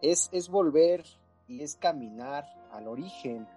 es, 0.00 0.30
volver 0.48 1.04
y 1.48 1.62
es 1.62 1.74
caminar 1.74 2.46
al 2.70 2.86
origen. 2.86 3.48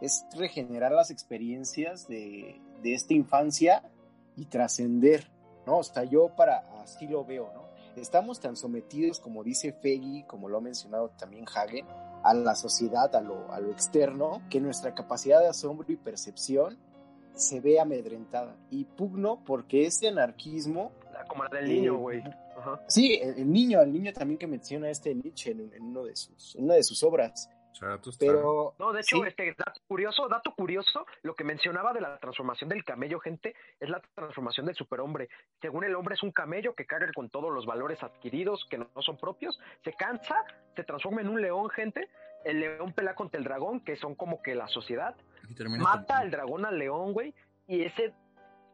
es 0.00 0.26
regenerar 0.36 0.90
las 0.90 1.12
experiencias 1.12 2.08
de, 2.08 2.60
esta 2.82 3.14
infancia 3.14 3.88
y 4.36 4.46
trascender, 4.46 5.30
¿no? 5.64 5.78
O 5.78 6.04
yo 6.10 6.34
para 6.34 6.82
así 6.82 7.06
lo 7.06 7.24
veo, 7.24 7.52
¿no? 7.54 7.70
Estamos 7.94 8.40
tan 8.40 8.56
sometidos, 8.56 9.20
como 9.20 9.44
dice 9.44 9.72
Feggy, 9.72 10.24
como 10.24 10.48
lo 10.48 10.58
ha 10.58 10.60
mencionado 10.60 11.10
también 11.10 11.44
Hagen, 11.54 11.86
a 12.24 12.34
la 12.34 12.56
sociedad, 12.56 13.14
a 13.14 13.20
lo, 13.20 13.52
a 13.52 13.60
lo 13.60 13.70
externo, 13.70 14.42
que 14.50 14.60
nuestra 14.60 14.92
capacidad 14.94 15.38
de 15.40 15.48
asombro 15.48 15.92
y 15.92 15.96
percepción 15.96 16.78
se 17.34 17.60
ve 17.60 17.80
amedrentada. 17.80 18.56
Y 18.70 18.84
pugno 18.84 19.42
porque 19.44 19.86
este 19.86 20.08
anarquismo... 20.08 20.92
Como 21.28 21.44
la 21.44 21.50
del 21.50 21.68
niño, 21.68 21.96
güey. 21.96 22.22
Sí, 22.86 23.20
el, 23.22 23.50
niño, 23.50 23.80
el 23.80 23.92
niño 23.92 24.12
también 24.12 24.38
que 24.38 24.46
menciona 24.46 24.88
este 24.90 25.14
Nietzsche 25.14 25.50
en, 25.50 25.70
uno 25.80 26.04
de 26.04 26.16
sus, 26.16 26.56
en 26.56 26.64
una 26.64 26.74
de 26.74 26.82
sus 26.82 27.02
obras. 27.02 27.48
Pero, 28.18 28.74
no, 28.78 28.92
de 28.92 29.00
hecho, 29.00 29.24
este 29.24 29.54
dato 29.56 29.80
curioso, 29.88 30.28
dato 30.28 30.52
curioso, 30.54 31.06
lo 31.22 31.34
que 31.34 31.44
mencionaba 31.44 31.92
de 31.94 32.00
la 32.00 32.18
transformación 32.18 32.68
del 32.68 32.84
camello, 32.84 33.20
gente, 33.20 33.54
es 33.78 33.88
la 33.88 34.02
transformación 34.14 34.66
del 34.66 34.74
superhombre. 34.74 35.30
Según 35.62 35.84
el 35.84 35.94
hombre 35.94 36.14
es 36.14 36.22
un 36.22 36.30
camello 36.30 36.74
que 36.74 36.84
carga 36.84 37.10
con 37.14 37.30
todos 37.30 37.50
los 37.52 37.64
valores 37.64 38.02
adquiridos 38.02 38.66
que 38.68 38.78
no, 38.78 38.88
son 39.00 39.16
propios, 39.16 39.58
se 39.82 39.94
cansa, 39.94 40.44
se 40.76 40.84
transforma 40.84 41.22
en 41.22 41.28
un 41.28 41.40
león, 41.40 41.70
gente. 41.70 42.08
El 42.44 42.60
león 42.60 42.92
pelea 42.92 43.14
contra 43.14 43.38
el 43.38 43.44
dragón, 43.44 43.80
que 43.80 43.96
son 43.96 44.14
como 44.14 44.42
que 44.42 44.54
la 44.54 44.68
sociedad. 44.68 45.14
Mata 45.78 46.18
al 46.18 46.30
dragón 46.30 46.64
al 46.64 46.78
león, 46.78 47.12
güey, 47.12 47.34
y 47.66 47.82
ese 47.82 48.12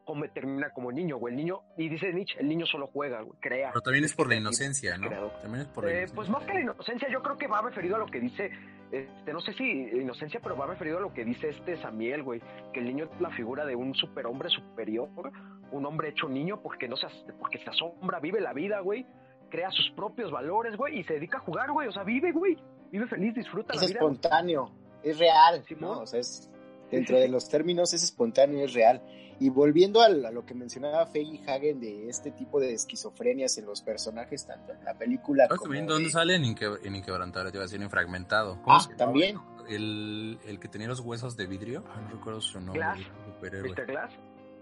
como 0.07 0.24
termina 0.31 0.70
como 0.70 0.93
niño, 0.93 1.18
güey. 1.18 1.35
El 1.35 1.39
niño, 1.39 1.62
y 1.77 1.89
dice 1.89 2.12
Nietzsche, 2.12 2.39
el 2.39 2.49
niño 2.49 2.64
solo 2.64 2.87
juega, 2.87 3.22
güey, 3.22 3.37
crea. 3.41 3.70
Pero 3.72 3.83
también 3.83 4.05
es 4.05 4.14
por 4.14 4.29
la 4.29 4.37
inocencia, 4.37 4.97
¿no? 4.97 5.11
También 5.43 5.62
es 5.62 5.66
por 5.66 5.85
la 5.85 5.91
eh, 5.91 6.07
Pues 6.14 6.29
más 6.31 6.45
que 6.45 6.55
la 6.55 6.61
inocencia, 6.61 7.09
yo 7.11 7.22
creo 7.22 7.37
que 7.37 7.49
va 7.49 7.61
referido 7.61 7.97
a 7.97 7.99
lo 7.99 8.07
que 8.07 8.20
dice, 8.20 8.51
este, 8.93 9.33
no 9.33 9.41
sé 9.41 9.53
si 9.55 9.64
inocencia, 9.64 10.39
pero 10.41 10.57
va 10.57 10.66
referido 10.66 10.99
a 10.99 11.01
lo 11.01 11.12
que 11.12 11.24
dice 11.24 11.49
este 11.49 11.77
Samuel, 11.83 12.22
güey, 12.22 12.41
que 12.72 12.79
el 12.79 12.87
niño 12.87 13.07
es 13.07 13.20
la 13.20 13.31
figura 13.31 13.66
de 13.66 13.74
un 13.74 13.97
superhombre 13.97 14.49
superior, 14.49 15.33
un 15.72 15.85
hombre 15.85 16.11
hecho 16.11 16.29
niño 16.29 16.62
porque 16.62 16.87
no 16.87 16.97
se, 16.97 17.09
porque 17.41 17.59
se 17.59 17.68
asombra, 17.68 18.20
vive 18.20 18.41
la 18.41 18.53
vida, 18.53 18.79
güey, 18.81 19.05
crea 19.51 19.72
sus 19.72 19.91
propios 19.97 20.31
valores, 20.31 20.77
güey, 20.77 21.01
y 21.01 21.05
se 21.05 21.14
dedica 21.14 21.39
a 21.39 21.41
jugar, 21.41 21.72
güey, 21.72 21.89
o 21.89 21.93
sea, 21.93 22.05
vive, 22.05 22.31
güey, 22.31 22.57
vive 22.93 23.09
feliz, 23.09 23.35
disfruta 23.35 23.74
es 23.74 23.81
la 23.81 23.87
vida. 23.89 23.99
Es 23.99 24.03
espontáneo, 24.03 24.70
es 25.03 25.18
real, 25.18 25.64
¿no? 25.81 26.01
O 26.03 26.07
sea, 26.07 26.20
es, 26.20 26.49
dentro 26.91 27.18
de 27.18 27.28
los 27.28 27.49
términos 27.49 27.93
es 27.95 28.03
espontáneo, 28.03 28.64
es 28.64 28.74
real. 28.74 29.03
Y 29.39 29.51
volviendo 29.51 30.01
a, 30.01 30.09
lo 30.09 30.47
que 30.47 30.55
mencionaba 30.55 31.07
Fei 31.07 31.43
Hagen 31.47 31.78
de 31.78 32.09
este 32.09 32.30
tipo 32.30 32.59
de 32.59 32.72
esquizofrenias 32.72 33.59
en 33.59 33.66
los 33.66 33.82
personajes, 33.82 34.47
tanto 34.47 34.72
en 34.72 34.82
la 34.82 34.95
película 34.95 35.47
como. 35.49 35.74
¿Dónde 35.74 36.09
sale 36.09 36.37
en, 36.37 36.45
Inquebrantable? 36.45 37.51
Te 37.51 37.59
iba 37.59 37.64
a 37.64 37.66
decir 37.66 37.82
en 37.82 37.91
Fragmentado. 37.91 38.59
ah, 38.66 38.89
también. 38.97 39.39
El, 39.68 40.39
el, 40.47 40.59
que 40.59 40.68
tenía 40.68 40.89
los 40.89 41.01
huesos 41.01 41.37
de 41.37 41.47
vidrio. 41.47 41.84
No 42.03 42.09
recuerdo 42.12 42.41
su 42.41 42.61
nombre. 42.61 42.80
Glass. 42.80 43.01
¿Mr. 43.43 43.87
Glass? 43.87 44.12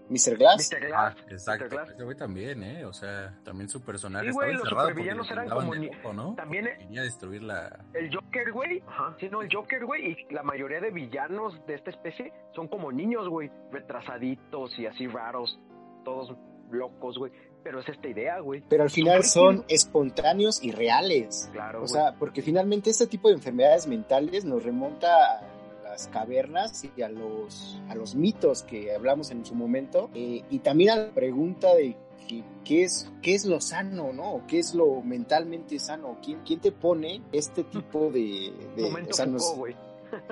Mr. 0.09 0.37
Glass. 0.37 0.71
Mr. 0.71 0.87
Glass. 0.87 1.15
Ah, 1.17 1.25
exacto. 1.29 1.81
Ese 1.81 2.03
güey 2.03 2.17
también, 2.17 2.63
¿eh? 2.63 2.85
O 2.85 2.93
sea, 2.93 3.33
también 3.43 3.69
su 3.69 3.81
personaje 3.81 4.25
sí, 4.25 4.29
estaba 4.29 4.45
güey, 4.45 4.57
encerrado 4.57 4.89
los 4.89 4.97
villanos 4.97 5.31
eran 5.31 5.49
como. 5.49 6.13
¿no? 6.13 6.35
También 6.35 6.65
Venía 6.79 7.01
a 7.01 7.03
destruir 7.03 7.43
la... 7.43 7.79
El 7.93 8.13
Joker, 8.13 8.51
güey. 8.51 8.83
Ajá. 8.87 9.15
Sí, 9.19 9.29
no, 9.29 9.41
el 9.41 9.49
Joker, 9.51 9.85
güey. 9.85 10.11
Y 10.11 10.33
la 10.33 10.43
mayoría 10.43 10.79
de 10.79 10.91
villanos 10.91 11.65
de 11.65 11.75
esta 11.75 11.89
especie 11.89 12.33
son 12.53 12.67
como 12.67 12.91
niños, 12.91 13.27
güey. 13.27 13.51
Retrasaditos 13.71 14.77
y 14.77 14.85
así 14.85 15.07
raros. 15.07 15.59
Todos 16.03 16.35
locos, 16.71 17.17
güey. 17.17 17.31
Pero 17.63 17.79
es 17.79 17.89
esta 17.89 18.07
idea, 18.07 18.39
güey. 18.39 18.63
Pero 18.69 18.83
al 18.83 18.91
final 18.91 19.23
son 19.23 19.65
espontáneos 19.67 20.63
y 20.63 20.71
reales. 20.71 21.49
Claro. 21.51 21.81
O 21.83 21.87
sea, 21.87 22.13
porque 22.19 22.41
finalmente 22.43 22.91
este 22.91 23.07
tipo 23.07 23.29
de 23.29 23.35
enfermedades 23.35 23.87
mentales 23.87 24.45
nos 24.45 24.63
remonta 24.63 25.07
a 25.07 25.54
cavernas 26.11 26.85
y 26.95 27.01
a 27.01 27.09
los, 27.09 27.81
a 27.89 27.95
los 27.95 28.15
mitos 28.15 28.63
que 28.63 28.93
hablamos 28.93 29.31
en 29.31 29.45
su 29.45 29.55
momento, 29.55 30.09
eh, 30.13 30.43
y 30.49 30.59
también 30.59 30.91
a 30.91 30.95
la 30.97 31.13
pregunta 31.13 31.73
de 31.73 31.97
qué 32.63 32.83
es, 32.83 33.11
qué 33.21 33.35
es 33.35 33.45
lo 33.45 33.61
sano, 33.61 34.11
¿no? 34.13 34.43
¿Qué 34.47 34.59
es 34.59 34.73
lo 34.73 35.01
mentalmente 35.01 35.79
sano? 35.79 36.17
¿Quién, 36.23 36.39
quién 36.45 36.59
te 36.59 36.71
pone 36.71 37.21
este 37.31 37.63
tipo 37.63 38.11
de... 38.11 38.53
de 38.75 38.89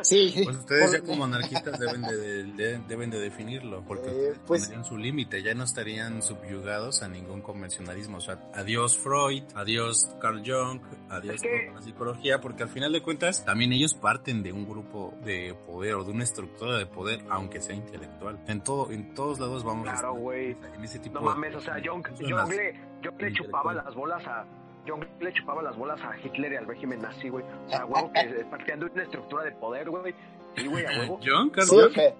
Sí. 0.02 0.34
Pues 0.44 0.58
ustedes 0.58 0.92
ya 0.92 1.02
como 1.02 1.24
anarquistas 1.26 1.80
deben 1.80 2.02
de, 2.02 2.80
deben 2.88 3.10
de 3.10 3.20
definirlo, 3.20 3.84
porque 3.86 4.10
eh, 4.10 4.34
pues, 4.46 4.72
su 4.84 4.98
límite, 4.98 5.42
ya 5.42 5.54
no 5.54 5.64
estarían 5.64 6.22
subyugados 6.22 7.02
a 7.02 7.08
ningún 7.08 7.42
convencionalismo. 7.42 8.18
O 8.18 8.22
sea, 8.22 8.40
adiós 8.54 8.98
Freud, 8.98 9.44
adiós 9.56 10.16
Carl 10.20 10.44
Jung, 10.46 10.82
adiós 11.10 11.42
la 11.74 11.82
psicología, 11.82 12.42
porque 12.42 12.64
al 12.64 12.70
final 12.70 12.92
de 12.92 13.02
cuentas 13.02 13.46
también 13.46 13.72
ellos 13.74 13.94
parten 13.94 14.44
de 14.44 14.52
un 14.52 14.68
grupo 14.68 15.14
de 15.24 15.56
poder 15.66 15.96
o 15.96 16.04
de 16.04 16.12
una 16.12 16.24
estructura 16.24 16.78
de 16.78 16.86
poder, 16.86 17.24
aunque 17.30 17.62
sea 17.62 17.76
intelectual. 17.76 18.40
En 18.48 18.62
todo, 18.64 18.92
en 18.92 19.14
todos 19.14 19.40
lados 19.40 19.64
vamos 19.64 19.88
a 19.88 19.94
estar 19.94 20.12
en 20.76 20.84
ese 20.84 21.00
tipo 21.00 21.20
no 21.20 21.22
mames, 21.22 21.56
o 21.56 21.62
sea, 21.62 21.76
Jung, 21.84 22.06
Jung 22.20 22.50
le, 22.50 22.74
le 23.20 23.34
chupaba 23.34 23.74
las 23.74 23.94
bolas 23.96 24.26
a 24.28 24.46
John 24.88 25.08
le 25.20 25.34
chupaba 25.34 25.62
las 25.62 25.76
bolas 25.76 26.00
a 26.02 26.18
Hitler 26.18 26.54
y 26.54 26.56
al 26.56 26.68
régimen 26.68 27.02
nazi, 27.02 27.30
güey. 27.30 27.46
O 27.68 27.70
sea, 27.70 27.86
huevo 27.86 28.12
que 28.14 28.46
partiendo 28.50 28.86
de 28.88 28.94
una 28.94 29.04
estructura 29.04 29.44
de 29.44 29.52
poder, 29.54 29.90
güey. 29.90 30.14
Sí, 30.56 30.68
güey, 30.68 30.86
a 30.86 30.90
huevo. 31.00 31.20
John, 31.24 31.52
sí, 31.56 31.76
okay. 31.76 32.14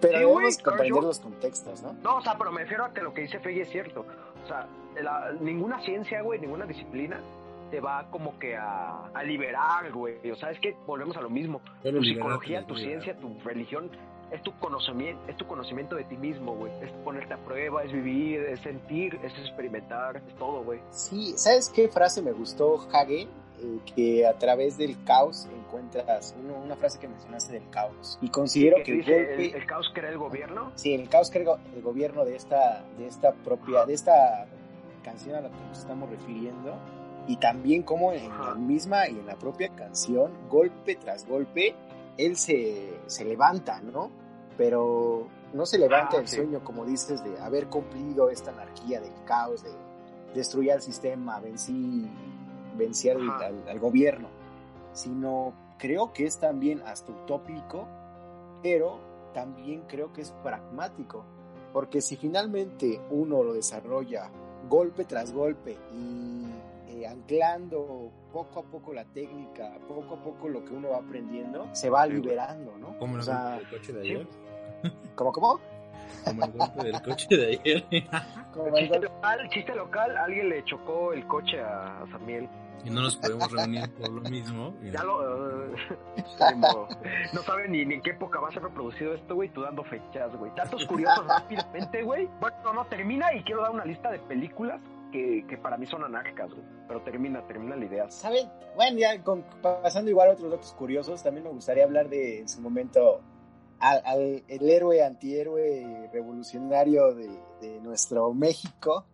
Pero 0.00 0.18
sí, 0.18 0.24
debemos 0.24 0.58
comprender 0.58 1.02
los 1.02 1.18
contextos, 1.20 1.82
¿no? 1.82 1.92
No, 2.02 2.16
o 2.16 2.22
sea, 2.22 2.36
pero 2.38 2.52
me 2.52 2.62
refiero 2.62 2.84
a 2.84 2.92
que 2.92 3.02
lo 3.02 3.12
que 3.12 3.22
dice 3.22 3.40
Feggy 3.40 3.60
es 3.60 3.70
cierto. 3.70 4.06
O 4.44 4.46
sea, 4.46 4.66
la, 5.02 5.32
ninguna 5.40 5.80
ciencia, 5.82 6.22
güey, 6.22 6.40
ninguna 6.40 6.66
disciplina 6.66 7.20
te 7.70 7.80
va 7.80 8.06
como 8.10 8.38
que 8.38 8.56
a, 8.56 9.08
a 9.12 9.22
liberar, 9.24 9.90
güey. 9.92 10.30
O 10.30 10.36
sea, 10.36 10.50
es 10.50 10.60
que 10.60 10.74
volvemos 10.86 11.16
a 11.16 11.20
lo 11.20 11.30
mismo. 11.30 11.60
tu 11.82 12.02
psicología, 12.02 12.64
tu 12.64 12.76
ciencia, 12.76 13.18
tu 13.18 13.38
religión 13.40 13.90
es 14.30 14.42
tu 14.42 14.52
conocimiento, 14.58 15.22
es 15.28 15.36
tu 15.36 15.46
conocimiento 15.46 15.96
de 15.96 16.04
ti 16.04 16.16
mismo, 16.16 16.54
güey. 16.54 16.72
Es 16.82 16.90
ponerte 17.04 17.34
a 17.34 17.38
prueba, 17.38 17.82
es 17.82 17.92
vivir, 17.92 18.40
es 18.42 18.60
sentir, 18.60 19.18
es 19.22 19.32
experimentar, 19.38 20.16
es 20.16 20.34
todo, 20.36 20.62
güey. 20.62 20.80
Sí, 20.90 21.34
¿sabes 21.36 21.70
qué 21.74 21.88
frase 21.88 22.22
me 22.22 22.32
gustó, 22.32 22.86
Hagen? 22.92 23.28
Eh, 23.60 23.80
que 23.96 24.24
a 24.24 24.34
través 24.34 24.78
del 24.78 25.02
caos 25.02 25.48
encuentras 25.52 26.36
una 26.64 26.76
frase 26.76 27.00
que 27.00 27.08
mencionaste 27.08 27.54
del 27.54 27.68
caos 27.70 28.16
y 28.22 28.28
considero 28.28 28.76
que 28.84 28.92
el, 28.92 28.98
golpe, 28.98 29.56
el, 29.56 29.66
caos 29.66 29.90
crea 29.92 30.10
el 30.10 30.18
gobierno 30.18 30.70
sí 30.76 30.94
el 30.94 31.08
caos 31.08 31.28
crea 31.32 31.56
el 31.74 31.82
gobierno 31.82 32.24
de 32.24 32.36
esta 32.36 32.84
de 32.96 33.08
esta 33.08 33.32
propia 33.32 33.84
de 33.84 33.94
esta 33.94 34.46
canción 35.02 35.34
a 35.34 35.40
la 35.40 35.48
que 35.48 35.56
nos 35.68 35.76
estamos 35.80 36.08
refiriendo 36.08 36.76
y 37.26 37.38
también 37.38 37.82
como 37.82 38.12
en 38.12 38.28
la 38.28 38.54
misma 38.54 39.08
y 39.08 39.18
en 39.18 39.26
la 39.26 39.34
propia 39.34 39.70
canción 39.70 40.30
golpe 40.48 40.94
tras 40.94 41.26
golpe 41.26 41.74
él 42.18 42.36
se, 42.36 43.00
se 43.06 43.24
levanta, 43.24 43.80
¿no? 43.80 44.10
Pero 44.58 45.28
no 45.52 45.64
se 45.64 45.78
levanta 45.78 46.18
ah, 46.18 46.20
el 46.20 46.28
sueño, 46.28 46.62
como 46.62 46.84
dices, 46.84 47.24
de 47.24 47.38
haber 47.40 47.68
cumplido 47.68 48.28
esta 48.28 48.50
anarquía 48.50 49.00
del 49.00 49.14
caos, 49.24 49.62
de 49.62 49.70
destruir 50.34 50.72
el 50.72 50.82
sistema, 50.82 51.40
vencí, 51.40 52.06
vencí 52.76 53.08
al, 53.08 53.78
gobierno, 53.78 54.28
sino 54.92 55.54
creo 55.78 56.12
que 56.12 56.26
es 56.26 56.38
también 56.38 56.82
hasta 56.82 57.12
utópico, 57.12 57.86
pero 58.62 58.98
también 59.32 59.84
creo 59.88 60.12
que 60.12 60.22
es 60.22 60.32
pragmático, 60.42 61.24
porque 61.72 62.00
si 62.00 62.16
finalmente 62.16 63.00
uno 63.10 63.42
lo 63.42 63.54
desarrolla 63.54 64.30
golpe 64.68 65.04
tras 65.04 65.32
golpe 65.32 65.78
y 65.94 66.47
anclando 67.10 68.10
poco 68.32 68.60
a 68.60 68.62
poco 68.62 68.92
la 68.92 69.04
técnica, 69.04 69.78
poco 69.88 70.14
a 70.14 70.22
poco 70.22 70.48
lo 70.48 70.64
que 70.64 70.72
uno 70.72 70.90
va 70.90 70.98
aprendiendo, 70.98 71.68
se 71.72 71.90
va 71.90 72.06
liberando, 72.06 72.76
¿no? 72.78 72.98
Como 72.98 73.18
el 73.18 73.68
coche 73.68 73.92
de 73.92 74.00
ayer. 74.00 74.26
¿Cómo, 75.14 75.32
cómo? 75.32 75.60
Como 76.24 76.44
el 76.44 76.52
golpe 76.52 76.84
del 76.84 77.02
coche 77.02 77.36
de 77.36 77.46
ayer. 77.46 77.84
chiste, 77.90 79.00
local, 79.00 79.48
chiste 79.50 79.74
local, 79.74 80.16
alguien 80.16 80.48
le 80.48 80.64
chocó 80.64 81.12
el 81.12 81.26
coche 81.26 81.60
a 81.60 82.04
Samuel. 82.10 82.48
Y 82.84 82.90
no 82.90 83.02
nos 83.02 83.16
podemos 83.16 83.50
reunir 83.50 83.90
por 83.94 84.08
lo 84.08 84.20
mismo. 84.30 84.72
Ya 84.92 85.02
lo. 85.02 85.66
no 87.32 87.42
saben 87.46 87.72
ni, 87.72 87.84
ni, 87.84 87.94
en 87.94 88.02
qué 88.02 88.10
época 88.10 88.38
va 88.38 88.48
a 88.48 88.52
ser 88.52 88.62
reproducido 88.62 89.14
esto, 89.14 89.34
güey. 89.34 89.48
Tú 89.48 89.62
dando 89.62 89.82
fechas, 89.82 90.34
güey. 90.36 90.52
Datos 90.54 90.84
curiosos 90.86 91.26
rápidamente, 91.28 92.02
güey. 92.02 92.28
Bueno, 92.40 92.72
no, 92.72 92.84
termina 92.86 93.34
y 93.34 93.42
quiero 93.42 93.62
dar 93.62 93.72
una 93.72 93.84
lista 93.84 94.12
de 94.12 94.20
películas 94.20 94.80
que, 95.10 95.46
que 95.46 95.56
para 95.58 95.76
mí 95.76 95.86
son 95.86 96.04
anárquicas, 96.04 96.50
güey. 96.50 96.64
Pero 96.86 97.02
termina, 97.02 97.46
termina 97.46 97.76
la 97.76 97.84
idea. 97.84 98.10
¿Saben? 98.10 98.48
Bueno, 98.76 98.98
ya 98.98 99.22
pasando 99.62 100.10
igual 100.10 100.30
a 100.30 100.32
otros 100.32 100.50
datos 100.50 100.72
curiosos, 100.72 101.22
también 101.22 101.44
me 101.44 101.50
gustaría 101.50 101.84
hablar 101.84 102.08
de 102.08 102.40
en 102.40 102.48
su 102.48 102.60
momento 102.60 103.20
al, 103.80 104.42
el 104.46 104.68
héroe, 104.70 105.04
antihéroe 105.04 106.10
revolucionario 106.12 107.14
de, 107.14 107.30
de 107.60 107.80
nuestro 107.80 108.32
México, 108.34 109.04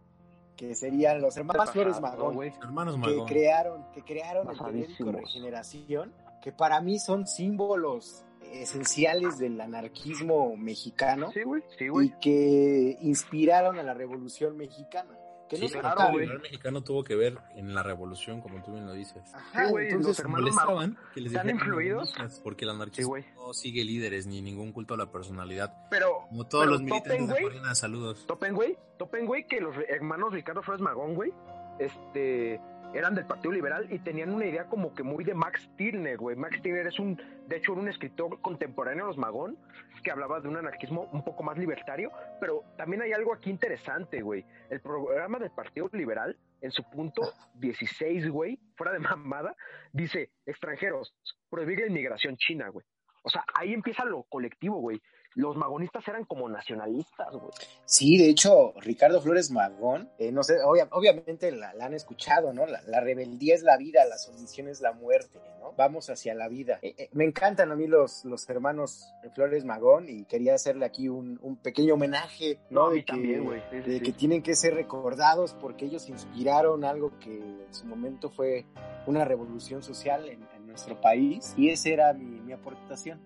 que 0.56 0.74
serían 0.74 1.20
los 1.20 1.36
hermanos 1.36 1.70
Flores 1.70 2.00
Magón, 2.00 2.42
hermanos 2.42 2.96
que 3.02 3.24
crearon, 3.26 3.84
que 3.92 4.02
crearon 4.02 4.48
el 4.48 4.58
periódico 4.58 5.12
Regeneración, 5.12 6.12
que 6.40 6.52
para 6.52 6.80
mí 6.80 6.98
son 6.98 7.26
símbolos 7.26 8.24
esenciales 8.52 9.38
del 9.38 9.60
anarquismo 9.60 10.56
mexicano 10.56 11.30
sí, 11.32 11.42
güey, 11.42 11.62
sí, 11.76 11.86
y 12.02 12.10
que 12.20 12.98
inspiraron 13.00 13.78
a 13.78 13.82
la 13.82 13.94
Revolución 13.94 14.56
Mexicana. 14.56 15.18
Que 15.48 15.56
sí, 15.58 15.64
no 15.74 15.80
claro, 15.80 16.00
el 16.06 16.12
güey. 16.12 16.20
liberal 16.26 16.42
mexicano 16.42 16.82
tuvo 16.82 17.04
que 17.04 17.14
ver 17.16 17.38
en 17.54 17.74
la 17.74 17.82
revolución, 17.82 18.40
como 18.40 18.62
tú 18.62 18.72
bien 18.72 18.86
lo 18.86 18.92
dices. 18.94 19.22
Ajá, 19.34 19.66
Sí, 19.66 19.70
güey, 19.70 19.90
entonces 19.90 20.24
los 20.24 20.32
molestaban 20.32 20.98
que 21.14 21.20
les 21.20 21.32
¿Están 21.32 21.50
influidos? 21.50 22.14
porque 22.42 22.64
el 22.64 22.70
Sí, 22.70 22.74
anarquismo 22.76 23.08
güey. 23.10 23.24
no 23.36 23.52
sigue 23.52 23.84
líderes 23.84 24.26
ni 24.26 24.40
ningún 24.40 24.72
culto 24.72 24.94
a 24.94 24.96
la 24.96 25.10
personalidad. 25.12 25.74
Pero, 25.90 26.26
Como 26.28 26.46
todos 26.46 26.64
pero 26.64 26.72
los 26.72 26.82
militantes 26.82 27.18
topen, 27.28 27.34
de 27.34 27.42
Morena, 27.42 27.74
saludos. 27.74 28.26
Topen, 28.26 28.54
güey. 28.54 28.78
Topen, 28.98 29.26
güey, 29.26 29.46
que 29.46 29.60
los 29.60 29.74
hermanos 29.88 30.32
Ricardo 30.32 30.62
Flores 30.62 30.80
Magón, 30.80 31.14
güey, 31.14 31.32
este, 31.78 32.60
eran 32.94 33.14
del 33.14 33.26
Partido 33.26 33.52
Liberal 33.52 33.86
y 33.90 33.98
tenían 33.98 34.32
una 34.32 34.46
idea 34.46 34.66
como 34.66 34.94
que 34.94 35.02
muy 35.02 35.24
de 35.24 35.34
Max 35.34 35.62
Stirner, 35.72 36.16
güey. 36.16 36.36
Max 36.36 36.56
Stirner 36.58 36.86
es 36.86 36.98
un, 36.98 37.16
de 37.48 37.56
hecho, 37.56 37.72
era 37.72 37.80
un 37.80 37.88
escritor 37.88 38.40
contemporáneo 38.40 39.04
de 39.04 39.08
los 39.08 39.18
Magón 39.18 39.58
que 40.02 40.10
hablaba 40.10 40.40
de 40.40 40.48
un 40.48 40.56
anarquismo 40.56 41.08
un 41.12 41.24
poco 41.24 41.42
más 41.42 41.58
libertario, 41.58 42.12
pero 42.40 42.62
también 42.76 43.02
hay 43.02 43.12
algo 43.12 43.34
aquí 43.34 43.50
interesante, 43.50 44.22
güey. 44.22 44.44
El 44.70 44.80
programa 44.80 45.38
del 45.38 45.50
Partido 45.50 45.88
Liberal, 45.92 46.36
en 46.60 46.70
su 46.70 46.82
punto 46.88 47.22
16, 47.54 48.28
güey, 48.28 48.58
fuera 48.76 48.92
de 48.92 48.98
mamada, 49.00 49.56
dice, 49.92 50.30
extranjeros, 50.46 51.14
prohibir 51.50 51.80
la 51.80 51.86
inmigración 51.86 52.36
china, 52.36 52.68
güey. 52.68 52.86
O 53.22 53.30
sea, 53.30 53.44
ahí 53.54 53.72
empieza 53.72 54.04
lo 54.04 54.24
colectivo, 54.24 54.76
güey. 54.76 55.00
Los 55.36 55.56
magonistas 55.56 56.06
eran 56.06 56.24
como 56.24 56.48
nacionalistas, 56.48 57.32
güey. 57.32 57.50
Sí, 57.84 58.18
de 58.18 58.28
hecho, 58.28 58.72
Ricardo 58.80 59.20
Flores 59.20 59.50
Magón, 59.50 60.08
eh, 60.18 60.30
no 60.30 60.42
sé, 60.42 60.62
obvia- 60.62 60.88
obviamente 60.92 61.50
la, 61.50 61.74
la 61.74 61.86
han 61.86 61.94
escuchado, 61.94 62.52
¿no? 62.52 62.66
La, 62.66 62.82
la 62.82 63.00
rebeldía 63.00 63.54
es 63.54 63.62
la 63.62 63.76
vida, 63.76 64.04
la 64.04 64.16
sumisión 64.16 64.68
es 64.68 64.80
la 64.80 64.92
muerte, 64.92 65.40
¿no? 65.60 65.72
Vamos 65.76 66.08
hacia 66.10 66.34
la 66.34 66.48
vida. 66.48 66.78
Eh, 66.82 66.94
eh, 66.96 67.08
me 67.12 67.24
encantan 67.24 67.72
a 67.72 67.74
mí 67.74 67.86
los, 67.86 68.24
los 68.24 68.48
hermanos 68.48 69.12
Flores 69.34 69.64
Magón 69.64 70.08
y 70.08 70.24
quería 70.24 70.54
hacerle 70.54 70.84
aquí 70.86 71.08
un, 71.08 71.38
un 71.42 71.56
pequeño 71.56 71.94
homenaje, 71.94 72.60
¿no? 72.70 72.82
No, 72.82 72.86
a 72.86 72.90
mí 72.90 72.96
de 72.98 73.04
que, 73.04 73.12
también, 73.12 73.44
güey. 73.44 73.62
Sí, 73.70 73.76
de 73.78 73.98
sí. 73.98 74.00
que 74.04 74.12
tienen 74.12 74.42
que 74.42 74.54
ser 74.54 74.74
recordados 74.74 75.54
porque 75.54 75.86
ellos 75.86 76.08
inspiraron 76.08 76.84
algo 76.84 77.18
que 77.18 77.36
en 77.38 77.74
su 77.74 77.86
momento 77.86 78.30
fue 78.30 78.66
una 79.06 79.24
revolución 79.24 79.82
social 79.82 80.28
en, 80.28 80.46
en 80.54 80.66
nuestro 80.66 81.00
país 81.00 81.54
y 81.56 81.70
esa 81.70 81.88
era 81.88 82.12
mi, 82.12 82.40
mi 82.40 82.52
aportación. 82.52 83.20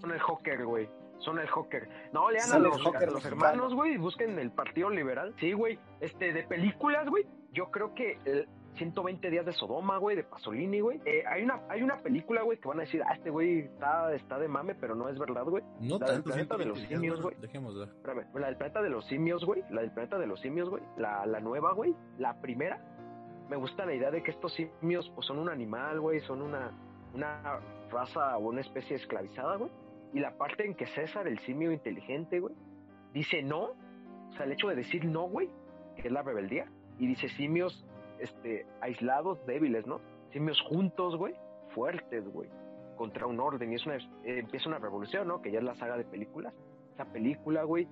Son 0.00 0.12
el 0.12 0.20
Joker, 0.20 0.64
güey. 0.64 0.88
Son 1.18 1.38
el 1.38 1.48
Joker. 1.48 1.88
No, 2.12 2.30
lean 2.30 2.52
a 2.52 2.58
los, 2.58 2.84
a 2.86 3.06
los 3.06 3.24
hermanos, 3.24 3.74
güey, 3.74 3.96
busquen 3.96 4.38
el 4.38 4.50
Partido 4.50 4.90
Liberal. 4.90 5.34
Sí, 5.38 5.52
güey. 5.52 5.78
Este, 6.00 6.32
de 6.32 6.44
películas, 6.44 7.08
güey. 7.08 7.26
Yo 7.52 7.70
creo 7.70 7.94
que 7.94 8.18
el 8.24 8.48
120 8.78 9.30
días 9.30 9.44
de 9.44 9.52
Sodoma, 9.52 9.98
güey, 9.98 10.16
de 10.16 10.24
Pasolini, 10.24 10.80
güey. 10.80 11.00
Eh, 11.04 11.24
hay 11.26 11.42
una 11.42 11.62
hay 11.68 11.82
una 11.82 11.96
película, 11.98 12.42
güey, 12.42 12.58
que 12.58 12.68
van 12.68 12.78
a 12.78 12.82
decir, 12.82 13.02
ah, 13.06 13.14
este 13.14 13.30
güey 13.30 13.60
está, 13.60 14.14
está 14.14 14.38
de 14.38 14.48
mame, 14.48 14.74
pero 14.74 14.94
no 14.94 15.08
es 15.08 15.18
verdad, 15.18 15.44
güey. 15.44 15.62
No 15.80 15.98
La 15.98 16.12
del 16.12 16.22
planeta 16.22 16.56
de 16.56 16.64
los 16.66 16.78
120 16.78 16.94
simios, 16.94 17.20
güey. 17.20 17.36
Dejémosla. 17.40 17.88
La 18.34 18.46
del 18.46 18.56
planeta 18.56 18.82
de 18.82 18.90
los 18.90 19.06
simios, 19.06 19.44
güey. 19.44 19.62
La 19.70 19.80
del 19.82 19.90
planeta 19.92 20.18
de 20.18 20.26
los 20.26 20.40
simios, 20.40 20.70
güey. 20.70 20.82
La, 20.96 21.26
la 21.26 21.40
nueva, 21.40 21.72
güey. 21.72 21.94
La 22.18 22.40
primera. 22.40 22.80
Me 23.48 23.56
gusta 23.56 23.84
la 23.84 23.94
idea 23.94 24.10
de 24.10 24.22
que 24.22 24.30
estos 24.30 24.52
simios, 24.54 25.10
pues 25.14 25.26
son 25.26 25.38
un 25.38 25.48
animal, 25.48 26.00
güey. 26.00 26.20
Son 26.20 26.42
una, 26.42 26.70
una 27.14 27.60
raza 27.90 28.36
o 28.36 28.48
una 28.48 28.60
especie 28.60 28.96
esclavizada, 28.96 29.56
güey. 29.56 29.70
Y 30.12 30.20
la 30.20 30.36
parte 30.36 30.64
en 30.64 30.74
que 30.74 30.86
César, 30.86 31.28
el 31.28 31.38
simio 31.40 31.72
inteligente, 31.72 32.40
güey, 32.40 32.54
dice 33.12 33.42
no. 33.42 33.72
O 34.30 34.32
sea, 34.36 34.46
el 34.46 34.52
hecho 34.52 34.68
de 34.68 34.76
decir 34.76 35.04
no, 35.04 35.28
güey, 35.28 35.48
que 35.96 36.08
es 36.08 36.12
la 36.12 36.22
rebeldía. 36.22 36.70
Y 36.98 37.06
dice 37.06 37.28
simios, 37.30 37.86
este, 38.18 38.66
aislados, 38.80 39.44
débiles, 39.46 39.86
¿no? 39.86 40.00
Simios 40.32 40.60
juntos, 40.62 41.16
güey, 41.16 41.34
fuertes, 41.74 42.26
güey, 42.28 42.48
contra 42.96 43.26
un 43.26 43.40
orden. 43.40 43.72
Y 43.72 43.76
es 43.76 43.86
una, 43.86 43.98
empieza 44.24 44.68
una 44.68 44.78
revolución, 44.78 45.28
¿no? 45.28 45.40
Que 45.40 45.50
ya 45.50 45.58
es 45.58 45.64
la 45.64 45.74
saga 45.76 45.96
de 45.96 46.04
películas 46.04 46.54
esa 46.98 47.04
película, 47.12 47.62
güey. 47.62 47.86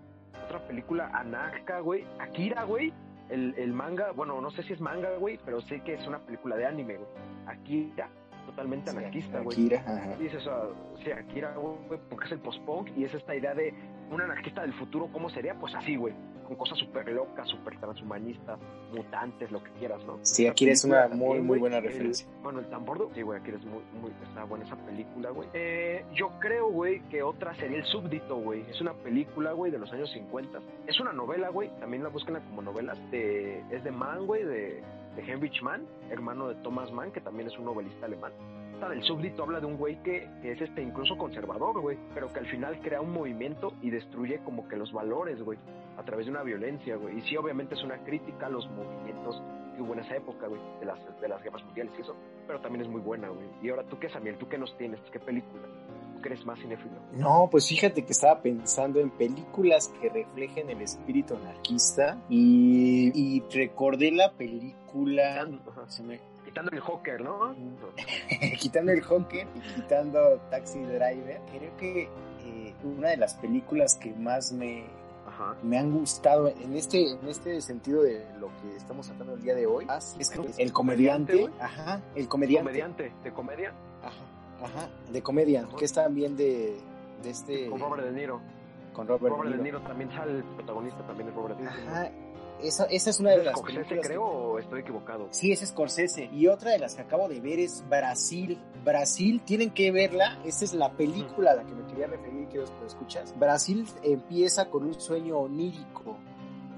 Otra 0.47 0.67
película, 0.67 1.11
Anaka, 1.15 1.81
güey. 1.81 2.05
Akira, 2.19 2.65
güey. 2.65 2.93
El, 3.29 3.55
el 3.57 3.73
manga, 3.73 4.11
bueno, 4.13 4.41
no 4.41 4.51
sé 4.51 4.63
si 4.65 4.73
es 4.73 4.81
manga, 4.81 5.17
güey, 5.17 5.39
pero 5.45 5.61
sé 5.63 5.81
que 5.81 5.95
es 5.95 6.07
una 6.07 6.19
película 6.19 6.57
de 6.57 6.67
anime, 6.67 6.97
güey. 6.97 7.09
Akira, 7.47 8.09
totalmente 8.47 8.91
anarquista, 8.91 9.41
güey. 9.41 9.57
Akira. 9.57 10.17
Dices, 10.19 10.47
o 10.47 10.73
sea, 10.97 11.05
sí, 11.05 11.11
Akira, 11.11 11.55
güey, 11.55 12.01
porque 12.09 12.27
es 12.27 12.33
el 12.33 12.39
post-punk 12.39 12.91
y 12.97 13.05
es 13.05 13.15
esta 13.15 13.35
idea 13.35 13.55
de 13.55 13.75
un 14.11 14.21
anarquista 14.21 14.63
del 14.63 14.73
futuro, 14.75 15.09
¿cómo 15.13 15.29
sería? 15.31 15.55
Pues 15.55 15.75
así, 15.75 15.97
güey, 15.97 16.15
con 16.47 16.57
cosas 16.57 16.79
súper 16.79 17.09
locas, 17.11 17.49
súper 17.49 17.79
transhumanistas, 17.79 18.59
mutantes, 18.95 19.51
lo 19.51 19.63
que 19.63 19.71
quieras, 19.73 20.05
¿no? 20.07 20.19
Sí, 20.23 20.47
Akira 20.47 20.73
es 20.73 20.85
una 20.85 21.09
muy, 21.09 21.41
muy 21.41 21.59
buena 21.59 21.79
el- 21.79 21.85
referencia. 21.85 22.27
bueno, 22.43 22.61
el 22.61 22.67
tambordo, 22.71 23.11
sí, 23.15 23.23
güey, 23.23 23.41
Akira 23.41 23.59
es 23.59 23.65
muy, 23.65 23.83
muy, 24.01 24.11
está 24.23 24.45
buena 24.45 24.65
esa 24.65 24.77
película, 24.77 25.31
güey. 25.31 25.49
Eh, 25.55 26.05
yo 26.15 26.31
creo, 26.41 26.69
güey, 26.71 27.01
que 27.09 27.23
otra 27.23 27.55
sería 27.57 27.79
El 27.79 27.85
Súbdito, 27.85 28.37
güey. 28.37 28.63
Es 28.71 28.81
una 28.81 28.95
película, 28.95 29.53
güey, 29.53 29.71
de 29.73 29.79
los 29.79 29.93
años 29.93 30.11
50. 30.13 30.61
Es 30.87 30.99
una 31.01 31.13
novela, 31.13 31.49
güey, 31.51 31.71
también 31.81 32.03
la 32.03 32.09
buscan 32.09 32.41
como 32.49 32.63
novelas. 32.63 32.99
De, 33.11 33.61
es 33.71 33.83
de 33.85 33.91
Mann, 33.91 34.27
güey, 34.27 34.45
de, 34.45 34.83
de 35.17 35.23
Heinrich 35.23 35.63
Mann, 35.63 35.87
hermano 36.11 36.49
de 36.49 36.55
Thomas 36.57 36.91
Mann, 36.93 37.11
que 37.13 37.21
también 37.21 37.49
es 37.49 37.59
un 37.59 37.65
novelista 37.65 38.07
alemán. 38.07 38.33
Esta 38.77 38.91
del 38.91 39.03
súbdito 39.05 39.43
habla 39.43 39.59
de 39.59 39.65
un 39.65 39.79
güey 39.79 40.03
que, 40.03 40.29
que 40.43 40.53
es 40.53 40.61
este 40.61 40.83
incluso 40.83 41.17
conservador, 41.17 41.81
güey, 41.81 41.97
pero 42.13 42.31
que 42.31 42.41
al 42.41 42.47
final 42.47 42.79
crea 42.83 43.01
un 43.01 43.11
movimiento 43.13 43.73
y 43.81 43.89
destruye 43.89 44.39
como 44.45 44.69
que 44.69 44.77
los 44.77 44.93
valores, 44.93 45.41
güey, 45.43 45.59
a 45.97 46.03
través 46.03 46.27
de 46.27 46.33
una 46.33 46.43
violencia, 46.43 46.97
güey. 46.97 47.17
Y 47.19 47.23
sí, 47.23 47.39
obviamente 47.39 47.75
es 47.75 47.83
una 47.83 47.97
crítica 48.05 48.47
a 48.47 48.51
los 48.51 48.69
movimientos 48.73 49.43
que 49.75 49.81
hubo 49.83 49.95
en 49.95 50.01
esa 50.01 50.17
época, 50.17 50.47
güey, 50.47 50.61
de 50.81 50.85
las, 50.87 50.99
de 51.23 51.27
las 51.29 51.43
guerras 51.43 51.65
mundiales 51.65 51.95
y 51.99 52.03
eso, 52.03 52.15
pero 52.47 52.61
también 52.61 52.85
es 52.85 52.91
muy 52.91 53.01
buena, 53.01 53.29
güey. 53.31 53.47
Y 53.63 53.71
ahora 53.71 53.83
tú 53.85 53.99
qué, 53.99 54.11
Samuel, 54.11 54.37
tú 54.37 54.47
qué 54.47 54.59
nos 54.59 54.77
tienes, 54.77 55.01
qué 55.11 55.21
película, 55.21 55.63
tú 56.15 56.21
que 56.21 56.29
eres 56.29 56.45
más 56.45 56.59
cinéfilo. 56.61 56.97
No, 57.15 57.49
pues 57.51 57.67
fíjate 57.67 58.05
que 58.05 58.13
estaba 58.13 58.43
pensando 58.43 59.01
en 59.01 59.09
películas 59.09 59.89
que 60.03 60.11
reflejen 60.11 60.69
el 60.69 60.83
espíritu 60.83 61.35
anarquista 61.35 62.19
y, 62.29 63.11
y 63.15 63.41
recordé 63.55 64.11
la 64.13 64.33
película... 64.33 65.49
Ajá, 65.67 65.89
se 65.89 66.03
me- 66.03 66.36
quitando 66.57 66.71
el 66.73 66.81
Joker, 66.81 67.21
¿no? 67.21 67.55
quitando 68.59 68.93
el 68.93 69.03
Joker 69.03 69.47
y 69.55 69.61
quitando 69.75 70.41
Taxi 70.51 70.79
Driver, 70.81 71.41
creo 71.53 71.77
que 71.77 72.03
eh, 72.45 72.75
una 72.83 73.11
de 73.11 73.19
las 73.19 73.35
películas 73.35 73.97
que 73.97 74.15
más 74.15 74.53
me, 74.53 74.87
Ajá. 75.27 75.55
me 75.63 75.77
han 75.79 75.93
gustado 75.93 76.49
en 76.49 76.75
este, 76.75 77.11
en 77.11 77.29
este 77.29 77.61
sentido 77.61 78.03
de 78.03 78.27
lo 78.41 78.49
que 78.63 78.75
estamos 78.75 79.07
tratando 79.07 79.35
el 79.35 79.43
día 79.43 79.55
de 79.55 79.67
hoy 79.67 79.87
es 80.19 80.31
que 80.31 80.63
el 80.63 80.73
comediante, 80.73 81.37
güey. 81.37 81.53
ajá, 81.61 82.01
el 82.15 82.27
comediante, 82.27 82.65
Comediante, 82.71 83.13
de 83.23 83.33
comedia, 83.33 83.75
ajá, 84.03 84.65
ajá, 84.65 84.89
de 85.13 85.23
comedia, 85.23 85.69
que 85.79 85.85
es 85.85 85.93
también 85.93 86.39
de, 86.39 86.79
de 87.23 87.31
este 87.31 87.69
con 87.69 87.81
Robert 87.81 88.05
De 88.05 88.13
Niro. 88.13 88.41
con 88.95 89.07
Robert, 89.07 89.35
Robert 89.35 89.51
De 89.51 89.57
De 89.59 89.63
Niro. 89.63 89.79
Niro 89.79 89.89
también 89.89 90.11
sale, 90.11 90.33
el 90.39 90.45
protagonista 90.45 91.07
también 91.07 91.29
es 91.29 91.35
Robert 91.35 91.59
De 91.59 91.65
Niro. 91.65 91.91
Ajá, 91.91 92.11
esa, 92.63 92.85
esa 92.87 93.11
es 93.11 93.21
una 93.21 93.31
de 93.31 93.37
¿Es 93.39 93.45
las 93.45 93.55
Scorsese, 93.59 93.79
películas 93.81 94.03
que- 94.03 94.09
creo, 94.09 94.25
o 94.25 94.59
estoy 94.59 94.81
equivocado? 94.81 95.29
Sí, 95.31 95.53
es 95.53 95.61
Scorsese. 95.61 96.25
Y 96.33 96.47
otra 96.49 96.71
de 96.73 96.79
las 96.79 96.95
que 96.95 97.03
acabo 97.03 97.29
de 97.29 97.41
ver 97.41 97.59
es 97.61 97.85
Brasil. 97.89 98.59
Brasil, 98.85 99.43
tienen 99.45 99.71
que 99.71 99.91
verla. 99.93 100.39
Esta 100.45 100.65
es 100.65 100.75
la 100.75 100.93
película 100.93 101.53
a 101.53 101.55
la 101.57 101.65
que 101.65 101.75
me 101.75 101.87
quería 101.87 102.07
referir, 102.07 102.49
que 102.49 102.59
lo 102.59 102.65
escuchas. 102.87 103.39
Brasil 103.39 103.87
empieza 104.03 104.71
con 104.71 104.85
un 104.85 104.99
sueño 105.01 105.39
onírico 105.39 106.17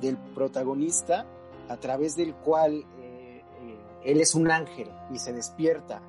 del 0.01 0.16
protagonista, 0.16 1.26
a 1.68 1.76
través 1.76 2.16
del 2.16 2.35
cual 2.35 2.85
eh, 3.01 3.43
eh, 3.62 3.79
él 4.05 4.20
es 4.20 4.35
un 4.35 4.51
ángel 4.51 4.91
y 5.12 5.18
se 5.18 5.33
despierta. 5.33 6.01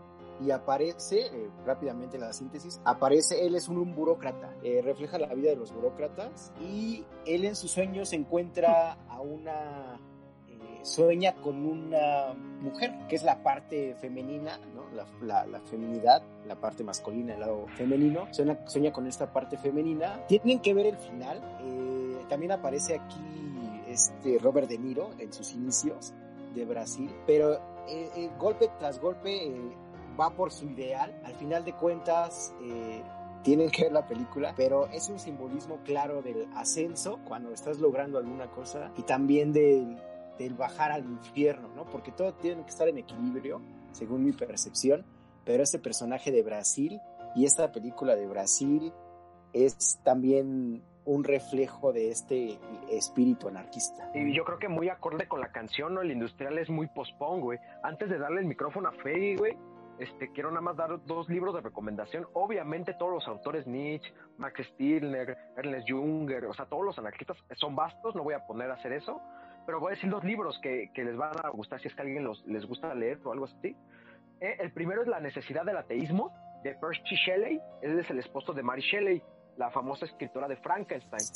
Y 0.41 0.51
aparece, 0.51 1.27
eh, 1.27 1.49
rápidamente 1.65 2.17
la 2.17 2.31
síntesis, 2.33 2.79
aparece, 2.85 3.45
él 3.45 3.55
es 3.55 3.67
un, 3.67 3.77
un 3.77 3.93
burócrata, 3.93 4.53
eh, 4.63 4.81
refleja 4.81 5.17
la 5.17 5.33
vida 5.33 5.49
de 5.49 5.57
los 5.57 5.73
burócratas 5.73 6.53
y 6.61 7.03
él 7.25 7.45
en 7.45 7.55
sus 7.55 7.71
sueños 7.71 8.13
encuentra 8.13 8.93
a 9.09 9.19
una 9.19 9.99
eh, 10.47 10.79
sueña 10.83 11.35
con 11.35 11.65
una 11.65 12.33
mujer, 12.61 12.93
que 13.09 13.15
es 13.15 13.23
la 13.23 13.43
parte 13.43 13.95
femenina, 13.95 14.59
¿no? 14.73 14.89
la, 14.95 15.05
la, 15.21 15.45
la 15.45 15.59
feminidad, 15.61 16.23
la 16.47 16.55
parte 16.55 16.83
masculina, 16.83 17.33
el 17.33 17.41
lado 17.41 17.65
femenino, 17.75 18.33
sueña, 18.33 18.59
sueña 18.67 18.93
con 18.93 19.07
esta 19.07 19.33
parte 19.33 19.57
femenina. 19.57 20.25
Tienen 20.27 20.59
que 20.59 20.73
ver 20.73 20.85
el 20.85 20.97
final, 20.97 21.41
eh, 21.61 22.25
también 22.29 22.53
aparece 22.53 22.95
aquí 22.95 23.19
este 23.89 24.37
Robert 24.39 24.69
De 24.69 24.77
Niro 24.77 25.09
en 25.17 25.33
sus 25.33 25.53
inicios 25.53 26.13
de 26.53 26.65
Brasil, 26.65 27.13
pero 27.25 27.53
eh, 27.87 28.09
eh, 28.15 28.29
golpe 28.37 28.69
tras 28.79 28.99
golpe 28.99 29.47
eh, 29.47 29.71
va 30.19 30.31
por 30.31 30.51
su 30.51 30.65
ideal, 30.65 31.19
al 31.23 31.33
final 31.35 31.63
de 31.63 31.73
cuentas... 31.73 32.53
eh, 32.61 33.01
tienen 33.41 33.69
que 33.69 33.83
ver 33.83 33.93
la 33.93 34.05
película, 34.05 34.53
pero 34.55 34.87
es 34.87 35.07
un 35.07 35.17
simbolismo 35.17 35.79
claro 35.85 36.21
del 36.21 36.45
ascenso 36.55 37.19
cuando 37.25 37.53
estás 37.53 37.79
logrando 37.79 38.17
alguna 38.17 38.47
cosa 38.47 38.91
y 38.97 39.03
también 39.03 39.53
del, 39.53 39.97
del 40.37 40.55
bajar 40.55 40.91
al 40.91 41.05
infierno, 41.05 41.69
¿no? 41.73 41.85
Porque 41.85 42.11
todo 42.11 42.33
tiene 42.33 42.63
que 42.63 42.69
estar 42.69 42.89
en 42.89 42.97
equilibrio, 42.97 43.61
según 43.93 44.25
mi 44.25 44.33
percepción, 44.33 45.05
pero 45.45 45.63
este 45.63 45.79
personaje 45.79 46.31
de 46.31 46.43
Brasil 46.43 46.99
y 47.33 47.45
esta 47.45 47.71
película 47.71 48.17
de 48.17 48.27
Brasil 48.27 48.91
es 49.53 49.99
también 50.03 50.83
un 51.05 51.23
reflejo 51.23 51.91
de 51.91 52.11
este 52.11 52.59
espíritu 52.91 53.47
anarquista. 53.47 54.11
Y 54.13 54.35
yo 54.35 54.43
creo 54.43 54.59
que 54.59 54.67
muy 54.67 54.89
acorde 54.89 55.27
con 55.27 55.39
la 55.39 55.51
canción, 55.51 55.93
¿no? 55.93 56.01
El 56.01 56.11
industrial 56.11 56.57
es 56.57 56.69
muy 56.69 56.87
post-punk, 56.87 57.41
güey. 57.41 57.59
Antes 57.81 58.09
de 58.09 58.19
darle 58.19 58.41
el 58.41 58.45
micrófono 58.45 58.89
a 58.89 58.91
Fey, 58.91 59.37
güey, 59.37 59.57
este, 59.99 60.31
quiero 60.31 60.49
nada 60.49 60.61
más 60.61 60.77
dar 60.77 61.03
dos 61.05 61.29
libros 61.29 61.53
de 61.55 61.61
recomendación. 61.61 62.27
Obviamente 62.33 62.93
todos 62.93 63.13
los 63.13 63.27
autores 63.27 63.67
Nietzsche, 63.67 64.13
Max 64.37 64.61
Stirner, 64.73 65.37
Ernest 65.57 65.89
Junger, 65.89 66.45
o 66.45 66.53
sea, 66.53 66.65
todos 66.65 66.85
los 66.85 66.97
anarquistas 66.97 67.37
son 67.55 67.75
vastos, 67.75 68.15
no 68.15 68.23
voy 68.23 68.33
a 68.33 68.45
poner 68.45 68.71
a 68.71 68.75
hacer 68.75 68.93
eso, 68.93 69.21
pero 69.65 69.79
voy 69.79 69.91
a 69.91 69.95
decir 69.95 70.09
dos 70.09 70.23
libros 70.23 70.59
que, 70.61 70.89
les 70.95 71.17
van 71.17 71.33
a 71.43 71.49
gustar 71.49 71.79
si 71.81 71.87
es 71.89 71.95
que 71.95 72.01
a 72.01 72.05
alguien 72.05 72.27
les 72.45 72.65
gusta 72.65 72.93
leer 72.95 73.19
o 73.23 73.31
algo 73.31 73.45
así. 73.45 73.75
Eh, 74.39 74.57
el 74.59 74.71
primero 74.71 75.01
es 75.01 75.07
La 75.07 75.19
necesidad 75.19 75.65
del 75.65 75.77
ateísmo, 75.77 76.33
de 76.63 76.75
Percy 76.75 77.15
Shelley. 77.15 77.59
Él 77.81 77.99
es 77.99 78.09
el 78.09 78.19
esposo 78.19 78.53
de 78.53 78.63
Mary 78.63 78.81
Shelley, 78.81 79.21
la 79.57 79.69
famosa 79.69 80.05
escritora 80.05 80.47
de 80.47 80.55
Frankenstein. 80.57 81.27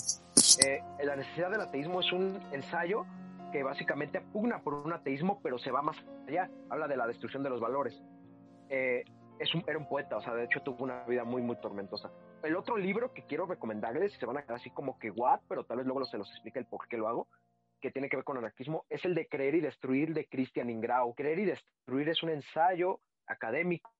Eh, 0.66 0.82
la 1.04 1.16
necesidad 1.16 1.52
del 1.52 1.62
ateísmo 1.62 2.00
es 2.00 2.12
un 2.12 2.40
ensayo 2.52 3.06
que 3.52 3.62
básicamente 3.62 4.22
pugna 4.22 4.60
por 4.60 4.74
un 4.74 4.94
ateísmo, 4.94 5.40
pero 5.44 5.58
se 5.58 5.72
va 5.72 5.82
más 5.82 5.98
allá. 6.28 6.50
Habla 6.70 6.88
de 6.88 6.98
la 6.98 7.08
destrucción 7.08 7.44
de 7.44 7.50
los 7.50 7.60
valores. 7.60 8.02
Eh, 8.70 9.04
es 9.40 9.54
un, 9.54 9.64
era 9.68 9.78
un 9.78 9.88
poeta, 9.88 10.18
o 10.18 10.22
sea, 10.22 10.34
de 10.34 10.46
hecho 10.46 10.62
tuvo 10.62 10.84
una 10.84 11.04
vida 11.06 11.24
muy, 11.24 11.42
muy 11.42 11.56
tormentosa. 11.58 12.12
El 12.44 12.56
otro 12.56 12.78
libro 12.78 13.14
que 13.14 13.26
quiero 13.26 13.46
recomendarles, 13.46 14.14
se 14.14 14.26
van 14.26 14.38
a 14.38 14.44
quedar 14.44 14.58
así 14.58 14.70
como 14.70 14.98
que 15.00 15.12
what, 15.12 15.42
pero 15.48 15.66
tal 15.66 15.78
vez 15.78 15.86
luego 15.86 16.06
se 16.06 16.18
los 16.18 16.30
explique 16.32 16.60
el 16.60 16.66
por 16.66 16.88
qué 16.88 16.98
lo 16.98 17.08
hago, 17.08 17.28
que 17.82 17.92
tiene 17.92 18.10
que 18.10 18.16
ver 18.16 18.24
con 18.24 18.38
anarquismo, 18.38 18.86
es 18.90 19.04
el 19.04 19.14
de 19.14 19.28
Creer 19.28 19.56
y 19.56 19.62
Destruir 19.62 20.14
de 20.14 20.26
Christian 20.28 20.70
Ingrau. 20.70 21.14
Creer 21.16 21.40
y 21.40 21.46
Destruir 21.46 22.10
es 22.10 22.24
un 22.24 22.30
ensayo 22.30 23.00
académico, 23.28 23.92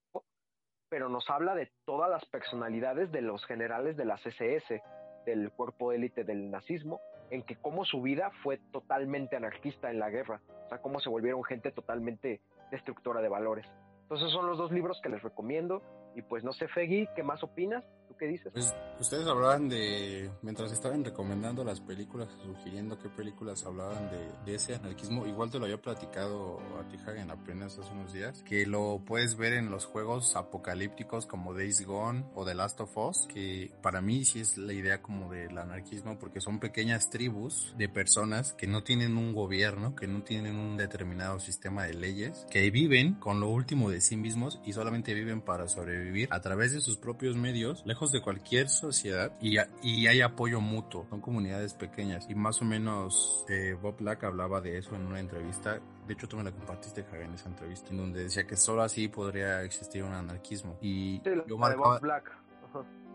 pero 0.90 1.10
nos 1.10 1.30
habla 1.30 1.56
de 1.56 1.72
todas 1.86 2.10
las 2.10 2.26
personalidades 2.28 3.12
de 3.12 3.22
los 3.22 3.46
generales 3.46 3.98
de 3.98 4.06
la 4.06 4.16
CSS, 4.16 4.82
del 5.26 5.52
cuerpo 5.52 5.92
élite 5.92 6.24
del 6.24 6.50
nazismo, 6.50 7.02
en 7.30 7.44
que 7.44 7.56
cómo 7.56 7.84
su 7.84 8.02
vida 8.02 8.32
fue 8.42 8.60
totalmente 8.72 9.36
anarquista 9.36 9.90
en 9.90 10.00
la 10.00 10.10
guerra, 10.10 10.42
o 10.66 10.70
sea, 10.70 10.78
cómo 10.78 11.00
se 11.00 11.10
volvieron 11.10 11.44
gente 11.44 11.72
totalmente 11.72 12.42
destructora 12.72 13.22
de 13.22 13.30
valores. 13.30 13.66
Entonces 14.14 14.32
son 14.32 14.46
los 14.46 14.60
dos 14.60 14.72
libros 14.72 15.02
que 15.02 15.10
les 15.10 15.24
recomiendo. 15.24 15.82
Y 16.14 16.22
pues 16.22 16.44
no 16.44 16.54
sé, 16.54 16.68
Fegui, 16.68 17.08
¿qué 17.16 17.24
más 17.24 17.42
opinas? 17.42 17.84
¿Tú 18.14 18.20
qué 18.20 18.28
dices? 18.28 18.52
Pues 18.54 18.72
ustedes 19.00 19.26
hablaban 19.26 19.68
de, 19.70 20.30
mientras 20.44 20.72
estaban 20.72 21.04
recomendando 21.04 21.64
las 21.64 21.82
películas, 21.82 22.30
sugiriendo 22.44 23.00
qué 23.00 23.10
películas 23.10 23.66
hablaban 23.66 24.12
de, 24.12 24.30
de 24.46 24.56
ese 24.56 24.76
anarquismo, 24.76 25.26
igual 25.26 25.50
te 25.50 25.58
lo 25.58 25.66
había 25.66 25.82
platicado 25.82 26.60
a 26.80 26.88
ti, 26.88 26.98
Hagen, 26.98 27.32
apenas 27.32 27.80
hace 27.80 27.92
unos 27.92 28.14
días, 28.14 28.44
que 28.44 28.68
lo 28.68 29.02
puedes 29.04 29.36
ver 29.36 29.54
en 29.54 29.72
los 29.72 29.86
juegos 29.86 30.36
apocalípticos 30.36 31.26
como 31.26 31.56
Days 31.56 31.84
Gone 31.88 32.26
o 32.36 32.46
The 32.46 32.54
Last 32.54 32.80
of 32.82 32.96
Us, 32.96 33.26
que 33.28 33.72
para 33.82 34.00
mí 34.00 34.26
sí 34.26 34.42
es 34.42 34.60
la 34.60 34.74
idea 34.74 35.02
como 35.02 35.32
del 35.32 35.58
anarquismo, 35.58 36.20
porque 36.20 36.40
son 36.40 36.60
pequeñas 36.60 37.10
tribus 37.10 37.74
de 37.80 37.90
personas 37.90 38.54
que 38.54 38.68
no 38.68 38.84
tienen 38.84 39.18
un 39.18 39.34
gobierno, 39.34 39.96
que 39.96 40.06
no 40.06 40.22
tienen 40.22 40.58
un 40.58 40.78
determinado 40.78 41.40
sistema 41.40 41.86
de 41.86 41.96
leyes, 41.96 42.46
que 42.52 42.70
viven 42.70 43.16
con 43.16 43.40
lo 43.40 43.50
último 43.50 43.90
de 43.90 44.02
sí 44.02 44.18
mismos 44.18 44.62
y 44.64 44.74
solamente 44.74 45.16
viven 45.16 45.42
para 45.42 45.68
sobrevivir 45.68 46.28
a 46.32 46.42
través 46.42 46.74
de 46.74 46.80
sus 46.80 46.98
propios 46.98 47.36
medios, 47.36 47.82
lejos 47.86 48.12
de 48.14 48.22
cualquier 48.22 48.70
sociedad 48.70 49.32
y, 49.42 49.58
y 49.82 50.08
hay 50.08 50.22
apoyo 50.22 50.62
mutuo. 50.62 51.06
Son 51.10 51.20
comunidades 51.20 51.74
pequeñas 51.74 52.26
y 52.30 52.36
más 52.36 52.62
o 52.62 52.66
menos 52.66 53.46
eh, 53.50 53.76
Bob 53.80 53.98
Black 53.98 54.24
hablaba 54.24 54.62
de 54.62 54.78
eso 54.78 54.96
en 54.96 55.06
una 55.06 55.20
entrevista. 55.20 55.80
De 56.08 56.14
hecho, 56.14 56.28
tú 56.28 56.38
me 56.38 56.44
la 56.44 56.52
compartiste, 56.52 57.04
Javier, 57.04 57.28
en 57.28 57.34
esa 57.34 57.50
entrevista, 57.50 57.90
en 57.90 57.98
donde 57.98 58.24
decía 58.24 58.46
que 58.46 58.56
solo 58.56 58.84
así 58.84 59.08
podría 59.08 59.64
existir 59.64 60.04
un 60.04 60.14
anarquismo. 60.14 60.78
Y 60.82 61.22
yo 61.48 61.58
marcaba, 61.58 62.00
Black 62.00 62.32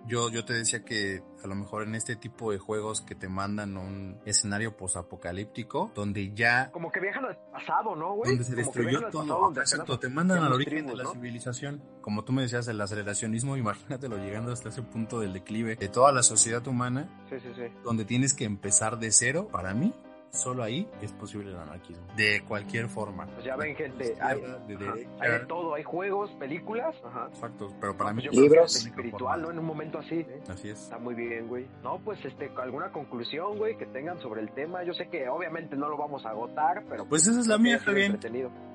yo, 0.06 0.30
yo 0.30 0.44
te 0.44 0.54
decía 0.54 0.84
que 0.84 1.22
a 1.42 1.46
lo 1.46 1.54
mejor 1.54 1.82
en 1.82 1.94
este 1.94 2.16
tipo 2.16 2.50
de 2.50 2.58
juegos 2.58 3.02
que 3.02 3.14
te 3.14 3.28
mandan 3.28 3.76
un 3.76 4.20
escenario 4.24 4.76
posapocalíptico, 4.76 5.92
donde 5.94 6.32
ya... 6.34 6.70
Como 6.70 6.90
que 6.90 7.00
viajan 7.00 7.24
al 7.26 7.36
pasado, 7.52 7.94
¿no, 7.94 8.14
güey? 8.14 8.30
Donde 8.30 8.44
se 8.44 8.56
destruyó 8.56 9.08
todo. 9.10 9.52
Exacto, 9.56 9.98
te 9.98 10.08
mandan 10.08 10.42
al 10.42 10.52
origen 10.52 10.86
de 10.86 10.96
la 10.96 11.06
civilización. 11.06 11.82
Como 12.00 12.24
tú 12.24 12.32
me 12.32 12.42
decías, 12.42 12.66
el 12.68 12.80
aceleracionismo, 12.80 13.56
imagínatelo 13.58 14.16
llegando 14.18 14.52
hasta 14.52 14.70
ese 14.70 14.82
punto 14.82 15.20
del 15.20 15.32
declive 15.32 15.76
de 15.76 15.88
toda 15.88 16.12
la 16.12 16.22
sociedad 16.22 16.66
humana. 16.66 17.08
Sí, 17.28 17.36
sí, 17.40 17.48
sí. 17.54 17.72
Donde 17.84 18.04
tienes 18.04 18.34
que 18.34 18.44
empezar 18.44 18.98
de 18.98 19.10
cero, 19.10 19.48
para 19.50 19.74
mí, 19.74 19.92
solo 20.30 20.62
ahí 20.62 20.88
es 21.02 21.12
posible 21.12 21.50
el 21.50 21.56
anarquismo. 21.56 22.06
De 22.16 22.42
cualquier 22.46 22.88
forma. 22.88 23.26
Pues 23.26 23.44
ya 23.44 23.56
ven, 23.56 23.74
gente, 23.74 24.14
hay 24.20 24.40
de, 24.40 25.02
hay 25.20 25.30
de, 25.30 25.46
todo, 25.46 25.74
hay 25.74 25.82
juegos, 25.82 26.30
películas. 26.38 26.94
Ajá. 27.04 27.28
Exacto, 27.32 27.68
pero 27.80 27.96
para 27.96 28.12
mí... 28.12 28.22
Yo 28.22 28.30
libros. 28.32 28.76
espiritual, 28.76 29.42
¿no? 29.42 29.50
En 29.50 29.58
un 29.58 29.64
momento 29.64 29.98
así. 29.98 30.26
Así 30.48 30.70
es. 30.70 30.82
Está 30.82 30.98
muy 30.98 31.14
bien, 31.14 31.48
güey. 31.48 31.66
No, 31.82 31.98
pues, 32.04 32.24
este, 32.24 32.50
alguna 32.60 32.90
conclusión, 32.92 33.58
güey, 33.58 33.76
que 33.76 33.86
tengan 33.86 34.20
sobre 34.20 34.40
el 34.40 34.50
tema. 34.52 34.84
Yo 34.84 34.92
sé 34.94 35.08
que 35.08 35.28
obviamente 35.28 35.76
no 35.76 35.88
lo 35.88 35.96
vamos 35.96 36.24
a 36.26 36.30
agotar, 36.30 36.84
pero... 36.88 37.06
Pues 37.06 37.26
esa 37.26 37.40
es 37.40 37.46
la 37.46 37.58
mía, 37.58 37.78
Javier. 37.78 38.18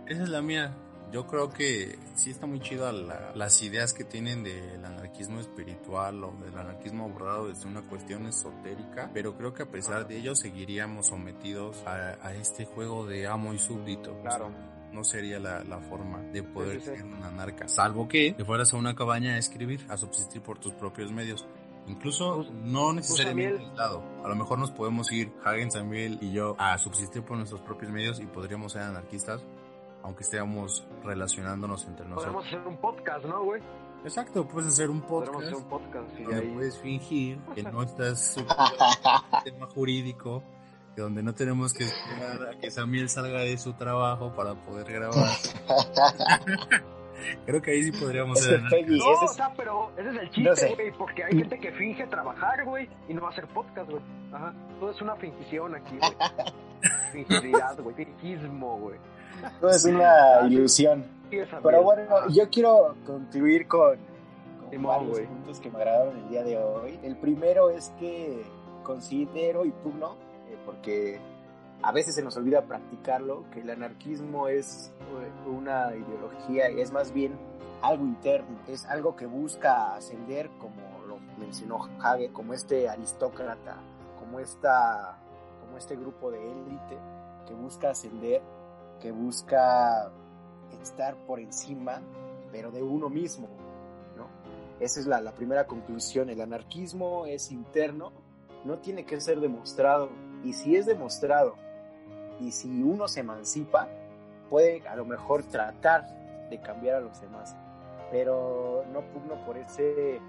Esa 0.07 0.23
es 0.23 0.29
la 0.29 0.41
mía 0.41 0.73
yo 1.13 1.27
creo 1.27 1.51
que 1.51 1.99
sí 2.15 2.31
está 2.31 2.47
muy 2.47 2.59
chido 2.59 2.91
las 2.91 3.61
ideas 3.61 3.93
que 3.93 4.03
tienen 4.03 4.43
del 4.43 4.83
anarquismo 4.83 5.39
espiritual 5.39 6.23
o 6.23 6.31
del 6.43 6.57
anarquismo 6.57 7.05
abordado 7.05 7.49
desde 7.49 7.67
una 7.67 7.83
cuestión 7.83 8.25
esotérica, 8.25 9.11
pero 9.13 9.37
creo 9.37 9.53
que 9.53 9.61
a 9.61 9.69
pesar 9.69 10.07
de 10.07 10.17
ello 10.17 10.35
seguiríamos 10.35 11.07
sometidos 11.07 11.83
a, 11.85 12.33
este 12.33 12.65
juego 12.65 13.05
de 13.05 13.27
amo 13.27 13.53
y 13.53 13.59
súbdito. 13.59 14.19
Claro. 14.21 14.49
no 14.91 15.03
sería 15.03 15.39
la, 15.39 15.79
forma 15.87 16.19
de 16.19 16.41
poder 16.41 16.81
ser 16.81 17.03
un 17.03 17.23
anarca, 17.23 17.67
salvo 17.67 18.07
que 18.07 18.33
te 18.33 18.43
fueras 18.43 18.73
a 18.73 18.77
una 18.77 18.95
cabaña 18.95 19.35
a 19.35 19.37
escribir, 19.37 19.85
a 19.89 19.97
subsistir 19.97 20.41
por 20.41 20.57
tus 20.57 20.73
propios 20.73 21.11
medios. 21.11 21.45
Incluso 21.85 22.43
no 22.63 22.93
necesariamente 22.93 23.61
aislado. 23.65 24.03
A 24.23 24.29
lo 24.29 24.35
mejor 24.35 24.57
nos 24.57 24.71
podemos 24.71 25.11
ir, 25.11 25.31
Hagen, 25.43 25.69
Samuel 25.69 26.17
y 26.21 26.31
yo, 26.31 26.55
a 26.57 26.77
subsistir 26.79 27.23
por 27.23 27.37
nuestros 27.37 27.61
propios 27.61 27.91
medios 27.91 28.19
y 28.19 28.25
podríamos 28.25 28.71
ser 28.71 28.83
anarquistas 28.83 29.43
aunque 30.03 30.23
estamos 30.23 30.85
relacionándonos 31.03 31.85
entre 31.87 32.05
nosotros. 32.05 32.33
Podemos 32.33 32.45
hacer 32.45 32.67
un 32.67 32.77
podcast, 32.77 33.25
¿no, 33.25 33.43
güey? 33.43 33.61
Exacto, 34.03 34.45
puedes 34.45 34.67
hacer 34.67 34.89
un 34.89 35.01
podcast. 35.01 35.31
Podemos 35.31 35.53
hacer 35.53 35.63
un 35.63 35.69
podcast 35.69 36.09
donde 36.17 36.35
ahí... 36.35 36.53
puedes 36.53 36.77
fingir 36.77 37.39
que 37.55 37.63
no 37.63 37.81
estás 37.83 38.37
en 38.37 38.45
tema 39.43 39.67
jurídico, 39.67 40.43
que 40.93 41.01
donde 41.01 41.23
no 41.23 41.33
tenemos 41.33 41.73
que 41.73 41.85
esperar 41.85 42.49
a 42.49 42.59
que 42.59 42.69
Samuel 42.69 43.09
salga 43.09 43.39
de 43.39 43.57
su 43.57 43.73
trabajo 43.73 44.33
para 44.35 44.55
poder 44.55 44.91
grabar. 44.91 45.31
Creo 47.45 47.61
que 47.61 47.71
ahí 47.71 47.83
sí 47.83 47.91
podríamos 47.93 48.37
ser. 48.41 48.61
no, 48.61 49.09
o 49.21 49.27
sea, 49.29 49.53
pero 49.55 49.93
ese 49.95 50.09
es 50.09 50.15
el 50.17 50.31
chiste, 50.31 50.75
güey, 50.75 50.91
porque 50.91 51.23
hay 51.23 51.37
gente 51.37 51.57
que 51.57 51.71
finge 51.71 52.05
trabajar, 52.07 52.65
güey, 52.65 52.89
y 53.07 53.13
no 53.13 53.21
va 53.21 53.29
a 53.29 53.31
hacer 53.31 53.47
podcast, 53.47 53.89
güey. 53.89 54.03
Ajá. 54.33 54.53
Todo 54.77 54.91
es 54.91 55.01
una 55.01 55.15
fingición 55.15 55.73
aquí, 55.73 55.97
güey. 55.97 57.25
Fingidad, 57.25 57.79
güey. 57.79 57.95
Fingismo, 57.95 58.77
güey. 58.79 58.99
Todo 59.59 59.71
es 59.71 59.85
una 59.85 60.47
ilusión. 60.47 61.05
Pero 61.29 61.83
bueno, 61.83 62.29
yo 62.29 62.49
quiero 62.49 62.95
concluir 63.05 63.67
con, 63.67 63.97
con 64.69 64.83
varios 64.83 65.19
puntos 65.21 65.59
que 65.59 65.69
me 65.69 65.77
agradaron 65.77 66.17
el 66.17 66.29
día 66.29 66.43
de 66.43 66.57
hoy. 66.57 66.99
El 67.03 67.15
primero 67.17 67.69
es 67.69 67.91
que 67.99 68.43
considero 68.83 69.65
y 69.65 69.71
pugno, 69.71 70.15
eh, 70.49 70.57
porque 70.65 71.19
a 71.81 71.91
veces 71.91 72.15
se 72.15 72.23
nos 72.23 72.37
olvida 72.37 72.61
practicarlo, 72.63 73.45
que 73.51 73.61
el 73.61 73.69
anarquismo 73.69 74.47
es 74.47 74.91
eh, 74.99 75.49
una 75.49 75.95
ideología, 75.95 76.67
es 76.67 76.91
más 76.91 77.11
bien 77.11 77.37
algo 77.81 78.05
interno, 78.05 78.59
es 78.67 78.85
algo 78.85 79.15
que 79.15 79.25
busca 79.25 79.95
ascender, 79.95 80.49
como 80.59 81.05
lo 81.07 81.17
mencionó 81.37 81.89
Hage, 81.99 82.31
como 82.31 82.53
este 82.53 82.87
aristócrata, 82.87 83.77
como, 84.19 84.39
esta, 84.39 85.17
como 85.59 85.77
este 85.77 85.95
grupo 85.95 86.31
de 86.31 86.39
élite 86.39 86.97
que 87.47 87.53
busca 87.53 87.89
ascender 87.89 88.41
que 89.03 89.11
busca 89.11 90.09
estar 90.81 91.17
por 91.27 91.41
encima, 91.41 92.01
pero 92.53 92.71
de 92.71 92.81
uno 92.81 93.09
mismo, 93.09 93.49
¿no? 94.15 94.27
Esa 94.79 95.01
es 95.01 95.05
la, 95.05 95.19
la 95.19 95.33
primera 95.33 95.67
conclusión. 95.67 96.29
El 96.29 96.39
anarquismo 96.39 97.25
es 97.25 97.51
interno, 97.51 98.13
no 98.63 98.79
tiene 98.79 99.05
que 99.05 99.19
ser 99.19 99.41
demostrado. 99.41 100.09
Y 100.45 100.53
si 100.53 100.77
es 100.77 100.85
demostrado, 100.85 101.55
y 102.39 102.51
si 102.51 102.81
uno 102.81 103.09
se 103.09 103.19
emancipa, 103.19 103.89
puede 104.49 104.87
a 104.87 104.95
lo 104.95 105.03
mejor 105.03 105.43
tratar 105.43 106.07
de 106.49 106.61
cambiar 106.61 106.95
a 106.95 107.01
los 107.01 107.19
demás. 107.19 107.57
Pero 108.09 108.85
no 108.93 109.01
pugno 109.01 109.45
por 109.45 109.57
ese 109.57 110.21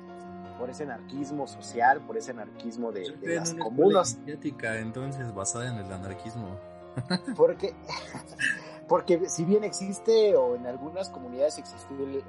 por 0.59 0.71
ese 0.71 0.83
anarquismo 0.83 1.47
social, 1.47 2.01
por 2.01 2.17
ese 2.17 2.33
anarquismo 2.33 2.91
de, 2.91 3.11
de 3.21 3.37
las 3.37 3.55
comunas. 3.55 4.19
entonces 4.27 5.33
basada 5.33 5.69
en 5.69 5.79
el 5.79 5.93
anarquismo. 5.93 6.74
Porque, 7.37 7.75
porque 8.89 9.29
si 9.29 9.45
bien 9.45 9.65
existe 9.65 10.37
o 10.37 10.57
en 10.57 10.67
algunas 10.67 11.11
comunidades 11.11 11.59
existe 11.59 11.93
el, 11.95 12.23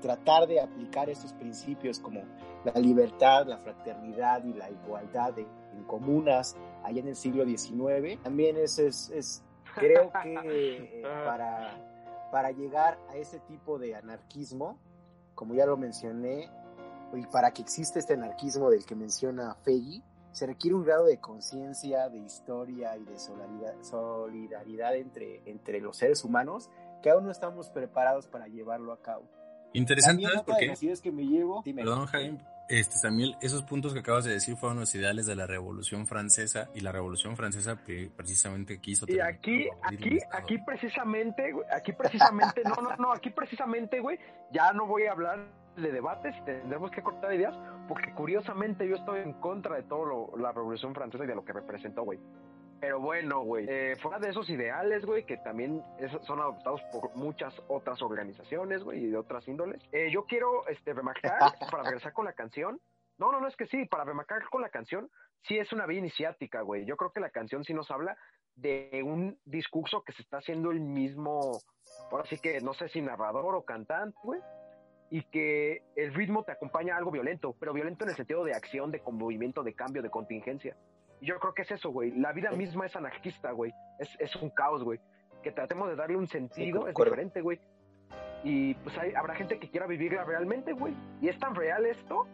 tratar 0.00 0.46
de 0.46 0.60
aplicar 0.60 1.10
estos 1.10 1.32
principios 1.34 1.98
como 1.98 2.22
la 2.64 2.80
libertad, 2.80 3.46
la 3.46 3.58
fraternidad 3.58 4.44
y 4.44 4.54
la 4.54 4.70
igualdad 4.70 5.38
en 5.38 5.84
comunas 5.86 6.56
allá 6.82 7.00
en 7.00 7.08
el 7.08 7.16
siglo 7.16 7.44
XIX, 7.44 8.20
también 8.22 8.56
es, 8.56 8.78
es, 8.78 9.42
creo 9.74 10.10
que 10.22 10.34
eh, 11.00 11.02
para, 11.24 11.74
para 12.30 12.50
llegar 12.50 12.98
a 13.10 13.16
ese 13.16 13.40
tipo 13.40 13.78
de 13.78 13.94
anarquismo, 13.94 14.78
como 15.34 15.54
ya 15.54 15.66
lo 15.66 15.76
mencioné, 15.76 16.48
y 17.12 17.26
para 17.26 17.50
que 17.50 17.62
exista 17.62 17.98
este 17.98 18.14
anarquismo 18.14 18.70
del 18.70 18.84
que 18.84 18.94
menciona 18.94 19.54
Fegui, 19.62 20.02
se 20.32 20.46
requiere 20.46 20.74
un 20.74 20.84
grado 20.84 21.06
de 21.06 21.18
conciencia, 21.18 22.08
de 22.08 22.18
historia 22.18 22.96
y 22.96 23.04
de 23.04 23.18
solidaridad, 23.18 24.96
entre, 24.96 25.42
entre 25.46 25.80
los 25.80 25.96
seres 25.96 26.24
humanos 26.24 26.70
que 27.02 27.10
aún 27.10 27.24
no 27.24 27.30
estamos 27.30 27.70
preparados 27.70 28.26
para 28.26 28.46
llevarlo 28.46 28.92
a 28.92 29.00
cabo. 29.00 29.24
Interesante, 29.72 30.26
porque... 30.44 30.72
es 30.72 31.00
que 31.00 31.12
me 31.12 31.24
llevo... 31.24 31.62
Perdón, 31.62 32.06
Jaime, 32.06 32.40
este 32.70 32.96
Samuel, 32.98 33.36
esos 33.40 33.62
puntos 33.64 33.92
que 33.92 33.98
acabas 33.98 34.24
de 34.24 34.32
decir 34.32 34.56
fueron 34.56 34.78
los 34.78 34.94
ideales 34.94 35.26
de 35.26 35.34
la 35.34 35.46
Revolución 35.46 36.06
Francesa 36.06 36.70
y 36.74 36.80
la 36.80 36.92
Revolución 36.92 37.36
Francesa 37.36 37.76
precisamente 38.16 38.80
quiso. 38.80 39.06
Y 39.08 39.18
aquí, 39.18 39.68
aquí, 39.82 40.18
aquí 40.30 40.58
precisamente, 40.58 41.52
aquí 41.72 41.92
precisamente, 41.92 42.62
no, 42.64 42.76
no, 42.76 42.96
no, 42.96 43.12
aquí 43.12 43.30
precisamente, 43.30 44.00
güey, 44.00 44.18
ya 44.52 44.72
no 44.72 44.86
voy 44.86 45.04
a 45.04 45.12
hablar 45.12 45.59
de 45.76 45.92
debates 45.92 46.34
y 46.36 46.42
tendremos 46.42 46.90
que 46.90 47.02
cortar 47.02 47.32
ideas, 47.32 47.56
porque 47.88 48.12
curiosamente 48.12 48.86
yo 48.86 48.96
estoy 48.96 49.20
en 49.20 49.34
contra 49.34 49.76
de 49.76 49.82
todo 49.84 50.36
la 50.36 50.52
Revolución 50.52 50.94
Francesa 50.94 51.24
y 51.24 51.26
de 51.26 51.34
lo 51.34 51.44
que 51.44 51.52
representó, 51.52 52.02
güey. 52.02 52.18
Pero 52.80 52.98
bueno, 52.98 53.42
güey, 53.42 53.66
eh, 53.68 53.96
fuera 54.00 54.18
de 54.18 54.30
esos 54.30 54.48
ideales, 54.48 55.04
güey, 55.04 55.26
que 55.26 55.36
también 55.36 55.82
son 56.22 56.40
adoptados 56.40 56.80
por 56.90 57.14
muchas 57.14 57.54
otras 57.68 58.00
organizaciones, 58.00 58.82
güey, 58.82 59.04
y 59.04 59.10
de 59.10 59.18
otras 59.18 59.46
índoles, 59.46 59.82
eh, 59.92 60.10
yo 60.10 60.24
quiero 60.24 60.66
este, 60.66 60.94
remarcar, 60.94 61.38
para 61.70 61.82
regresar 61.82 62.14
con 62.14 62.24
la 62.24 62.32
canción, 62.32 62.80
no, 63.18 63.30
no, 63.32 63.40
no, 63.40 63.48
es 63.48 63.56
que 63.56 63.66
sí, 63.66 63.84
para 63.84 64.04
remarcar 64.04 64.42
con 64.48 64.62
la 64.62 64.70
canción, 64.70 65.10
sí 65.42 65.58
es 65.58 65.70
una 65.74 65.84
vía 65.84 65.98
iniciática, 65.98 66.62
güey. 66.62 66.86
Yo 66.86 66.96
creo 66.96 67.12
que 67.12 67.20
la 67.20 67.28
canción 67.28 67.64
sí 67.64 67.74
nos 67.74 67.90
habla 67.90 68.16
de 68.56 69.02
un 69.04 69.38
discurso 69.44 70.02
que 70.02 70.12
se 70.12 70.22
está 70.22 70.38
haciendo 70.38 70.70
el 70.70 70.80
mismo, 70.80 71.58
ahora 72.10 72.24
sí 72.30 72.38
que 72.38 72.60
no 72.62 72.72
sé 72.72 72.88
si 72.88 73.02
narrador 73.02 73.54
o 73.54 73.64
cantante, 73.66 74.16
güey, 74.22 74.40
y 75.10 75.22
que 75.24 75.82
el 75.96 76.14
ritmo 76.14 76.44
te 76.44 76.52
acompaña 76.52 76.94
a 76.94 76.98
algo 76.98 77.10
violento, 77.10 77.54
pero 77.58 77.72
violento 77.72 78.04
en 78.04 78.10
el 78.10 78.16
sentido 78.16 78.44
de 78.44 78.54
acción, 78.54 78.92
de 78.92 79.02
movimiento, 79.10 79.64
de 79.64 79.74
cambio, 79.74 80.02
de 80.02 80.10
contingencia. 80.10 80.76
Y 81.20 81.26
yo 81.26 81.38
creo 81.38 81.52
que 81.52 81.62
es 81.62 81.70
eso, 81.70 81.90
güey. 81.90 82.12
La 82.12 82.32
vida 82.32 82.50
misma 82.52 82.86
es 82.86 82.96
anarquista, 82.96 83.50
güey. 83.50 83.72
Es, 83.98 84.08
es 84.20 84.34
un 84.36 84.50
caos, 84.50 84.84
güey. 84.84 85.00
Que 85.42 85.50
tratemos 85.50 85.88
de 85.88 85.96
darle 85.96 86.16
un 86.16 86.28
sentido 86.28 86.88
es 86.88 86.94
diferente, 86.94 87.42
güey. 87.42 87.58
Y 88.44 88.74
pues 88.74 88.96
hay, 88.98 89.12
habrá 89.14 89.34
gente 89.34 89.58
que 89.58 89.68
quiera 89.68 89.86
vivirla 89.86 90.24
realmente, 90.24 90.72
güey. 90.72 90.94
Y 91.20 91.28
es 91.28 91.38
tan 91.38 91.54
real 91.54 91.84
esto 91.86 92.26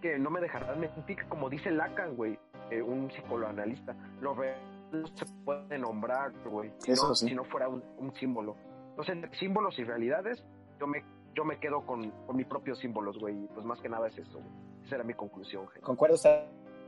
que 0.00 0.18
no 0.18 0.30
me 0.30 0.40
dejarán 0.40 0.80
mentir, 0.80 1.24
como 1.28 1.48
dice 1.48 1.70
Lacan, 1.70 2.16
güey, 2.16 2.38
eh, 2.70 2.82
un 2.82 3.08
psicoanalista. 3.08 3.94
Lo 4.20 4.34
real 4.34 4.58
no 4.92 5.06
se 5.06 5.24
puede 5.44 5.78
nombrar, 5.78 6.32
güey. 6.44 6.72
Si, 6.78 6.92
no, 6.92 7.14
si 7.14 7.34
no 7.34 7.44
fuera 7.44 7.68
un, 7.68 8.14
símbolo. 8.14 8.56
Entonces, 8.90 9.14
entre 9.14 9.34
símbolos 9.36 9.78
y 9.78 9.84
realidades, 9.84 10.44
yo 10.78 10.86
me, 10.86 11.04
yo 11.34 11.44
me 11.44 11.58
quedo 11.58 11.84
con, 11.84 12.10
con 12.26 12.36
mis 12.36 12.46
propios 12.46 12.78
símbolos, 12.78 13.18
güey. 13.18 13.46
Pues 13.54 13.64
más 13.64 13.80
que 13.80 13.88
nada 13.88 14.08
es 14.08 14.18
eso, 14.18 14.38
güey. 14.38 14.52
Esa 14.84 14.96
era 14.96 15.04
mi 15.04 15.14
conclusión, 15.14 15.66
gente. 15.68 15.80
Concuerdo, 15.80 16.16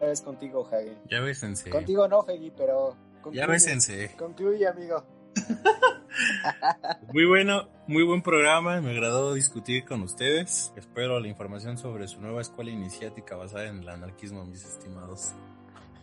es 0.01 0.21
contigo, 0.21 0.69
Hagi. 0.71 0.97
Ya 1.09 1.21
bésense. 1.21 1.71
Contigo 1.71 2.07
no, 2.09 2.21
Hagi, 2.21 2.53
pero. 2.57 2.97
Ya 3.33 3.47
bésense. 3.47 4.15
Concluye, 4.17 4.67
amigo. 4.67 5.03
muy 7.13 7.27
bueno, 7.27 7.69
muy 7.87 8.05
buen 8.05 8.23
programa. 8.23 8.81
Me 8.81 8.91
agradó 8.91 9.35
discutir 9.35 9.85
con 9.85 10.03
ustedes. 10.03 10.73
Espero 10.77 11.19
la 11.21 11.29
información 11.29 11.79
sobre 11.79 12.07
su 12.09 12.21
nueva 12.21 12.41
escuela 12.41 12.71
iniciática 12.71 13.37
basada 13.37 13.67
en 13.67 13.81
el 13.81 13.89
anarquismo, 13.89 14.45
mis 14.45 14.65
estimados. 14.65 15.35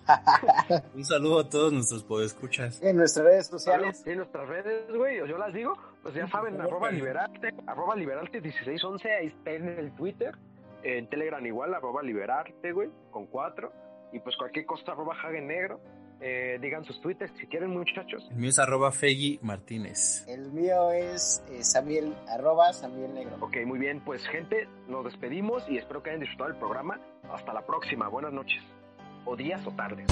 Un 0.96 1.06
saludo 1.06 1.40
a 1.40 1.50
todos 1.50 1.74
nuestros 1.74 2.04
podescuchas. 2.04 2.82
En 2.82 2.98
nuestras 2.98 3.26
redes 3.26 3.48
sociales. 3.48 4.04
En 4.06 4.18
nuestras 4.18 4.48
redes, 4.48 4.92
güey, 4.96 5.18
yo 5.18 5.38
las 5.38 5.54
digo, 5.54 5.78
pues 6.02 6.16
ya 6.16 6.28
saben, 6.28 6.60
arroba 6.60 6.92
liberarte, 6.92 7.54
arroba 7.68 7.96
liberarte 7.96 8.42
1611, 8.42 9.12
ahí 9.12 9.28
está 9.28 9.52
en 9.52 9.68
el 9.68 9.96
Twitter. 9.96 10.36
En 10.84 11.10
Telegram 11.10 11.46
igual, 11.46 11.74
arroba 11.74 12.04
liberarte, 12.04 12.72
güey, 12.74 12.90
con 13.12 13.28
cuatro. 13.28 13.72
Y 14.12 14.20
pues 14.20 14.36
cualquier 14.38 14.66
cosa, 14.66 14.92
arroba 14.92 15.16
Hagen 15.16 15.48
Negro. 15.48 15.80
Eh, 16.26 16.58
digan 16.62 16.86
sus 16.86 17.02
twitters 17.02 17.34
si 17.38 17.48
quieren, 17.48 17.72
muchachos. 17.72 18.26
El 18.30 18.38
mío 18.38 18.50
es 18.50 18.60
arroba 18.60 18.92
Fegui 18.92 19.40
Martínez. 19.42 20.26
El 20.28 20.52
mío 20.52 20.92
es 20.92 21.44
eh, 21.50 21.64
Samuel, 21.64 22.16
arroba 22.30 22.72
Samuel 22.72 23.14
Negro. 23.14 23.38
Ok, 23.42 23.58
muy 23.66 23.80
bien. 23.80 24.02
Pues, 24.06 24.26
gente, 24.28 24.68
nos 24.88 25.04
despedimos 25.04 25.68
y 25.68 25.78
espero 25.78 26.02
que 26.02 26.12
hayan 26.12 26.22
disfrutado 26.22 26.52
el 26.52 26.58
programa. 26.58 27.00
Hasta 27.30 27.54
la 27.54 27.66
próxima. 27.66 28.08
Buenas 28.08 28.32
noches 28.32 28.62
o 29.26 29.36
días 29.36 29.66
o 29.66 29.72
tardes. 29.72 30.08